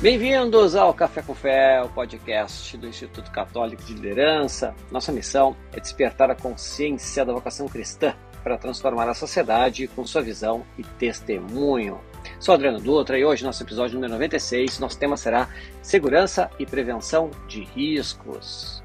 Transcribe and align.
Bem-vindos 0.00 0.74
ao 0.74 0.94
Café 0.94 1.20
com 1.20 1.34
Fé, 1.34 1.82
o 1.82 1.88
podcast 1.90 2.74
do 2.78 2.88
Instituto 2.88 3.30
Católico 3.30 3.82
de 3.82 3.92
Liderança. 3.92 4.74
Nossa 4.90 5.12
missão 5.12 5.54
é 5.74 5.78
despertar 5.78 6.30
a 6.30 6.34
consciência 6.34 7.22
da 7.22 7.34
vocação 7.34 7.68
cristã 7.68 8.14
para 8.42 8.56
transformar 8.56 9.10
a 9.10 9.12
sociedade 9.12 9.86
com 9.88 10.06
sua 10.06 10.22
visão 10.22 10.64
e 10.78 10.82
testemunho. 10.82 12.00
Sou 12.38 12.54
Adriano 12.54 12.80
Dutra 12.80 13.18
e 13.18 13.26
hoje, 13.26 13.44
nosso 13.44 13.62
episódio 13.62 13.96
número 13.96 14.14
96, 14.14 14.78
nosso 14.78 14.98
tema 14.98 15.18
será 15.18 15.50
Segurança 15.82 16.50
e 16.58 16.64
Prevenção 16.64 17.30
de 17.46 17.62
Riscos. 17.64 18.82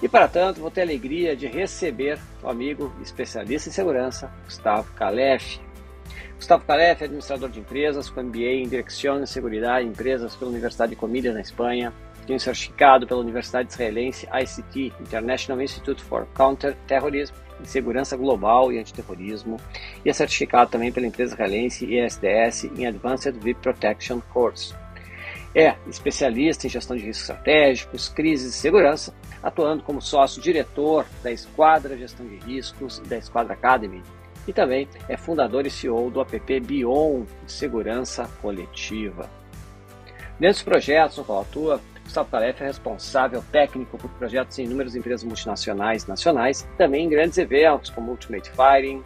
E 0.00 0.08
para 0.08 0.28
tanto, 0.28 0.60
vou 0.60 0.70
ter 0.70 0.82
a 0.82 0.84
alegria 0.84 1.34
de 1.34 1.48
receber 1.48 2.16
o 2.44 2.48
amigo 2.48 2.94
especialista 3.02 3.70
em 3.70 3.72
segurança, 3.72 4.32
Gustavo 4.44 4.92
Calef. 4.92 5.58
Gustavo 6.38 6.64
Calef 6.64 7.02
administrador 7.02 7.50
de 7.50 7.58
empresas 7.58 8.08
com 8.08 8.22
MBA 8.22 8.62
em 8.62 8.68
Direção 8.68 9.20
e 9.20 9.26
Seguridade 9.26 9.84
em 9.84 9.90
Empresas 9.90 10.36
pela 10.36 10.52
Universidade 10.52 10.90
de 10.90 10.96
Comilhas, 10.96 11.34
na 11.34 11.40
Espanha. 11.40 11.92
Um 12.30 12.38
certificado 12.38 13.06
pela 13.06 13.20
Universidade 13.20 13.72
Israelense 13.72 14.28
ICT, 14.30 14.92
International 15.00 15.60
Institute 15.62 16.02
for 16.04 16.28
Counter-Terrorism, 16.34 17.34
em 17.60 17.64
Segurança 17.64 18.16
Global 18.16 18.70
e 18.70 18.78
Antiterrorismo, 18.78 19.56
e 20.04 20.10
é 20.10 20.12
certificado 20.12 20.70
também 20.70 20.92
pela 20.92 21.06
empresa 21.06 21.32
israelense 21.32 21.86
ISDS 21.86 22.64
em 22.76 22.86
Advanced 22.86 23.34
VIP 23.34 23.60
Protection 23.60 24.20
Course. 24.32 24.74
É 25.54 25.74
especialista 25.88 26.66
em 26.66 26.70
gestão 26.70 26.96
de 26.96 27.02
riscos 27.02 27.30
estratégicos, 27.30 28.08
crises 28.10 28.54
e 28.54 28.58
segurança, 28.58 29.12
atuando 29.42 29.82
como 29.82 30.00
sócio-diretor 30.00 31.06
da 31.22 31.32
Esquadra 31.32 31.96
Gestão 31.96 32.26
de 32.26 32.36
Riscos 32.36 32.98
e 32.98 33.08
da 33.08 33.16
Esquadra 33.16 33.54
Academy, 33.54 34.02
e 34.48 34.52
também 34.52 34.88
é 35.08 35.16
fundador 35.16 35.66
e 35.66 35.70
CEO 35.70 36.10
do 36.10 36.22
app 36.22 36.60
Bion 36.60 37.24
Segurança 37.46 38.28
Coletiva. 38.40 39.28
Dos 40.40 40.62
projetos 40.62 41.18
no 41.18 41.24
qual 41.24 41.42
atua, 41.42 41.80
Gustavo 42.02 42.30
Calef 42.30 42.62
é 42.62 42.66
responsável 42.66 43.44
técnico 43.52 43.98
por 43.98 44.08
projetos 44.12 44.58
em 44.58 44.64
inúmeras 44.64 44.96
empresas 44.96 45.22
multinacionais 45.22 46.04
e 46.04 46.08
nacionais, 46.08 46.66
também 46.78 47.04
em 47.04 47.08
grandes 47.10 47.36
eventos 47.36 47.90
como 47.90 48.10
Ultimate 48.10 48.50
Fighting, 48.50 49.04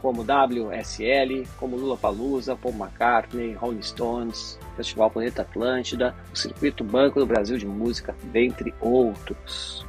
como 0.00 0.22
WSL, 0.22 1.46
como 1.58 1.76
Lula 1.76 1.98
Palusa, 1.98 2.56
Paul 2.56 2.74
McCartney, 2.74 3.52
Rolling 3.52 3.82
Stones, 3.82 4.58
Festival 4.76 5.10
Planeta 5.10 5.42
Atlântida, 5.42 6.14
o 6.32 6.36
Circuito 6.36 6.82
Banco 6.82 7.20
do 7.20 7.26
Brasil 7.26 7.58
de 7.58 7.66
Música, 7.66 8.16
dentre 8.32 8.72
outros. 8.80 9.84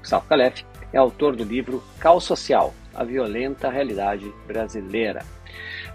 Gustavo 0.00 0.26
Calef 0.26 0.66
é 0.92 0.98
autor 0.98 1.34
do 1.34 1.44
livro 1.44 1.82
Caos 1.98 2.24
Social, 2.24 2.74
a 2.94 3.04
violenta 3.04 3.68
realidade 3.68 4.32
brasileira. 4.46 5.24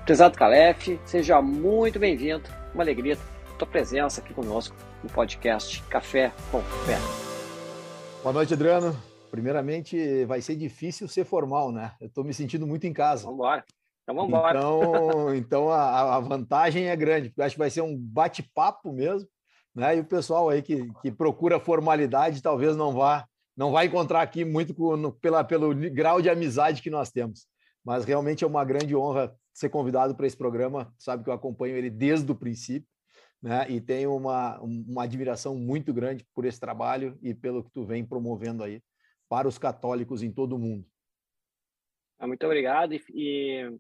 Prezado 0.06 0.38
Calef, 0.38 1.00
seja 1.06 1.42
muito 1.42 2.00
bem-vindo, 2.00 2.44
uma 2.74 2.84
alegria 2.84 3.18
tua 3.58 3.68
presença 3.68 4.22
aqui 4.22 4.34
conosco 4.34 4.76
no 5.04 5.10
podcast 5.10 5.84
Café 5.84 6.32
com 6.50 6.62
Fé. 6.62 6.98
Boa 8.24 8.34
noite, 8.34 8.54
Adriano. 8.54 8.96
Primeiramente, 9.30 10.26
vai 10.26 10.42
ser 10.42 10.56
difícil 10.56 11.08
ser 11.08 11.26
formal, 11.26 11.72
né? 11.72 11.92
Eu 12.00 12.08
estou 12.08 12.24
me 12.24 12.34
sentindo 12.34 12.66
muito 12.66 12.88
em 12.88 12.94
casa. 12.94 13.24
Vamos 13.24 13.38
embora. 13.38 13.66
Então, 14.04 14.16
vamos 14.16 14.30
embora. 14.30 14.58
Então, 14.58 15.36
então 15.36 15.70
a, 15.70 16.16
a, 16.16 16.20
vantagem 16.20 16.88
é 16.88 16.96
grande, 16.96 17.30
porque 17.30 17.42
acho 17.42 17.56
que 17.56 17.60
vai 17.60 17.70
ser 17.70 17.82
um 17.82 17.96
bate-papo 17.98 18.92
mesmo, 18.92 19.28
né? 19.76 19.98
E 19.98 20.00
o 20.00 20.06
pessoal 20.06 20.50
aí 20.50 20.62
que, 20.62 20.90
que 21.02 21.12
procura 21.12 21.60
formalidade 21.60 22.42
talvez 22.42 22.76
não 22.76 22.94
vá 22.94 23.28
não 23.60 23.72
vai 23.72 23.86
encontrar 23.86 24.22
aqui 24.22 24.44
muito 24.44 24.74
no, 24.96 25.12
pela, 25.12 25.44
pelo 25.44 25.76
grau 25.92 26.22
de 26.22 26.30
amizade 26.30 26.82
que 26.82 26.90
nós 26.90 27.12
temos. 27.12 27.46
Mas 27.84 28.06
realmente 28.06 28.44
é 28.44 28.48
uma 28.48 28.66
grande 28.66 28.96
honra 28.96 29.36
ser 29.54 29.70
convidado 29.70 30.16
para 30.16 30.26
esse 30.26 30.38
programa. 30.38 30.94
Sabe 30.98 31.24
que 31.24 31.30
eu 31.30 31.34
acompanho 31.34 31.76
ele 31.76 31.90
desde 31.90 32.32
o 32.32 32.36
princípio 32.36 32.90
né? 33.42 33.70
E 33.70 33.80
tenho 33.80 34.16
uma, 34.16 34.60
uma 34.60 35.04
admiração 35.04 35.56
muito 35.56 35.94
grande 35.94 36.26
por 36.34 36.46
esse 36.46 36.60
trabalho 36.60 37.18
e 37.22 37.34
pelo 37.34 37.64
que 37.64 37.72
tu 37.72 37.86
vem 37.86 38.06
promovendo 38.06 38.64
aí 38.64 38.82
para 39.30 39.48
os 39.48 39.58
católicos 39.58 40.22
em 40.22 40.32
todo 40.32 40.56
o 40.56 40.60
mundo. 40.60 40.86
Ah, 42.18 42.28
muito 42.28 42.46
obrigado. 42.46 42.94
E, 42.94 43.02
e, 43.14 43.80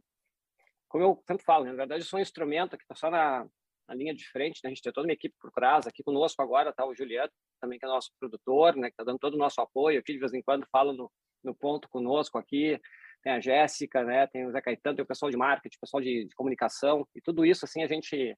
como 0.87 1.03
eu 1.03 1.23
sempre 1.27 1.43
falo, 1.43 1.65
né, 1.65 1.71
na 1.71 1.77
verdade, 1.77 2.03
eu 2.03 2.07
sou 2.07 2.19
um 2.19 2.21
instrumento 2.21 2.77
que 2.77 2.83
está 2.83 2.95
só 2.95 3.09
na, 3.09 3.45
na, 3.89 3.95
linha 3.95 4.13
de 4.13 4.27
frente. 4.29 4.59
Né? 4.63 4.69
A 4.69 4.73
gente 4.73 4.81
tem 4.81 4.93
toda 4.93 5.07
uma 5.07 5.13
equipe 5.13 5.35
por 5.39 5.51
trás. 5.51 5.87
Aqui 5.87 6.03
conosco 6.03 6.41
agora 6.41 6.69
está 6.69 6.85
o 6.85 6.95
Juliano, 6.95 7.31
também 7.59 7.79
que 7.79 7.85
é 7.85 7.89
nosso 7.89 8.11
produtor, 8.19 8.75
né? 8.75 8.87
que 8.87 8.93
está 8.93 9.03
dando 9.03 9.19
todo 9.19 9.33
o 9.33 9.37
nosso 9.37 9.59
apoio. 9.61 9.99
Aqui 9.99 10.13
de 10.13 10.19
vez 10.19 10.33
em 10.33 10.41
quando 10.41 10.65
fala 10.71 10.93
no, 10.93 11.11
no 11.43 11.55
ponto 11.55 11.89
conosco 11.89 12.37
aqui. 12.37 12.79
Tem 13.21 13.33
a 13.33 13.39
Jéssica, 13.39 14.03
né? 14.03 14.27
tem 14.27 14.45
o 14.45 14.51
Zé 14.51 14.61
Caetano, 14.61 14.95
tem 14.95 15.03
o 15.03 15.07
pessoal 15.07 15.29
de 15.29 15.37
marketing, 15.37 15.75
o 15.75 15.81
pessoal 15.81 16.01
de, 16.01 16.25
de 16.25 16.35
comunicação. 16.35 17.05
E 17.15 17.21
tudo 17.21 17.45
isso, 17.45 17.65
assim, 17.65 17.83
a 17.83 17.87
gente 17.87 18.37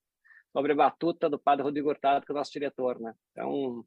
sobre 0.51 0.73
a 0.73 0.75
batuta 0.75 1.29
do 1.29 1.40
padre 1.40 1.63
Rodrigo 1.63 1.90
Hurtado, 1.90 2.25
que 2.25 2.31
é 2.31 2.35
o 2.35 2.38
nosso 2.38 2.51
diretor, 2.51 3.00
né? 3.00 3.13
É 3.38 3.45
um, 3.45 3.84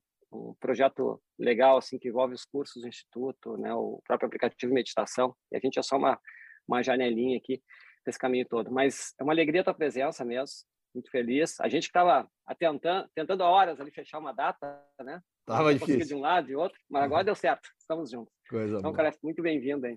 projeto 0.59 1.23
legal, 1.39 1.77
assim, 1.77 1.99
que 1.99 2.09
envolve 2.09 2.35
os 2.35 2.45
cursos 2.45 2.83
do 2.83 2.89
Instituto, 2.89 3.57
né? 3.57 3.73
O 3.75 4.01
próprio 4.05 4.27
aplicativo 4.27 4.71
de 4.71 4.75
meditação, 4.75 5.35
e 5.53 5.57
a 5.57 5.61
gente 5.61 5.79
é 5.79 5.83
só 5.83 5.97
uma, 5.97 6.19
uma 6.67 6.83
janelinha 6.83 7.37
aqui 7.37 7.63
desse 8.05 8.19
caminho 8.19 8.47
todo. 8.49 8.71
Mas 8.73 9.15
é 9.21 9.23
uma 9.23 9.33
alegria 9.33 9.61
a 9.61 9.65
tua 9.65 9.75
presença 9.75 10.25
mesmo, 10.25 10.67
muito 10.95 11.11
feliz. 11.11 11.61
A 11.61 11.69
gente 11.69 11.85
estava 11.85 12.29
tentando, 12.59 13.09
tentando 13.15 13.43
há 13.43 13.51
horas 13.51 13.81
ali 13.81 13.91
fechar 13.91 14.19
uma 14.19 14.33
data, 14.33 14.83
né? 15.01 15.21
Tava 15.45 15.75
difícil. 15.75 16.07
de 16.07 16.15
um 16.15 16.21
lado 16.21 16.51
e 16.51 16.57
outro, 16.57 16.79
mas 16.89 17.03
agora 17.03 17.21
uhum. 17.21 17.27
deu 17.27 17.35
certo, 17.35 17.69
estamos 17.79 18.11
juntos. 18.11 18.33
Coisa 18.49 18.79
então, 18.79 18.93
boa. 18.93 18.97
cara, 18.97 19.15
muito 19.23 19.43
bem-vindo 19.43 19.87
aí. 19.87 19.97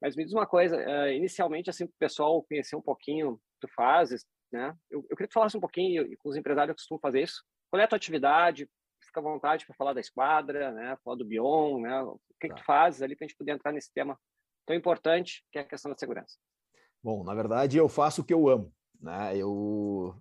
Mas 0.00 0.16
me 0.16 0.24
diz 0.24 0.32
uma 0.32 0.46
coisa, 0.46 0.76
uh, 0.76 1.08
inicialmente, 1.08 1.68
assim, 1.68 1.86
para 1.86 1.94
o 1.94 1.98
pessoal 1.98 2.42
conhecer 2.44 2.76
um 2.76 2.82
pouquinho 2.82 3.40
tu 3.60 3.68
fazes, 3.74 4.24
né? 4.52 4.74
Eu, 4.90 5.00
eu 5.00 5.16
queria 5.16 5.26
que 5.26 5.28
tu 5.28 5.34
falasse 5.34 5.56
um 5.56 5.60
pouquinho, 5.60 6.02
e 6.06 6.16
com 6.16 6.28
os 6.28 6.36
empresários 6.36 6.74
que 6.74 6.80
costumam 6.80 7.00
fazer 7.00 7.22
isso, 7.22 7.42
qual 7.70 7.80
é 7.80 7.84
a 7.84 7.88
tua 7.88 7.96
atividade, 7.96 8.68
fica 9.04 9.20
à 9.20 9.22
vontade 9.22 9.66
para 9.66 9.74
falar 9.74 9.92
da 9.92 10.00
esquadra, 10.00 10.70
né? 10.72 10.96
falar 11.04 11.16
do 11.16 11.24
Bion, 11.24 11.80
né? 11.80 12.02
o 12.02 12.18
que, 12.40 12.48
tá. 12.48 12.54
que 12.54 12.60
tu 12.60 12.64
fazes 12.64 13.02
ali 13.02 13.16
para 13.16 13.24
a 13.24 13.28
gente 13.28 13.36
poder 13.36 13.52
entrar 13.52 13.72
nesse 13.72 13.92
tema 13.92 14.18
tão 14.66 14.76
importante 14.76 15.44
que 15.50 15.58
é 15.58 15.62
a 15.62 15.66
questão 15.66 15.90
da 15.90 15.96
segurança. 15.98 16.36
Bom, 17.02 17.22
na 17.22 17.34
verdade, 17.34 17.76
eu 17.76 17.88
faço 17.88 18.22
o 18.22 18.24
que 18.24 18.34
eu 18.34 18.48
amo. 18.48 18.72
Né? 19.00 19.36
Eu 19.36 20.14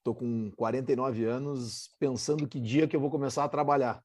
estou 0.00 0.14
com 0.14 0.50
49 0.52 1.24
anos 1.24 1.94
pensando 1.98 2.48
que 2.48 2.60
dia 2.60 2.88
que 2.88 2.96
eu 2.96 3.00
vou 3.00 3.10
começar 3.10 3.44
a 3.44 3.48
trabalhar, 3.48 4.02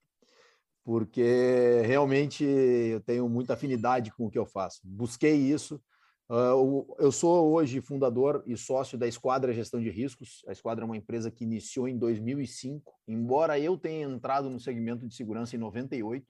porque 0.84 1.82
realmente 1.86 2.44
eu 2.44 3.02
tenho 3.02 3.28
muita 3.28 3.54
afinidade 3.54 4.12
com 4.12 4.28
o 4.28 4.30
que 4.30 4.38
eu 4.38 4.46
faço. 4.46 4.80
Busquei 4.84 5.36
isso, 5.36 5.82
Uh, 6.28 6.96
eu 6.98 7.12
sou 7.12 7.54
hoje 7.54 7.80
fundador 7.82 8.44
e 8.48 8.58
sócio 8.58 8.98
da 8.98 9.08
Esquadra 9.08 9.54
Gestão 9.54 9.80
de 9.80 9.92
Riscos. 9.92 10.44
A 10.48 10.52
Esquadra 10.52 10.84
é 10.84 10.88
uma 10.88 10.98
empresa 10.98 11.30
que 11.30 11.44
iniciou 11.44 11.88
em 11.88 11.98
2005, 11.98 12.92
embora 13.08 13.60
eu 13.60 13.78
tenha 13.78 14.08
entrado 14.08 14.50
no 14.50 14.60
segmento 14.60 15.08
de 15.08 15.14
segurança 15.14 15.56
em 15.56 15.60
98, 15.60 16.26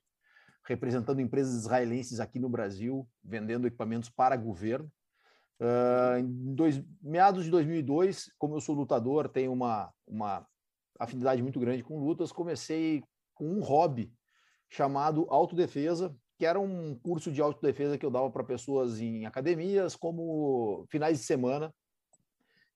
representando 0.66 1.22
empresas 1.22 1.56
israelenses 1.56 2.20
aqui 2.20 2.40
no 2.40 2.50
Brasil, 2.50 3.08
vendendo 3.24 3.68
equipamentos 3.68 4.10
para 4.10 4.36
governo. 4.36 4.92
Uh, 5.60 6.20
em 6.20 6.54
dois, 6.54 6.84
meados 7.02 7.46
de 7.46 7.52
2002, 7.52 8.30
como 8.38 8.56
eu 8.56 8.62
sou 8.62 8.76
lutador, 8.76 9.30
tenho 9.30 9.54
uma, 9.54 9.92
uma 10.06 10.46
afinidade 11.00 11.42
muito 11.42 11.60
grande 11.60 11.84
com 11.84 12.00
lutas, 12.00 12.32
comecei 12.32 13.04
com 13.34 13.46
um 13.46 13.62
hobby 13.62 14.12
chamado 14.70 15.26
autodefesa, 15.30 16.16
que 16.38 16.46
era 16.46 16.60
um 16.60 16.96
curso 16.96 17.32
de 17.32 17.42
autodefesa 17.42 17.98
que 17.98 18.06
eu 18.06 18.12
dava 18.12 18.30
para 18.30 18.44
pessoas 18.44 19.00
em 19.00 19.26
academias, 19.26 19.96
como 19.96 20.86
finais 20.90 21.20
de 21.20 21.24
semana. 21.24 21.74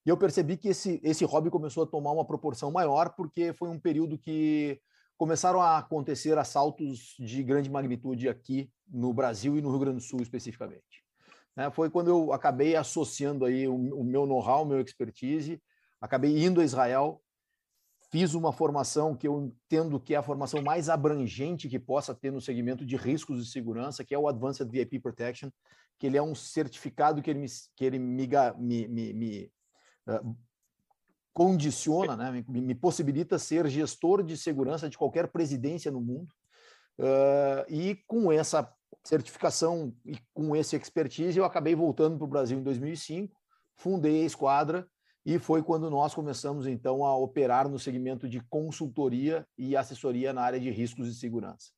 E 0.06 0.10
eu 0.10 0.18
percebi 0.18 0.56
que 0.56 0.70
esse, 0.70 1.02
esse 1.04 1.26
hobby 1.26 1.50
começou 1.50 1.84
a 1.84 1.88
tomar 1.88 2.12
uma 2.12 2.26
proporção 2.26 2.72
maior, 2.72 3.14
porque 3.16 3.52
foi 3.54 3.70
um 3.70 3.80
período 3.80 4.18
que 4.18 4.80
começaram 5.18 5.62
a 5.62 5.78
acontecer 5.78 6.38
assaltos 6.38 7.16
de 7.20 7.44
grande 7.44 7.70
magnitude 7.70 8.30
aqui 8.30 8.72
no 8.88 9.14
Brasil 9.14 9.58
e 9.58 9.62
no 9.62 9.70
Rio 9.70 9.80
Grande 9.80 9.98
do 9.98 10.04
Sul 10.04 10.22
especificamente. 10.22 11.09
Né? 11.56 11.70
Foi 11.72 11.90
quando 11.90 12.10
eu 12.10 12.34
acabei 12.34 12.76
associando 12.76 13.46
aí 13.46 13.68
o, 13.68 13.76
o 13.76 14.04
meu 14.04 14.26
know-how, 14.26 14.66
meu 14.66 14.80
expertise, 14.80 15.62
acabei 16.02 16.46
indo 16.46 16.62
a 16.62 16.64
Israel 16.64 17.22
Fiz 18.12 18.34
uma 18.34 18.52
formação 18.52 19.16
que 19.16 19.28
eu 19.28 19.40
entendo 19.40 20.00
que 20.00 20.16
é 20.16 20.18
a 20.18 20.24
formação 20.24 20.64
mais 20.64 20.90
abrangente 20.90 21.70
que 21.70 21.78
possa 21.78 22.16
ter 22.16 22.32
no 22.32 22.42
segmento 22.42 22.84
de 22.84 22.96
riscos 22.96 23.46
de 23.46 23.52
segurança, 23.52 24.04
que 24.04 24.16
é 24.16 24.18
o 24.18 24.28
Advanced 24.28 24.68
VIP 24.68 25.00
Protection, 25.00 25.52
que 26.00 26.08
ele 26.08 26.18
é 26.18 26.22
um 26.22 26.34
certificado 26.34 27.22
que 27.22 27.30
ele 27.30 27.40
me, 27.40 27.48
que 27.76 27.86
ele 27.86 28.00
me, 28.00 28.28
me, 28.58 28.88
me, 28.88 29.14
me 29.14 29.52
uh, 30.08 30.36
condiciona, 31.32 32.18
né? 32.18 32.44
Me, 32.48 32.62
me, 32.62 32.74
possibilita 32.74 33.38
ser 33.38 33.68
gestor 33.68 34.24
de 34.24 34.36
segurança 34.36 34.90
de 34.90 34.98
qualquer 34.98 35.28
presidência 35.28 35.92
no 35.92 36.02
mundo. 36.02 36.34
Uh, 36.98 37.64
e 37.70 37.96
com 38.08 38.32
essa 38.32 38.74
certificação 39.04 39.94
e 40.06 40.18
com 40.34 40.56
esse 40.56 40.76
expertise, 40.76 41.38
eu 41.38 41.46
acabei 41.46 41.76
voltando 41.76 42.18
para 42.18 42.26
o 42.26 42.30
Brasil 42.30 42.60
em 42.60 42.64
2005, 42.64 43.36
fundei 43.76 44.24
a 44.24 44.26
Esquadra 44.26 44.88
e 45.26 45.38
foi 45.38 45.62
quando 45.62 45.90
nós 45.90 46.14
começamos, 46.14 46.66
então, 46.66 47.06
a 47.06 47.16
operar 47.16 47.68
no 47.70 47.78
segmento 47.78 48.28
de 48.28 48.40
consultoria 48.50 49.48
e 49.58 49.76
assessoria 49.76 50.34
na 50.34 50.42
área 50.42 50.60
de 50.60 50.70
riscos 50.70 51.08
e 51.08 51.16
segurança. 51.16 51.72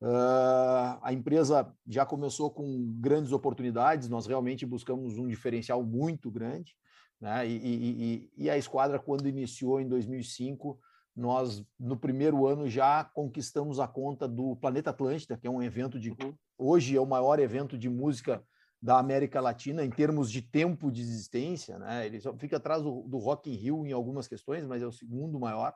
Uh, 0.00 0.98
a 1.00 1.12
empresa 1.12 1.72
já 1.86 2.04
começou 2.04 2.50
com 2.50 2.92
grandes 3.00 3.32
oportunidades, 3.32 4.08
nós 4.08 4.26
realmente 4.26 4.66
buscamos 4.66 5.16
um 5.16 5.26
diferencial 5.26 5.82
muito 5.82 6.30
grande, 6.30 6.76
né? 7.20 7.48
e, 7.48 7.56
e, 7.56 8.30
e, 8.36 8.50
a 8.50 8.58
Esquadra, 8.58 8.98
quando 8.98 9.28
iniciou 9.28 9.80
em 9.80 9.88
2005, 9.88 10.78
nós, 11.16 11.64
no 11.78 11.96
primeiro 11.96 12.46
ano, 12.46 12.68
já 12.68 13.04
conquistamos 13.04 13.78
a 13.78 13.86
conta 13.86 14.26
do 14.26 14.56
Planeta 14.56 14.90
Atlântida, 14.90 15.36
que 15.36 15.46
é 15.46 15.50
um 15.50 15.62
evento 15.62 15.98
de. 15.98 16.10
Uhum. 16.10 16.34
Hoje 16.58 16.96
é 16.96 17.00
o 17.00 17.06
maior 17.06 17.38
evento 17.38 17.78
de 17.78 17.88
música 17.88 18.42
da 18.82 18.98
América 18.98 19.40
Latina 19.40 19.84
em 19.84 19.90
termos 19.90 20.30
de 20.30 20.42
tempo 20.42 20.90
de 20.90 21.00
existência, 21.00 21.78
né? 21.78 22.04
Ele 22.04 22.20
só 22.20 22.36
fica 22.36 22.56
atrás 22.56 22.82
do, 22.82 23.02
do 23.02 23.18
Rock 23.18 23.50
in 23.50 23.54
Rio 23.54 23.86
em 23.86 23.92
algumas 23.92 24.26
questões, 24.26 24.64
mas 24.66 24.82
é 24.82 24.86
o 24.86 24.92
segundo 24.92 25.38
maior. 25.38 25.74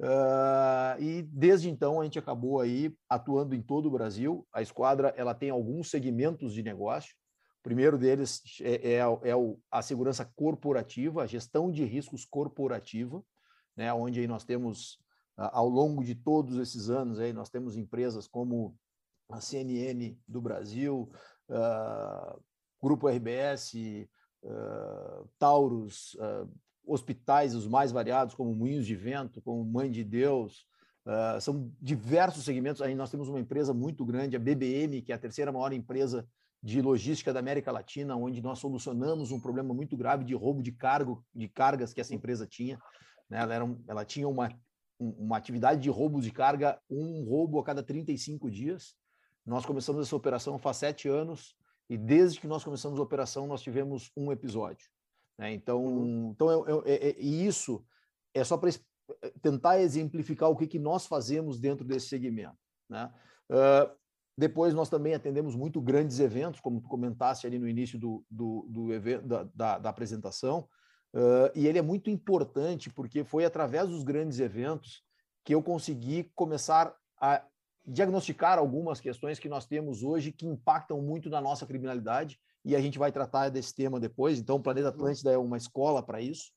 Uh, 0.00 1.00
e 1.00 1.22
desde 1.22 1.70
então 1.70 2.00
a 2.00 2.04
gente 2.04 2.18
acabou 2.18 2.60
aí 2.60 2.92
atuando 3.08 3.54
em 3.54 3.62
todo 3.62 3.86
o 3.86 3.90
Brasil. 3.90 4.46
A 4.52 4.60
esquadra 4.60 5.14
ela 5.16 5.34
tem 5.34 5.50
alguns 5.50 5.88
segmentos 5.88 6.52
de 6.52 6.62
negócio. 6.62 7.14
O 7.60 7.62
primeiro 7.62 7.96
deles 7.96 8.42
é, 8.60 8.94
é, 8.94 8.98
é 8.98 9.32
a 9.70 9.80
segurança 9.80 10.30
corporativa, 10.36 11.22
a 11.22 11.26
gestão 11.26 11.70
de 11.70 11.84
riscos 11.84 12.24
corporativa 12.24 13.24
né, 13.76 13.92
onde 13.92 14.20
aí 14.20 14.26
nós 14.26 14.44
temos, 14.44 14.98
ao 15.36 15.68
longo 15.68 16.04
de 16.04 16.14
todos 16.14 16.58
esses 16.58 16.90
anos, 16.90 17.18
aí 17.18 17.32
nós 17.32 17.50
temos 17.50 17.76
empresas 17.76 18.26
como 18.26 18.76
a 19.30 19.40
CNN 19.40 20.16
do 20.28 20.40
Brasil, 20.40 21.10
uh, 21.48 22.40
Grupo 22.82 23.08
RBS, 23.08 23.74
uh, 24.42 25.28
Taurus, 25.38 26.14
uh, 26.14 26.48
hospitais 26.86 27.54
os 27.54 27.66
mais 27.66 27.90
variados, 27.90 28.34
como 28.34 28.54
Moinhos 28.54 28.86
de 28.86 28.94
Vento, 28.94 29.40
como 29.40 29.64
Mãe 29.64 29.90
de 29.90 30.04
Deus, 30.04 30.66
uh, 31.06 31.40
são 31.40 31.72
diversos 31.80 32.44
segmentos. 32.44 32.82
Aí 32.82 32.94
nós 32.94 33.10
temos 33.10 33.28
uma 33.28 33.40
empresa 33.40 33.72
muito 33.72 34.04
grande, 34.04 34.36
a 34.36 34.40
BBM, 34.40 35.02
que 35.02 35.12
é 35.12 35.14
a 35.14 35.18
terceira 35.18 35.50
maior 35.50 35.72
empresa 35.72 36.26
de 36.62 36.80
logística 36.80 37.32
da 37.32 37.40
América 37.40 37.70
Latina, 37.70 38.16
onde 38.16 38.40
nós 38.40 38.58
solucionamos 38.58 39.30
um 39.30 39.40
problema 39.40 39.74
muito 39.74 39.96
grave 39.96 40.24
de 40.24 40.34
roubo 40.34 40.62
de 40.62 40.72
cargo, 40.72 41.22
de 41.34 41.48
cargas 41.48 41.92
que 41.92 42.00
essa 42.00 42.14
empresa 42.14 42.46
tinha. 42.46 42.78
Né? 43.28 43.38
Ela, 43.38 43.54
era 43.54 43.64
um, 43.64 43.82
ela 43.86 44.04
tinha 44.04 44.28
uma, 44.28 44.48
uma 44.98 45.36
atividade 45.36 45.80
de 45.80 45.90
roubo 45.90 46.20
de 46.20 46.30
carga, 46.30 46.80
um 46.88 47.24
roubo 47.24 47.58
a 47.58 47.64
cada 47.64 47.82
35 47.82 48.50
dias. 48.50 48.94
Nós 49.44 49.66
começamos 49.66 50.06
essa 50.06 50.16
operação 50.16 50.58
faz 50.58 50.78
sete 50.78 51.08
anos 51.08 51.54
e 51.88 51.96
desde 51.96 52.40
que 52.40 52.46
nós 52.46 52.64
começamos 52.64 52.98
a 52.98 53.02
operação 53.02 53.46
nós 53.46 53.62
tivemos 53.62 54.10
um 54.16 54.32
episódio. 54.32 54.88
Né? 55.38 55.52
Então, 55.52 55.84
uhum. 55.84 56.30
então 56.30 56.50
eu, 56.50 56.66
eu, 56.66 56.82
é, 56.86 56.94
é, 56.94 57.16
e 57.20 57.46
isso 57.46 57.84
é 58.32 58.42
só 58.42 58.56
para 58.56 58.70
tentar 59.42 59.80
exemplificar 59.80 60.48
o 60.48 60.56
que, 60.56 60.66
que 60.66 60.78
nós 60.78 61.06
fazemos 61.06 61.58
dentro 61.58 61.84
desse 61.84 62.08
segmento. 62.08 62.56
Né? 62.88 63.12
Uh, 63.50 63.94
depois 64.36 64.74
nós 64.74 64.88
também 64.88 65.14
atendemos 65.14 65.54
muito 65.54 65.80
grandes 65.80 66.18
eventos, 66.18 66.60
como 66.60 66.80
tu 66.80 66.88
comentaste 66.88 67.46
ali 67.46 67.58
no 67.58 67.68
início 67.68 67.98
do, 67.98 68.24
do, 68.28 68.66
do 68.68 68.92
evento, 68.92 69.26
da, 69.26 69.44
da, 69.54 69.78
da 69.78 69.90
apresentação. 69.90 70.68
Uh, 71.14 71.48
e 71.54 71.68
ele 71.68 71.78
é 71.78 71.82
muito 71.82 72.10
importante 72.10 72.90
porque 72.90 73.22
foi 73.22 73.44
através 73.44 73.88
dos 73.88 74.02
grandes 74.02 74.40
eventos 74.40 75.00
que 75.44 75.54
eu 75.54 75.62
consegui 75.62 76.24
começar 76.34 76.92
a 77.20 77.40
diagnosticar 77.86 78.58
algumas 78.58 78.98
questões 78.98 79.38
que 79.38 79.48
nós 79.48 79.64
temos 79.64 80.02
hoje 80.02 80.32
que 80.32 80.44
impactam 80.44 81.00
muito 81.00 81.30
na 81.30 81.40
nossa 81.40 81.64
criminalidade 81.66 82.40
e 82.64 82.74
a 82.74 82.80
gente 82.80 82.98
vai 82.98 83.12
tratar 83.12 83.48
desse 83.48 83.72
tema 83.72 84.00
depois. 84.00 84.40
Então, 84.40 84.56
o 84.56 84.60
Planeta. 84.60 84.88
Atlântida 84.88 85.30
é 85.30 85.38
uma 85.38 85.56
escola 85.56 86.02
para 86.02 86.20
isso. 86.20 86.50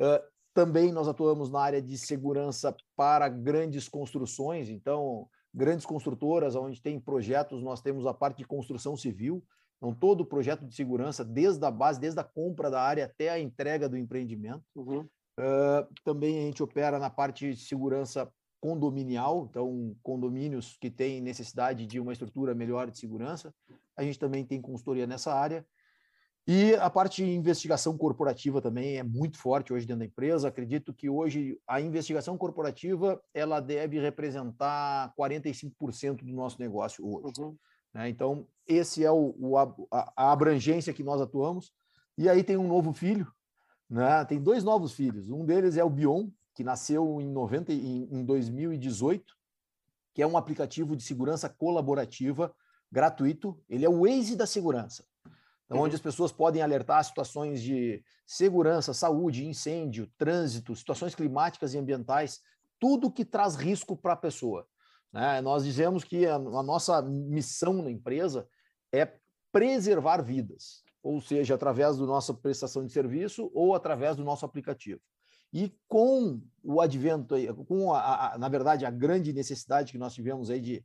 Uh, 0.00 0.20
também 0.52 0.90
nós 0.90 1.06
atuamos 1.06 1.48
na 1.48 1.60
área 1.60 1.82
de 1.82 1.96
segurança 1.96 2.74
para 2.96 3.28
grandes 3.28 3.88
construções, 3.88 4.68
então, 4.68 5.28
grandes 5.52 5.86
construtoras, 5.86 6.56
onde 6.56 6.82
tem 6.82 6.98
projetos, 6.98 7.62
nós 7.62 7.80
temos 7.80 8.06
a 8.06 8.14
parte 8.14 8.38
de 8.38 8.44
construção 8.44 8.96
civil, 8.96 9.44
então, 9.84 9.92
todo 9.92 10.22
o 10.22 10.26
projeto 10.26 10.64
de 10.64 10.74
segurança, 10.74 11.22
desde 11.22 11.62
a 11.62 11.70
base, 11.70 12.00
desde 12.00 12.18
a 12.18 12.24
compra 12.24 12.70
da 12.70 12.80
área 12.80 13.04
até 13.04 13.28
a 13.28 13.38
entrega 13.38 13.86
do 13.86 13.98
empreendimento. 13.98 14.64
Uhum. 14.74 15.00
Uh, 15.00 15.86
também 16.02 16.38
a 16.38 16.42
gente 16.42 16.62
opera 16.62 16.98
na 16.98 17.10
parte 17.10 17.52
de 17.52 17.60
segurança 17.60 18.32
condominial, 18.62 19.46
então 19.50 19.94
condomínios 20.02 20.78
que 20.80 20.90
têm 20.90 21.20
necessidade 21.20 21.84
de 21.84 22.00
uma 22.00 22.14
estrutura 22.14 22.54
melhor 22.54 22.90
de 22.90 22.98
segurança. 22.98 23.52
A 23.94 24.02
gente 24.02 24.18
também 24.18 24.42
tem 24.42 24.58
consultoria 24.58 25.06
nessa 25.06 25.34
área. 25.34 25.66
E 26.46 26.74
a 26.76 26.88
parte 26.88 27.22
de 27.22 27.30
investigação 27.30 27.96
corporativa 27.98 28.62
também 28.62 28.96
é 28.96 29.02
muito 29.02 29.36
forte 29.36 29.72
hoje 29.72 29.86
dentro 29.86 30.00
da 30.00 30.06
empresa. 30.06 30.48
Acredito 30.48 30.94
que 30.94 31.10
hoje 31.10 31.58
a 31.66 31.78
investigação 31.78 32.38
corporativa 32.38 33.22
ela 33.34 33.60
deve 33.60 34.00
representar 34.00 35.12
45% 35.18 36.24
do 36.24 36.32
nosso 36.32 36.58
negócio 36.58 37.06
hoje. 37.06 37.42
Uhum. 37.42 37.56
Né? 37.94 38.08
Então, 38.08 38.46
esse 38.66 39.04
é 39.04 39.10
o, 39.10 39.34
o 39.38 39.56
a, 39.56 39.74
a, 40.16 40.32
abrangência 40.32 40.92
que 40.92 41.04
nós 41.04 41.20
atuamos. 41.20 41.72
E 42.18 42.28
aí 42.28 42.42
tem 42.42 42.56
um 42.56 42.68
novo 42.68 42.92
filho, 42.92 43.32
né? 43.88 44.24
tem 44.24 44.42
dois 44.42 44.64
novos 44.64 44.92
filhos. 44.92 45.30
Um 45.30 45.44
deles 45.44 45.76
é 45.76 45.84
o 45.84 45.90
Bion, 45.90 46.28
que 46.54 46.64
nasceu 46.64 47.20
em, 47.20 47.30
90, 47.30 47.72
em, 47.72 48.08
em 48.10 48.24
2018, 48.24 49.34
que 50.12 50.22
é 50.22 50.26
um 50.26 50.36
aplicativo 50.36 50.96
de 50.96 51.02
segurança 51.02 51.48
colaborativa 51.48 52.54
gratuito. 52.90 53.58
Ele 53.68 53.84
é 53.84 53.88
o 53.88 54.02
Waze 54.02 54.36
da 54.36 54.46
segurança. 54.46 55.04
Então, 55.64 55.78
onde 55.78 55.94
uhum. 55.94 55.96
as 55.96 56.02
pessoas 56.02 56.30
podem 56.30 56.62
alertar 56.62 57.02
situações 57.02 57.62
de 57.62 58.04
segurança, 58.26 58.92
saúde, 58.92 59.46
incêndio, 59.46 60.10
trânsito, 60.16 60.76
situações 60.76 61.14
climáticas 61.14 61.74
e 61.74 61.78
ambientais, 61.78 62.40
tudo 62.78 63.10
que 63.10 63.24
traz 63.24 63.56
risco 63.56 63.96
para 63.96 64.12
a 64.12 64.16
pessoa. 64.16 64.68
Né? 65.14 65.40
Nós 65.40 65.62
dizemos 65.62 66.02
que 66.02 66.26
a, 66.26 66.34
a 66.34 66.62
nossa 66.62 67.00
missão 67.00 67.74
na 67.74 67.90
empresa 67.90 68.48
é 68.92 69.12
preservar 69.52 70.20
vidas, 70.20 70.82
ou 71.00 71.20
seja, 71.20 71.54
através 71.54 71.96
da 71.96 72.04
nossa 72.04 72.34
prestação 72.34 72.84
de 72.84 72.92
serviço 72.92 73.48
ou 73.54 73.76
através 73.76 74.16
do 74.16 74.24
nosso 74.24 74.44
aplicativo. 74.44 75.00
E 75.52 75.72
com 75.86 76.42
o 76.64 76.80
advento, 76.80 77.36
com 77.68 77.92
a, 77.94 78.32
a, 78.34 78.38
na 78.38 78.48
verdade 78.48 78.84
a 78.84 78.90
grande 78.90 79.32
necessidade 79.32 79.92
que 79.92 79.98
nós 79.98 80.12
tivemos 80.12 80.50
aí 80.50 80.60
de 80.60 80.84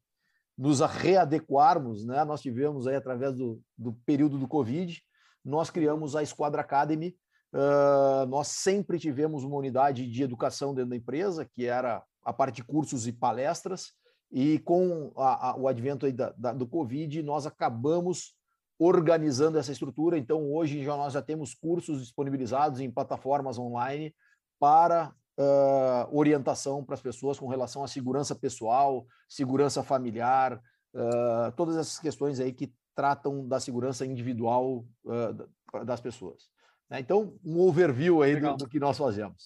nos 0.56 0.80
readequarmos, 0.82 2.06
né? 2.06 2.24
Nós 2.24 2.42
tivemos 2.42 2.86
aí 2.86 2.96
através 2.96 3.34
do, 3.34 3.60
do 3.76 3.94
período 4.06 4.38
do 4.38 4.48
Covid, 4.48 5.02
nós 5.44 5.72
criamos 5.72 6.16
a 6.16 6.22
Esquadra 6.22 6.62
Academy. 6.62 7.16
Uh, 7.52 8.28
nós 8.28 8.50
sempre 8.50 9.00
tivemos 9.00 9.44
uma 9.44 9.56
unidade 9.56 10.06
de 10.08 10.22
educação 10.22 10.76
dentro 10.76 10.92
da 10.92 10.96
empresa, 10.98 11.46
que 11.46 11.66
era 11.66 12.04
a 12.24 12.32
parte 12.32 12.58
de 12.58 12.64
cursos 12.64 13.08
e 13.08 13.12
palestras. 13.12 13.94
E 14.32 14.60
com 14.60 15.12
a, 15.16 15.50
a, 15.50 15.58
o 15.58 15.68
advento 15.68 16.12
da, 16.12 16.34
da, 16.38 16.54
do 16.54 16.68
Covid, 16.68 17.22
nós 17.24 17.46
acabamos 17.48 18.36
organizando 18.78 19.58
essa 19.58 19.72
estrutura. 19.72 20.18
Então, 20.18 20.52
hoje 20.54 20.84
já 20.84 20.96
nós 20.96 21.14
já 21.14 21.22
temos 21.22 21.54
cursos 21.54 22.00
disponibilizados 22.00 22.80
em 22.80 22.90
plataformas 22.90 23.58
online 23.58 24.14
para 24.60 25.14
uh, 25.38 26.18
orientação 26.18 26.84
para 26.84 26.96
as 26.96 27.02
pessoas 27.02 27.40
com 27.40 27.48
relação 27.48 27.84
à 27.84 27.88
segurança 27.88 28.36
pessoal, 28.36 29.06
segurança 29.28 29.84
familiar, 29.84 30.62
uh, 30.94 31.52
todas 31.56 31.76
essas 31.76 32.00
questões 32.00 32.40
aí 32.40 32.54
que 32.54 32.74
tratam 32.96 33.48
da 33.48 33.60
segurança 33.60 34.06
individual 34.06 34.86
uh, 35.06 35.86
das 35.86 36.00
pessoas. 36.00 36.50
Né? 36.90 37.00
Então, 37.00 37.38
um 37.44 37.60
overview 37.60 38.22
aí 38.22 38.40
do, 38.40 38.56
do 38.56 38.68
que 38.68 38.80
nós 38.80 38.98
fazemos. 38.98 39.44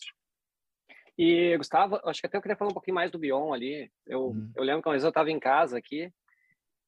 E, 1.17 1.55
Gustavo, 1.57 1.99
acho 2.05 2.19
que 2.19 2.27
até 2.27 2.37
eu 2.37 2.41
queria 2.41 2.57
falar 2.57 2.71
um 2.71 2.73
pouquinho 2.73 2.95
mais 2.95 3.11
do 3.11 3.19
Bion 3.19 3.53
ali. 3.53 3.91
Eu, 4.07 4.27
uhum. 4.27 4.51
eu 4.55 4.63
lembro 4.63 4.81
que 4.81 4.87
uma 4.87 4.93
vez 4.93 5.03
eu 5.03 5.09
estava 5.09 5.29
em 5.29 5.39
casa 5.39 5.77
aqui 5.77 6.11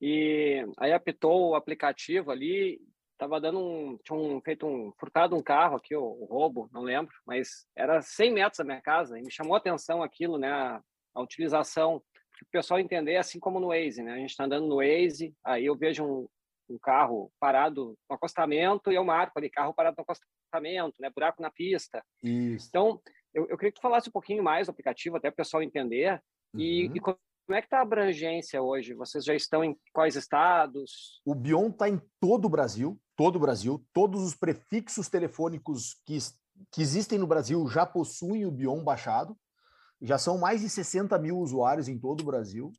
e 0.02 0.66
aí 0.78 0.92
apitou 0.92 1.50
o 1.50 1.56
aplicativo 1.56 2.32
ali, 2.32 2.80
tava 3.18 3.40
dando 3.40 3.60
um, 3.60 3.98
tinha 4.04 4.18
um, 4.18 4.42
feito 4.42 4.66
um, 4.66 4.92
furtado 5.00 5.36
um 5.36 5.44
carro 5.44 5.78
aqui, 5.78 5.96
o, 5.96 6.04
o, 6.04 6.26
roubo, 6.26 6.70
não 6.72 6.82
lembro, 6.82 7.14
mas 7.26 7.66
era 7.76 8.02
100 8.02 8.34
metros 8.34 8.58
da 8.58 8.64
minha 8.66 8.82
casa 8.82 9.18
e 9.18 9.22
me 9.22 9.32
chamou 9.32 9.56
a 9.56 9.58
atenção 9.58 10.04
aquilo, 10.04 10.38
né, 10.38 10.50
a, 10.52 10.82
a 11.14 11.22
utilização, 11.22 11.96
o 11.96 12.52
pessoal 12.52 12.80
entender, 12.80 13.16
assim 13.16 13.40
como 13.40 13.60
no 13.60 13.68
Waze, 13.68 14.04
né, 14.04 14.14
a 14.14 14.18
gente 14.18 14.32
está 14.32 14.44
andando 14.44 14.68
no 14.68 14.78
Waze, 14.78 15.34
aí 15.44 15.66
eu 15.66 15.76
vejo 15.76 16.04
um, 16.04 16.28
um 16.70 16.78
carro 16.78 17.32
parado 17.40 17.98
no 18.10 18.16
acostamento 18.16 18.92
e 18.92 18.96
eu 18.96 19.04
marco 19.06 19.40
ali, 19.40 19.50
carro 19.50 19.74
parado 19.74 19.96
no 19.98 20.04
acostamento, 20.04 21.02
né, 21.02 21.10
buraco 21.10 21.42
na 21.42 21.50
pista. 21.50 22.04
Isso. 22.22 22.68
Então, 22.68 23.02
eu, 23.36 23.46
eu 23.50 23.58
queria 23.58 23.72
que 23.72 23.80
tu 23.80 23.82
falasse 23.82 24.08
um 24.08 24.14
pouquinho 24.14 24.42
mais 24.42 24.68
do 24.68 24.72
aplicativo, 24.72 25.18
até 25.18 25.30
para 25.30 25.36
o 25.36 25.44
pessoal 25.44 25.62
entender. 25.62 26.14
Uhum. 26.54 26.62
E, 26.62 26.86
e, 26.86 27.00
como 27.02 27.18
é 27.52 27.62
que 27.62 27.68
está 27.68 27.80
a 27.80 27.82
abrangência 27.82 28.62
hoje? 28.62 28.94
Vocês 28.94 29.26
já 29.26 29.36
estão 29.36 29.64
em 29.64 29.78
quais 29.94 30.16
estados? 30.16 31.22
O 31.26 31.36
Bion 31.36 31.68
está 31.68 31.90
em 31.90 32.02
todo 32.20 32.46
o 32.46 32.50
Brasil, 32.50 33.00
todo 33.16 33.36
o 33.36 33.40
Brasil. 33.40 33.86
Todos 33.94 34.24
os 34.24 34.34
prefixos 34.34 35.10
telefônicos 35.10 36.02
que, 36.06 36.18
que 36.72 36.82
existem 36.82 37.20
no 37.20 37.28
Brasil 37.28 37.68
já 37.68 37.86
possuem 37.86 38.46
o 38.46 38.52
Bion 38.52 38.82
baixado. 38.84 39.38
Já 40.02 40.18
são 40.18 40.38
mais 40.38 40.62
de 40.62 40.70
60 40.70 41.20
mil 41.20 41.38
usuários 41.38 41.90
em 41.90 42.00
todo 42.00 42.22
o 42.22 42.26
Brasil. 42.26 42.72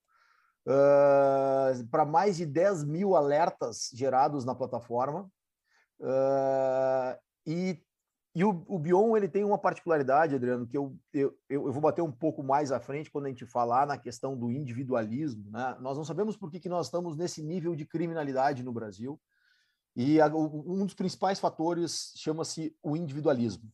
Uh, 0.67 1.87
para 1.91 2.05
mais 2.05 2.39
de 2.39 2.47
10 2.47 2.83
mil 2.85 3.15
alertas 3.15 3.91
gerados 3.93 4.45
na 4.45 4.55
plataforma. 4.55 5.31
Uh, 6.01 7.17
e 7.47 7.81
e 8.37 8.45
o, 8.45 8.63
o 8.69 8.79
Bion 8.79 9.17
ele 9.17 9.31
tem 9.31 9.45
uma 9.45 9.57
particularidade, 9.57 10.35
Adriano, 10.35 10.67
que 10.67 10.77
eu, 10.77 10.95
eu, 11.11 11.35
eu 11.49 11.73
vou 11.73 11.81
bater 11.81 12.03
um 12.03 12.13
pouco 12.13 12.43
mais 12.43 12.71
à 12.71 12.79
frente 12.79 13.11
quando 13.11 13.25
a 13.25 13.29
gente 13.31 13.47
falar 13.47 13.87
na 13.87 13.97
questão 13.97 14.37
do 14.37 14.53
individualismo. 14.53 15.51
Né? 15.51 15.75
Nós 15.81 15.97
não 15.97 16.05
sabemos 16.05 16.37
por 16.37 16.51
que, 16.51 16.61
que 16.61 16.69
nós 16.69 16.89
estamos 16.89 17.17
nesse 17.17 17.43
nível 17.43 17.75
de 17.75 17.87
criminalidade 17.87 18.63
no 18.63 18.75
Brasil. 18.75 19.19
E 19.97 20.21
a, 20.21 20.27
um 20.27 20.85
dos 20.85 20.93
principais 20.93 21.41
fatores 21.41 22.13
chama-se 22.15 22.77
o 22.83 22.95
individualismo. 22.95 23.73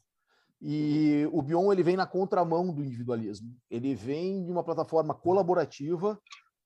E 0.61 1.29
o 1.33 1.43
Bion 1.43 1.73
ele 1.73 1.83
vem 1.83 1.97
na 1.97 2.07
contramão 2.07 2.73
do 2.73 2.85
individualismo. 2.85 3.53
Ele 3.69 3.97
vem 3.97 4.45
de 4.45 4.53
uma 4.53 4.63
plataforma 4.63 5.13
colaborativa 5.13 6.17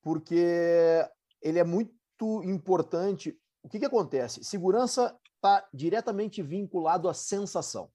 porque 0.03 1.03
ele 1.41 1.59
é 1.59 1.65
muito 1.65 2.45
importante. 2.45 3.35
O 3.63 3.71
que, 3.71 3.79
que 3.79 3.87
acontece? 3.87 4.45
Segurança 4.45 5.19
está 5.47 5.69
diretamente 5.73 6.43
vinculado 6.43 7.09
à 7.09 7.15
sensação. 7.15 7.89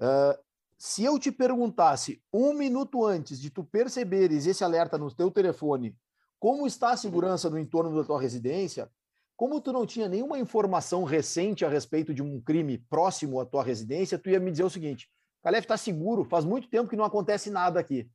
Uh, 0.00 0.38
se 0.78 1.04
eu 1.04 1.18
te 1.18 1.30
perguntasse 1.30 2.22
um 2.32 2.54
minuto 2.54 3.04
antes 3.04 3.38
de 3.38 3.50
tu 3.50 3.62
perceberes 3.62 4.46
esse 4.46 4.64
alerta 4.64 4.96
no 4.96 5.14
teu 5.14 5.30
telefone, 5.30 5.96
como 6.38 6.66
está 6.66 6.90
a 6.90 6.96
segurança 6.96 7.50
no 7.50 7.58
entorno 7.58 7.94
da 7.94 8.06
tua 8.06 8.20
residência, 8.20 8.90
como 9.36 9.60
tu 9.60 9.72
não 9.72 9.84
tinha 9.84 10.08
nenhuma 10.08 10.38
informação 10.38 11.04
recente 11.04 11.64
a 11.64 11.68
respeito 11.68 12.14
de 12.14 12.22
um 12.22 12.40
crime 12.40 12.78
próximo 12.78 13.40
à 13.40 13.46
tua 13.46 13.62
residência, 13.62 14.18
tu 14.18 14.30
ia 14.30 14.40
me 14.40 14.50
dizer 14.50 14.64
o 14.64 14.70
seguinte: 14.70 15.10
Calef, 15.42 15.64
está 15.64 15.76
seguro, 15.76 16.24
faz 16.24 16.44
muito 16.44 16.68
tempo 16.68 16.88
que 16.88 16.96
não 16.96 17.04
acontece 17.04 17.50
nada 17.50 17.78
aqui. 17.78 18.02
Uhum. 18.02 18.08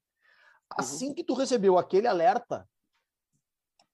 Assim 0.77 1.13
que 1.13 1.23
tu 1.23 1.33
recebeu 1.33 1.77
aquele 1.77 2.07
alerta, 2.07 2.67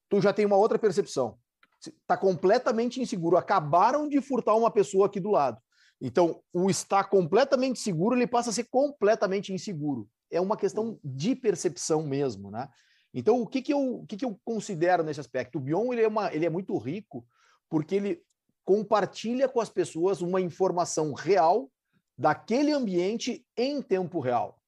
tu 0.07 0.21
já 0.21 0.31
tem 0.31 0.45
uma 0.45 0.57
outra 0.57 0.79
percepção. 0.79 1.39
Está 1.79 2.17
completamente 2.17 3.01
inseguro. 3.01 3.37
Acabaram 3.37 4.07
de 4.07 4.21
furtar 4.21 4.55
uma 4.55 4.71
pessoa 4.71 5.05
aqui 5.05 5.19
do 5.19 5.31
lado. 5.31 5.61
Então, 6.01 6.41
o 6.53 6.69
estar 6.69 7.05
completamente 7.05 7.79
seguro, 7.79 8.15
ele 8.15 8.27
passa 8.27 8.49
a 8.49 8.53
ser 8.53 8.65
completamente 8.69 9.53
inseguro. 9.53 10.07
É 10.31 10.39
uma 10.39 10.55
questão 10.55 10.99
de 11.03 11.35
percepção 11.35 12.03
mesmo, 12.03 12.49
né? 12.49 12.69
Então, 13.13 13.41
o 13.41 13.47
que, 13.47 13.61
que, 13.61 13.73
eu, 13.73 13.95
o 14.01 14.05
que, 14.05 14.15
que 14.15 14.25
eu 14.25 14.39
considero 14.45 15.03
nesse 15.03 15.19
aspecto? 15.19 15.57
O 15.57 15.61
Bion 15.61 15.91
ele 15.91 16.03
é, 16.03 16.07
uma, 16.07 16.33
ele 16.33 16.45
é 16.45 16.49
muito 16.49 16.77
rico 16.77 17.25
porque 17.69 17.95
ele 17.95 18.21
compartilha 18.63 19.49
com 19.49 19.59
as 19.59 19.69
pessoas 19.69 20.21
uma 20.21 20.39
informação 20.39 21.13
real 21.13 21.71
daquele 22.17 22.71
ambiente 22.71 23.45
em 23.57 23.81
tempo 23.81 24.19
real. 24.19 24.59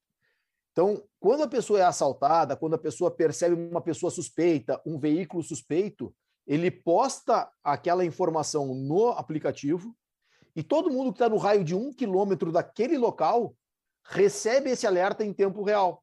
Então, 0.72 1.04
quando 1.20 1.42
a 1.42 1.48
pessoa 1.48 1.78
é 1.78 1.84
assaltada, 1.84 2.56
quando 2.56 2.74
a 2.74 2.78
pessoa 2.78 3.10
percebe 3.10 3.54
uma 3.54 3.80
pessoa 3.80 4.10
suspeita, 4.10 4.80
um 4.84 4.98
veículo 4.98 5.42
suspeito, 5.42 6.14
ele 6.46 6.70
posta 6.70 7.50
aquela 7.62 8.04
informação 8.04 8.74
no 8.74 9.08
aplicativo 9.10 9.96
e 10.54 10.62
todo 10.62 10.90
mundo 10.90 11.12
que 11.12 11.16
está 11.16 11.28
no 11.28 11.36
raio 11.36 11.64
de 11.64 11.74
um 11.74 11.92
quilômetro 11.92 12.52
daquele 12.52 12.98
local 12.98 13.54
recebe 14.04 14.70
esse 14.70 14.86
alerta 14.86 15.24
em 15.24 15.32
tempo 15.32 15.62
real. 15.62 16.02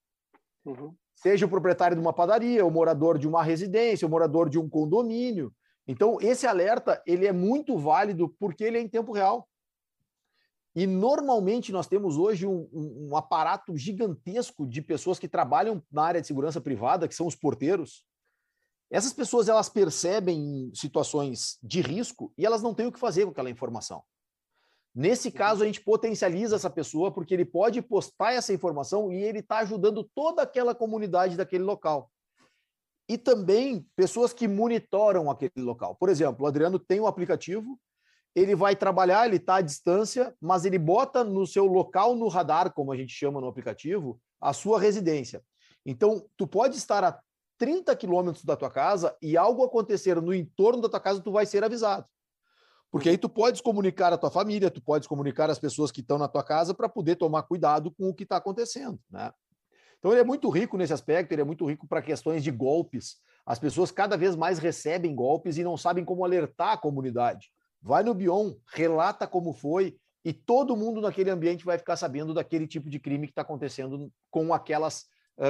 Uhum. 0.65 0.95
Seja 1.15 1.45
o 1.45 1.49
proprietário 1.49 1.95
de 1.95 2.01
uma 2.01 2.13
padaria, 2.13 2.65
o 2.65 2.71
morador 2.71 3.17
de 3.17 3.27
uma 3.27 3.43
residência, 3.43 4.07
o 4.07 4.09
morador 4.09 4.49
de 4.49 4.57
um 4.57 4.69
condomínio. 4.69 5.53
Então, 5.85 6.17
esse 6.21 6.47
alerta 6.47 7.01
ele 7.05 7.27
é 7.27 7.31
muito 7.31 7.77
válido 7.77 8.29
porque 8.39 8.63
ele 8.63 8.77
é 8.77 8.81
em 8.81 8.87
tempo 8.87 9.11
real. 9.11 9.47
E 10.75 10.87
normalmente 10.87 11.71
nós 11.71 11.87
temos 11.87 12.15
hoje 12.15 12.45
um, 12.45 12.69
um, 12.71 13.09
um 13.09 13.17
aparato 13.17 13.75
gigantesco 13.75 14.67
de 14.67 14.81
pessoas 14.81 15.19
que 15.19 15.27
trabalham 15.27 15.83
na 15.91 16.03
área 16.03 16.21
de 16.21 16.27
segurança 16.27 16.61
privada, 16.61 17.07
que 17.07 17.15
são 17.15 17.27
os 17.27 17.35
porteiros. 17.35 18.05
Essas 18.91 19.13
pessoas 19.13 19.47
elas 19.47 19.69
percebem 19.69 20.71
situações 20.73 21.59
de 21.61 21.81
risco 21.81 22.33
e 22.37 22.45
elas 22.45 22.61
não 22.61 22.73
têm 22.73 22.87
o 22.87 22.91
que 22.91 22.99
fazer 22.99 23.25
com 23.25 23.31
aquela 23.31 23.49
informação. 23.49 24.03
Nesse 24.93 25.27
uhum. 25.27 25.33
caso, 25.35 25.63
a 25.63 25.65
gente 25.65 25.81
potencializa 25.81 26.55
essa 26.55 26.69
pessoa 26.69 27.11
porque 27.11 27.33
ele 27.33 27.45
pode 27.45 27.81
postar 27.81 28.33
essa 28.33 28.51
informação 28.51 29.11
e 29.11 29.21
ele 29.21 29.39
está 29.39 29.59
ajudando 29.59 30.03
toda 30.15 30.41
aquela 30.41 30.73
comunidade 30.73 31.37
daquele 31.37 31.63
local. 31.63 32.09
E 33.07 33.17
também 33.17 33.85
pessoas 33.95 34.33
que 34.33 34.47
monitoram 34.47 35.29
aquele 35.29 35.51
local. 35.57 35.95
Por 35.95 36.09
exemplo, 36.09 36.43
o 36.43 36.47
Adriano 36.47 36.79
tem 36.79 36.99
um 36.99 37.07
aplicativo, 37.07 37.79
ele 38.35 38.55
vai 38.55 38.75
trabalhar, 38.75 39.25
ele 39.25 39.37
está 39.37 39.55
à 39.55 39.61
distância, 39.61 40.35
mas 40.39 40.65
ele 40.65 40.77
bota 40.77 41.23
no 41.23 41.45
seu 41.45 41.65
local 41.65 42.15
no 42.15 42.27
radar, 42.27 42.73
como 42.73 42.91
a 42.91 42.97
gente 42.97 43.13
chama 43.13 43.41
no 43.41 43.47
aplicativo, 43.47 44.19
a 44.39 44.53
sua 44.53 44.79
residência. 44.79 45.43
Então, 45.85 46.25
tu 46.37 46.45
pode 46.45 46.77
estar 46.77 47.19
30 47.59 47.93
quilômetros 47.95 48.43
da 48.45 48.55
tua 48.55 48.71
casa 48.71 49.15
e 49.21 49.37
algo 49.37 49.63
acontecer 49.63 50.19
no 50.19 50.33
entorno 50.33 50.81
da 50.81 50.89
tua 50.89 50.99
casa, 50.99 51.21
tu 51.21 51.31
vai 51.31 51.45
ser 51.45 51.63
avisado. 51.63 52.05
Porque 52.89 53.09
aí 53.09 53.17
tu 53.17 53.29
podes 53.29 53.61
comunicar 53.61 54.11
a 54.11 54.17
tua 54.17 54.31
família, 54.31 54.71
tu 54.71 54.81
podes 54.81 55.07
comunicar 55.07 55.49
as 55.49 55.59
pessoas 55.59 55.91
que 55.91 56.01
estão 56.01 56.17
na 56.17 56.27
tua 56.27 56.43
casa 56.43 56.73
para 56.73 56.89
poder 56.89 57.17
tomar 57.17 57.43
cuidado 57.43 57.91
com 57.91 58.09
o 58.09 58.13
que 58.15 58.23
está 58.23 58.37
acontecendo, 58.37 58.99
né? 59.11 59.31
Então 59.99 60.11
ele 60.11 60.21
é 60.21 60.23
muito 60.23 60.49
rico 60.49 60.77
nesse 60.77 60.93
aspecto, 60.93 61.33
ele 61.33 61.41
é 61.41 61.45
muito 61.45 61.65
rico 61.65 61.85
para 61.85 62.01
questões 62.01 62.41
de 62.41 62.49
golpes. 62.49 63.17
As 63.45 63.59
pessoas 63.59 63.91
cada 63.91 64.15
vez 64.15 64.35
mais 64.35 64.57
recebem 64.57 65.13
golpes 65.13 65.57
e 65.57 65.63
não 65.63 65.75
sabem 65.75 66.05
como 66.05 66.23
alertar 66.23 66.71
a 66.71 66.77
comunidade. 66.77 67.51
Vai 67.81 68.01
no 68.01 68.13
Bion, 68.13 68.53
relata 68.73 69.27
como 69.27 69.51
foi 69.51 69.97
e 70.23 70.31
todo 70.31 70.77
mundo 70.77 71.01
naquele 71.01 71.29
ambiente 71.29 71.65
vai 71.65 71.77
ficar 71.77 71.97
sabendo 71.97 72.33
daquele 72.33 72.65
tipo 72.65 72.89
de 72.89 72.99
crime 72.99 73.27
que 73.27 73.31
está 73.31 73.41
acontecendo 73.41 74.11
com 74.31 74.53
aquelas 74.53 75.05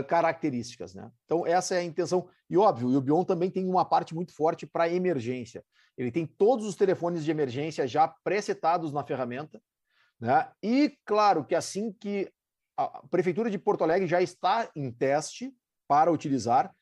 características, 0.07 0.93
né? 0.93 1.11
Então 1.25 1.45
essa 1.45 1.75
é 1.75 1.79
a 1.79 1.83
intenção. 1.83 2.29
E 2.49 2.57
óbvio, 2.57 2.95
o 2.95 3.01
Bion 3.01 3.23
também 3.23 3.49
tem 3.49 3.67
uma 3.67 3.85
parte 3.85 4.13
muito 4.13 4.33
forte 4.33 4.65
para 4.65 4.89
emergência. 4.89 5.63
Ele 5.97 6.11
tem 6.11 6.25
todos 6.25 6.65
os 6.65 6.75
telefones 6.75 7.25
de 7.25 7.31
emergência 7.31 7.87
já 7.87 8.07
presetados 8.23 8.93
na 8.93 9.03
ferramenta. 9.03 9.61
Né? 10.19 10.49
E 10.61 10.97
claro 11.05 11.43
que 11.43 11.55
assim 11.55 11.91
que 11.91 12.31
a 12.77 13.01
Prefeitura 13.09 13.49
de 13.49 13.57
Porto 13.57 13.83
Alegre 13.83 14.07
já 14.07 14.21
está 14.21 14.69
em 14.73 14.89
teste 14.89 15.53
para 15.87 16.11
utilizar, 16.11 16.73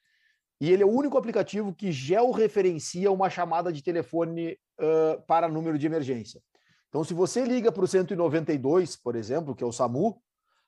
e 0.59 0.71
ele 0.71 0.83
é 0.83 0.85
o 0.85 0.91
único 0.91 1.17
aplicativo 1.17 1.73
que 1.73 1.91
georreferencia 1.91 3.11
uma 3.11 3.29
chamada 3.29 3.71
de 3.71 3.81
telefone 3.81 4.59
uh, 4.79 5.21
para 5.25 5.47
número 5.47 5.77
de 5.77 5.85
emergência. 5.85 6.41
Então, 6.89 7.03
se 7.03 7.13
você 7.13 7.43
liga 7.43 7.71
para 7.71 7.83
o 7.83 7.87
192, 7.87 8.95
por 8.95 9.15
exemplo, 9.15 9.55
que 9.55 9.63
é 9.63 9.67
o 9.67 9.71
SAMU, 9.71 10.21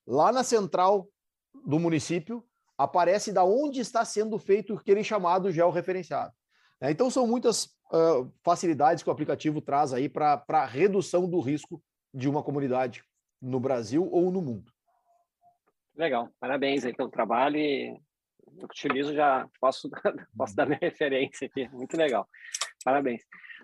lá 0.06 0.32
na 0.32 0.44
central 0.44 1.08
do 1.66 1.80
município, 1.80 2.44
aparece 2.78 3.34
da 3.34 3.44
onde 3.44 3.80
está 3.82 4.06
sendo 4.06 4.38
feito 4.38 4.74
aquele 4.74 5.04
chamado 5.04 5.52
georreferenciado. 5.52 6.34
Né? 6.80 6.92
Então, 6.92 7.10
são 7.10 7.28
muitas 7.28 7.66
uh, 7.92 8.32
facilidades 8.44 9.04
que 9.04 9.10
o 9.10 9.12
aplicativo 9.12 9.62
traz 9.62 9.94
aí 9.94 10.08
para 10.08 10.44
a 10.48 10.66
redução 10.66 11.30
do 11.30 11.40
risco 11.40 11.82
de 12.14 12.30
uma 12.30 12.42
comunidade 12.42 13.04
no 13.42 13.60
Brasil 13.60 14.08
ou 14.12 14.32
no 14.32 14.42
mundo. 14.42 14.72
Legal, 15.96 16.30
parabéns 16.40 16.86
aí 16.86 16.96
pelo 16.96 17.10
trabalho 17.10 17.58
e 17.58 17.90
eu 18.58 18.66
utilizo 18.66 19.14
já 19.14 19.48
posso, 19.60 19.90
posso 20.36 20.56
dar 20.56 20.66
minha 20.66 20.80
referência 20.82 21.48
aqui, 21.48 21.68
muito 21.70 21.96
legal, 21.98 22.28
parabéns. 22.84 23.24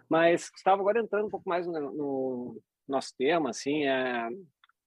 Mas, 0.10 0.50
Gustavo, 0.50 0.82
agora 0.82 1.00
entrando 1.00 1.28
um 1.28 1.30
pouco 1.30 1.48
mais 1.48 1.66
no, 1.66 1.74
no 1.92 2.62
nosso 2.88 3.16
tema, 3.18 3.50
assim, 3.50 3.86
é, 3.86 4.28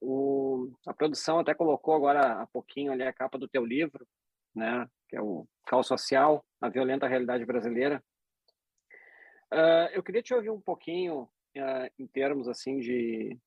o, 0.01 0.71
a 0.87 0.95
produção 0.95 1.39
até 1.39 1.55
colocou 1.55 1.95
agora 1.95 2.43
há 2.43 2.47
pouquinho 2.47 2.93
ali 2.93 3.03
a 3.03 3.13
capa 3.13 3.39
do 3.39 3.49
teu 3.49 3.65
livro, 3.65 4.07
né, 4.55 4.89
que 5.09 5.17
é 5.17 5.21
o 5.21 5.47
Caos 5.67 5.87
Social, 5.87 6.45
a 6.61 6.69
Violenta 6.69 7.07
Realidade 7.07 7.45
Brasileira, 7.45 8.03
Uh, 9.53 9.89
eu 9.93 10.03
queria 10.03 10.23
te 10.23 10.35
ouvir 10.35 10.51
um 10.51 10.61
pouquinho 10.61 11.23
uh, 11.23 11.91
em 11.99 12.07
termos 12.07 12.49
assim 12.49 12.79
de, 12.79 13.39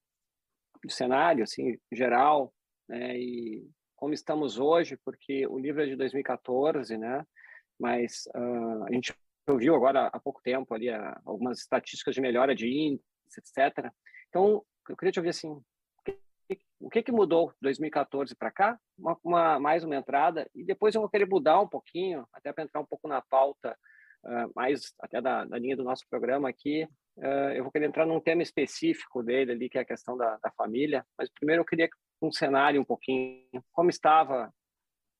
de 0.84 0.93
cenário, 0.93 1.43
assim 1.43 1.79
geral, 1.91 2.51
né, 2.89 3.17
e 3.17 3.70
como 3.96 4.13
estamos 4.13 4.58
hoje, 4.58 4.98
porque 5.05 5.46
o 5.46 5.60
livro 5.60 5.84
é 5.84 5.86
de 5.86 5.96
2014, 5.96 6.98
né? 6.98 7.24
Mas 7.79 8.24
uh, 8.36 8.84
a 8.86 8.91
gente 8.91 9.13
ouviu 9.48 9.75
agora 9.75 10.08
há 10.08 10.20
pouco 10.20 10.41
tempo 10.41 10.74
ali 10.74 10.89
algumas 11.24 11.60
estatísticas 11.60 12.15
de 12.15 12.22
melhora 12.22 12.55
de 12.55 12.67
índice, 12.67 13.05
etc. 13.38 13.91
Então, 14.29 14.65
eu 14.89 14.98
queria 14.98 15.12
te 15.12 15.20
ouvir 15.20 15.29
assim, 15.29 15.62
o 16.79 16.89
que, 16.89 17.03
que 17.03 17.12
mudou 17.12 17.50
de 17.51 17.58
2014 17.62 18.36
para 18.36 18.51
cá? 18.51 18.79
Uma, 18.98 19.17
uma, 19.24 19.60
mais 19.60 19.84
uma 19.84 19.96
entrada 19.96 20.50
e 20.55 20.63
depois 20.63 20.96
eu 20.96 21.01
vou 21.01 21.10
querer 21.10 21.27
mudar 21.27 21.60
um 21.60 21.67
pouquinho, 21.67 22.27
até 22.34 22.51
para 22.51 22.63
entrar 22.63 22.79
um 22.79 22.86
pouco 22.86 23.08
na 23.08 23.22
pauta 23.22 23.77
uh, 24.25 24.51
mais 24.55 24.93
até 25.00 25.22
da, 25.22 25.46
da, 25.46 25.58
linha 25.58 25.75
do 25.75 25.84
nosso 25.84 26.05
programa 26.10 26.50
aqui, 26.50 26.88
uh, 27.17 27.51
eu 27.55 27.63
vou 27.63 27.72
querer 27.72 27.88
entrar 27.88 28.05
num 28.05 28.20
tema 28.20 28.41
específico 28.41 29.24
dele 29.24 29.51
ali, 29.51 29.70
que 29.70 29.77
é 29.77 29.81
a 29.81 29.86
questão 29.86 30.17
da, 30.17 30.38
da 30.38 30.51
família, 30.51 31.05
mas 31.17 31.29
primeiro 31.29 31.62
eu 31.62 31.65
queria 31.65 31.89
um 32.22 32.31
cenário 32.31 32.81
um 32.81 32.86
pouquinho, 32.86 33.63
como 33.72 33.89
estava 33.89 34.53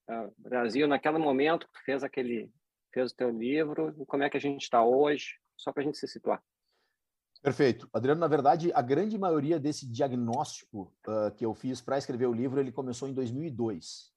uh, 0.10 0.34
o 0.38 0.50
Brasil 0.50 0.88
naquele 0.88 1.18
momento 1.18 1.68
que 1.68 1.74
tu 1.74 1.84
fez 1.84 2.04
aquele, 2.04 2.52
fez 2.94 3.12
o 3.12 3.16
teu 3.16 3.30
livro, 3.30 3.94
como 4.06 4.24
é 4.24 4.30
que 4.30 4.38
a 4.38 4.42
gente 4.42 4.64
está 4.64 4.84
hoje, 4.84 5.38
só 5.58 5.72
para 5.72 5.82
a 5.82 5.86
gente 5.86 5.98
se 5.98 6.08
situar. 6.08 6.42
Perfeito. 7.42 7.90
Adriano, 7.92 8.22
na 8.22 8.28
verdade, 8.28 8.72
a 8.74 8.82
grande 8.82 9.18
maioria 9.18 9.60
desse 9.60 9.88
diagnóstico 9.88 10.94
uh, 11.08 11.32
que 11.36 11.44
eu 11.44 11.56
fiz 11.56 11.82
para 11.82 11.98
escrever 11.98 12.28
o 12.28 12.34
livro, 12.34 12.60
ele 12.60 12.72
começou 12.72 13.08
em 13.08 13.14
2002. 13.14 14.12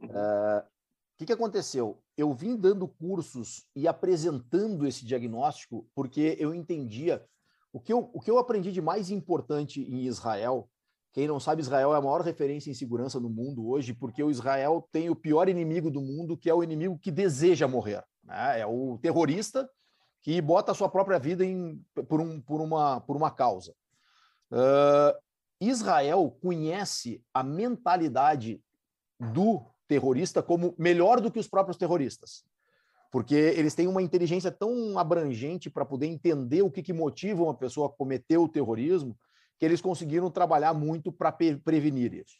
Uhum. 0.00 0.08
Uh, 0.08 0.60
o 0.60 1.18
que, 1.18 1.24
que 1.24 1.32
aconteceu? 1.32 1.98
Eu 2.14 2.34
vim 2.34 2.54
dando 2.54 2.86
cursos 2.86 3.66
e 3.74 3.88
apresentando 3.88 4.86
esse 4.86 5.02
diagnóstico 5.02 5.88
porque 5.94 6.36
eu 6.38 6.54
entendia 6.54 7.24
o 7.72 7.80
que 7.80 7.90
eu, 7.90 8.10
o 8.12 8.20
que 8.20 8.30
eu 8.30 8.38
aprendi 8.38 8.70
de 8.70 8.82
mais 8.82 9.10
importante 9.10 9.80
em 9.80 10.02
Israel. 10.04 10.68
Quem 11.14 11.26
não 11.26 11.40
sabe, 11.40 11.62
Israel 11.62 11.94
é 11.94 11.96
a 11.96 12.02
maior 12.02 12.20
referência 12.20 12.70
em 12.70 12.74
segurança 12.74 13.18
no 13.18 13.30
mundo 13.30 13.66
hoje, 13.66 13.94
porque 13.94 14.22
o 14.22 14.30
Israel 14.30 14.86
tem 14.92 15.08
o 15.08 15.16
pior 15.16 15.48
inimigo 15.48 15.90
do 15.90 16.02
mundo, 16.02 16.36
que 16.36 16.50
é 16.50 16.54
o 16.54 16.62
inimigo 16.62 16.98
que 16.98 17.10
deseja 17.10 17.66
morrer. 17.66 18.04
Né? 18.22 18.60
É 18.60 18.66
o 18.66 18.98
terrorista 19.00 19.66
que 20.22 20.40
bota 20.40 20.72
a 20.72 20.74
sua 20.74 20.88
própria 20.88 21.18
vida 21.18 21.44
em, 21.44 21.84
por, 22.08 22.20
um, 22.20 22.40
por, 22.40 22.60
uma, 22.60 23.00
por 23.00 23.16
uma 23.16 23.30
causa. 23.30 23.74
Uh, 24.50 25.16
Israel 25.60 26.36
conhece 26.42 27.22
a 27.32 27.42
mentalidade 27.42 28.60
do 29.18 29.64
terrorista 29.88 30.42
como 30.42 30.74
melhor 30.78 31.20
do 31.20 31.30
que 31.30 31.38
os 31.38 31.48
próprios 31.48 31.76
terroristas. 31.76 32.44
Porque 33.10 33.34
eles 33.34 33.74
têm 33.74 33.86
uma 33.86 34.02
inteligência 34.02 34.50
tão 34.50 34.98
abrangente 34.98 35.70
para 35.70 35.84
poder 35.84 36.06
entender 36.06 36.62
o 36.62 36.70
que, 36.70 36.82
que 36.82 36.92
motiva 36.92 37.44
uma 37.44 37.54
pessoa 37.54 37.86
a 37.86 37.90
cometer 37.90 38.36
o 38.36 38.48
terrorismo, 38.48 39.16
que 39.58 39.64
eles 39.64 39.80
conseguiram 39.80 40.30
trabalhar 40.30 40.74
muito 40.74 41.10
para 41.10 41.32
prevenir 41.32 42.12
isso. 42.12 42.36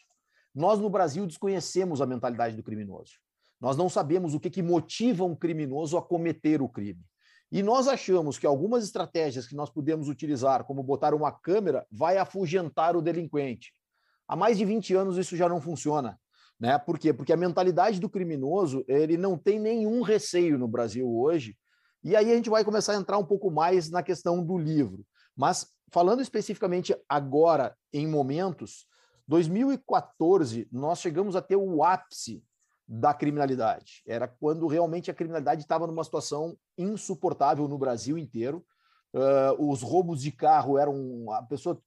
Nós, 0.55 0.79
no 0.79 0.91
Brasil, 0.91 1.27
desconhecemos 1.27 2.01
a 2.01 2.07
mentalidade 2.07 2.57
do 2.57 2.63
criminoso. 2.63 3.13
Nós 3.61 3.77
não 3.77 3.89
sabemos 3.89 4.35
o 4.35 4.41
que, 4.41 4.51
que 4.51 4.63
motiva 4.63 5.25
um 5.25 5.35
criminoso 5.35 5.97
a 5.97 6.03
cometer 6.03 6.61
o 6.61 6.69
crime. 6.69 7.03
E 7.51 7.63
nós 7.63 7.87
achamos 7.87 8.39
que 8.39 8.47
algumas 8.47 8.85
estratégias 8.85 9.47
que 9.47 9.55
nós 9.55 9.71
podemos 9.71 10.09
utilizar, 10.09 10.65
como 10.65 10.83
botar 10.83 11.15
uma 11.15 11.31
câmera, 11.31 11.87
vai 11.91 12.19
afugentar 12.19 12.97
o 12.97 13.03
delinquente. 13.03 13.73
Há 14.27 14.35
mais 14.35 14.59
de 14.59 14.65
20 14.65 14.95
anos 14.95 15.17
isso 15.17 15.37
já 15.37 15.49
não 15.49 15.61
funciona. 15.61 16.19
Né? 16.59 16.77
Por 16.79 16.99
quê? 16.99 17.13
Porque 17.13 17.33
a 17.33 17.37
mentalidade 17.37 18.01
do 18.01 18.09
criminoso 18.09 18.85
ele 18.89 19.17
não 19.17 19.39
tem 19.39 19.61
nenhum 19.61 20.03
receio 20.03 20.59
no 20.59 20.67
Brasil 20.67 21.09
hoje. 21.09 21.57
E 22.03 22.17
aí 22.17 22.33
a 22.33 22.35
gente 22.35 22.51
vai 22.51 22.65
começar 22.65 22.93
a 22.93 22.97
entrar 22.97 23.19
um 23.19 23.25
pouco 23.25 23.51
mais 23.51 23.91
na 23.91 24.03
questão 24.03 24.45
do 24.45 24.59
livro. 24.59 25.05
Mas 25.37 25.67
falando 25.93 26.23
especificamente 26.23 26.97
agora, 27.09 27.77
em 27.93 28.07
momentos, 28.07 28.87
2014 29.29 30.69
nós 30.73 30.99
chegamos 30.99 31.37
a 31.37 31.43
ter 31.43 31.57
o 31.57 31.85
ápice 31.85 32.43
da 32.87 33.13
criminalidade. 33.13 34.03
Era 34.07 34.29
quando 34.29 34.67
realmente 34.67 35.11
a 35.11 35.15
criminalidade 35.15 35.63
estava 35.63 35.87
numa 35.87 36.05
situação 36.05 36.57
insuportável 36.79 37.67
no 37.67 37.79
Brasil 37.79 38.17
inteiro. 38.17 38.65
Uh, 39.13 39.71
os 39.71 39.83
roubos 39.83 40.23
de 40.23 40.31
carro 40.31 40.79
eram. 40.79 41.33
A 41.33 41.43
pessoa, 41.43 41.83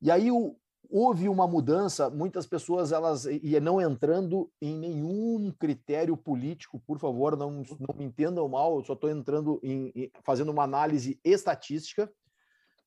E 0.00 0.10
aí 0.10 0.30
o, 0.30 0.56
houve 0.88 1.28
uma 1.28 1.46
mudança, 1.46 2.08
muitas 2.08 2.46
pessoas 2.46 2.92
elas 2.92 3.26
e 3.26 3.58
não 3.60 3.80
entrando 3.80 4.50
em 4.60 4.74
nenhum 4.74 5.52
critério 5.58 6.16
político, 6.16 6.80
por 6.86 6.98
favor, 6.98 7.36
não, 7.36 7.62
não 7.78 7.94
me 7.96 8.04
entendam 8.04 8.48
mal, 8.48 8.78
eu 8.78 8.84
só 8.84 8.94
estou 8.94 9.10
entrando 9.10 9.60
em, 9.62 9.92
em, 9.94 10.10
fazendo 10.24 10.50
uma 10.50 10.64
análise 10.64 11.20
estatística. 11.22 12.10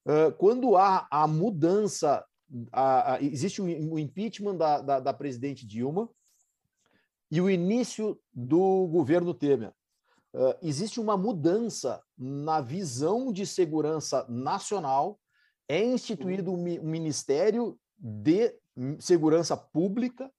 Uh, 0.03 0.31
quando 0.37 0.75
há 0.75 1.07
a 1.11 1.27
mudança, 1.27 2.25
a, 2.71 3.13
a, 3.13 3.21
existe 3.21 3.61
o 3.61 3.65
um, 3.65 3.93
um 3.93 3.99
impeachment 3.99 4.55
da, 4.55 4.81
da, 4.81 4.99
da, 4.99 5.13
presidente 5.13 5.65
Dilma 5.65 6.09
e 7.29 7.39
o 7.39 7.49
início 7.49 8.19
do 8.33 8.87
governo 8.87 9.33
Temer. 9.33 9.71
Uh, 10.33 10.55
existe 10.61 10.99
uma 10.99 11.15
mudança 11.15 12.01
na 12.17 12.61
visão 12.61 13.31
de 13.31 13.45
segurança 13.45 14.25
nacional 14.27 15.19
é 15.71 15.81
instituído 15.81 16.51
um 16.51 16.57
ministério 16.57 17.79
de 18.01 18.53
segurança 18.99 19.55
pública, 19.55 20.31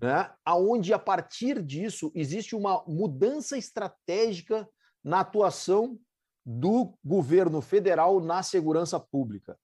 né, 0.00 0.30
aonde 0.44 0.92
a 0.92 0.98
partir 0.98 1.62
disso 1.62 2.12
existe 2.14 2.54
uma 2.54 2.84
mudança 2.86 3.56
estratégica 3.56 4.68
na 5.02 5.20
atuação 5.20 5.98
do 6.44 6.94
governo 7.04 7.60
federal 7.60 8.20
na 8.20 8.42
segurança 8.42 9.00
pública. 9.00 9.58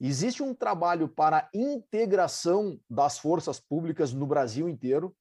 Existe 0.00 0.42
um 0.42 0.54
trabalho 0.54 1.08
para 1.08 1.48
integração 1.54 2.80
das 2.88 3.18
forças 3.18 3.60
públicas 3.60 4.12
no 4.12 4.26
Brasil 4.26 4.68
inteiro 4.68 5.14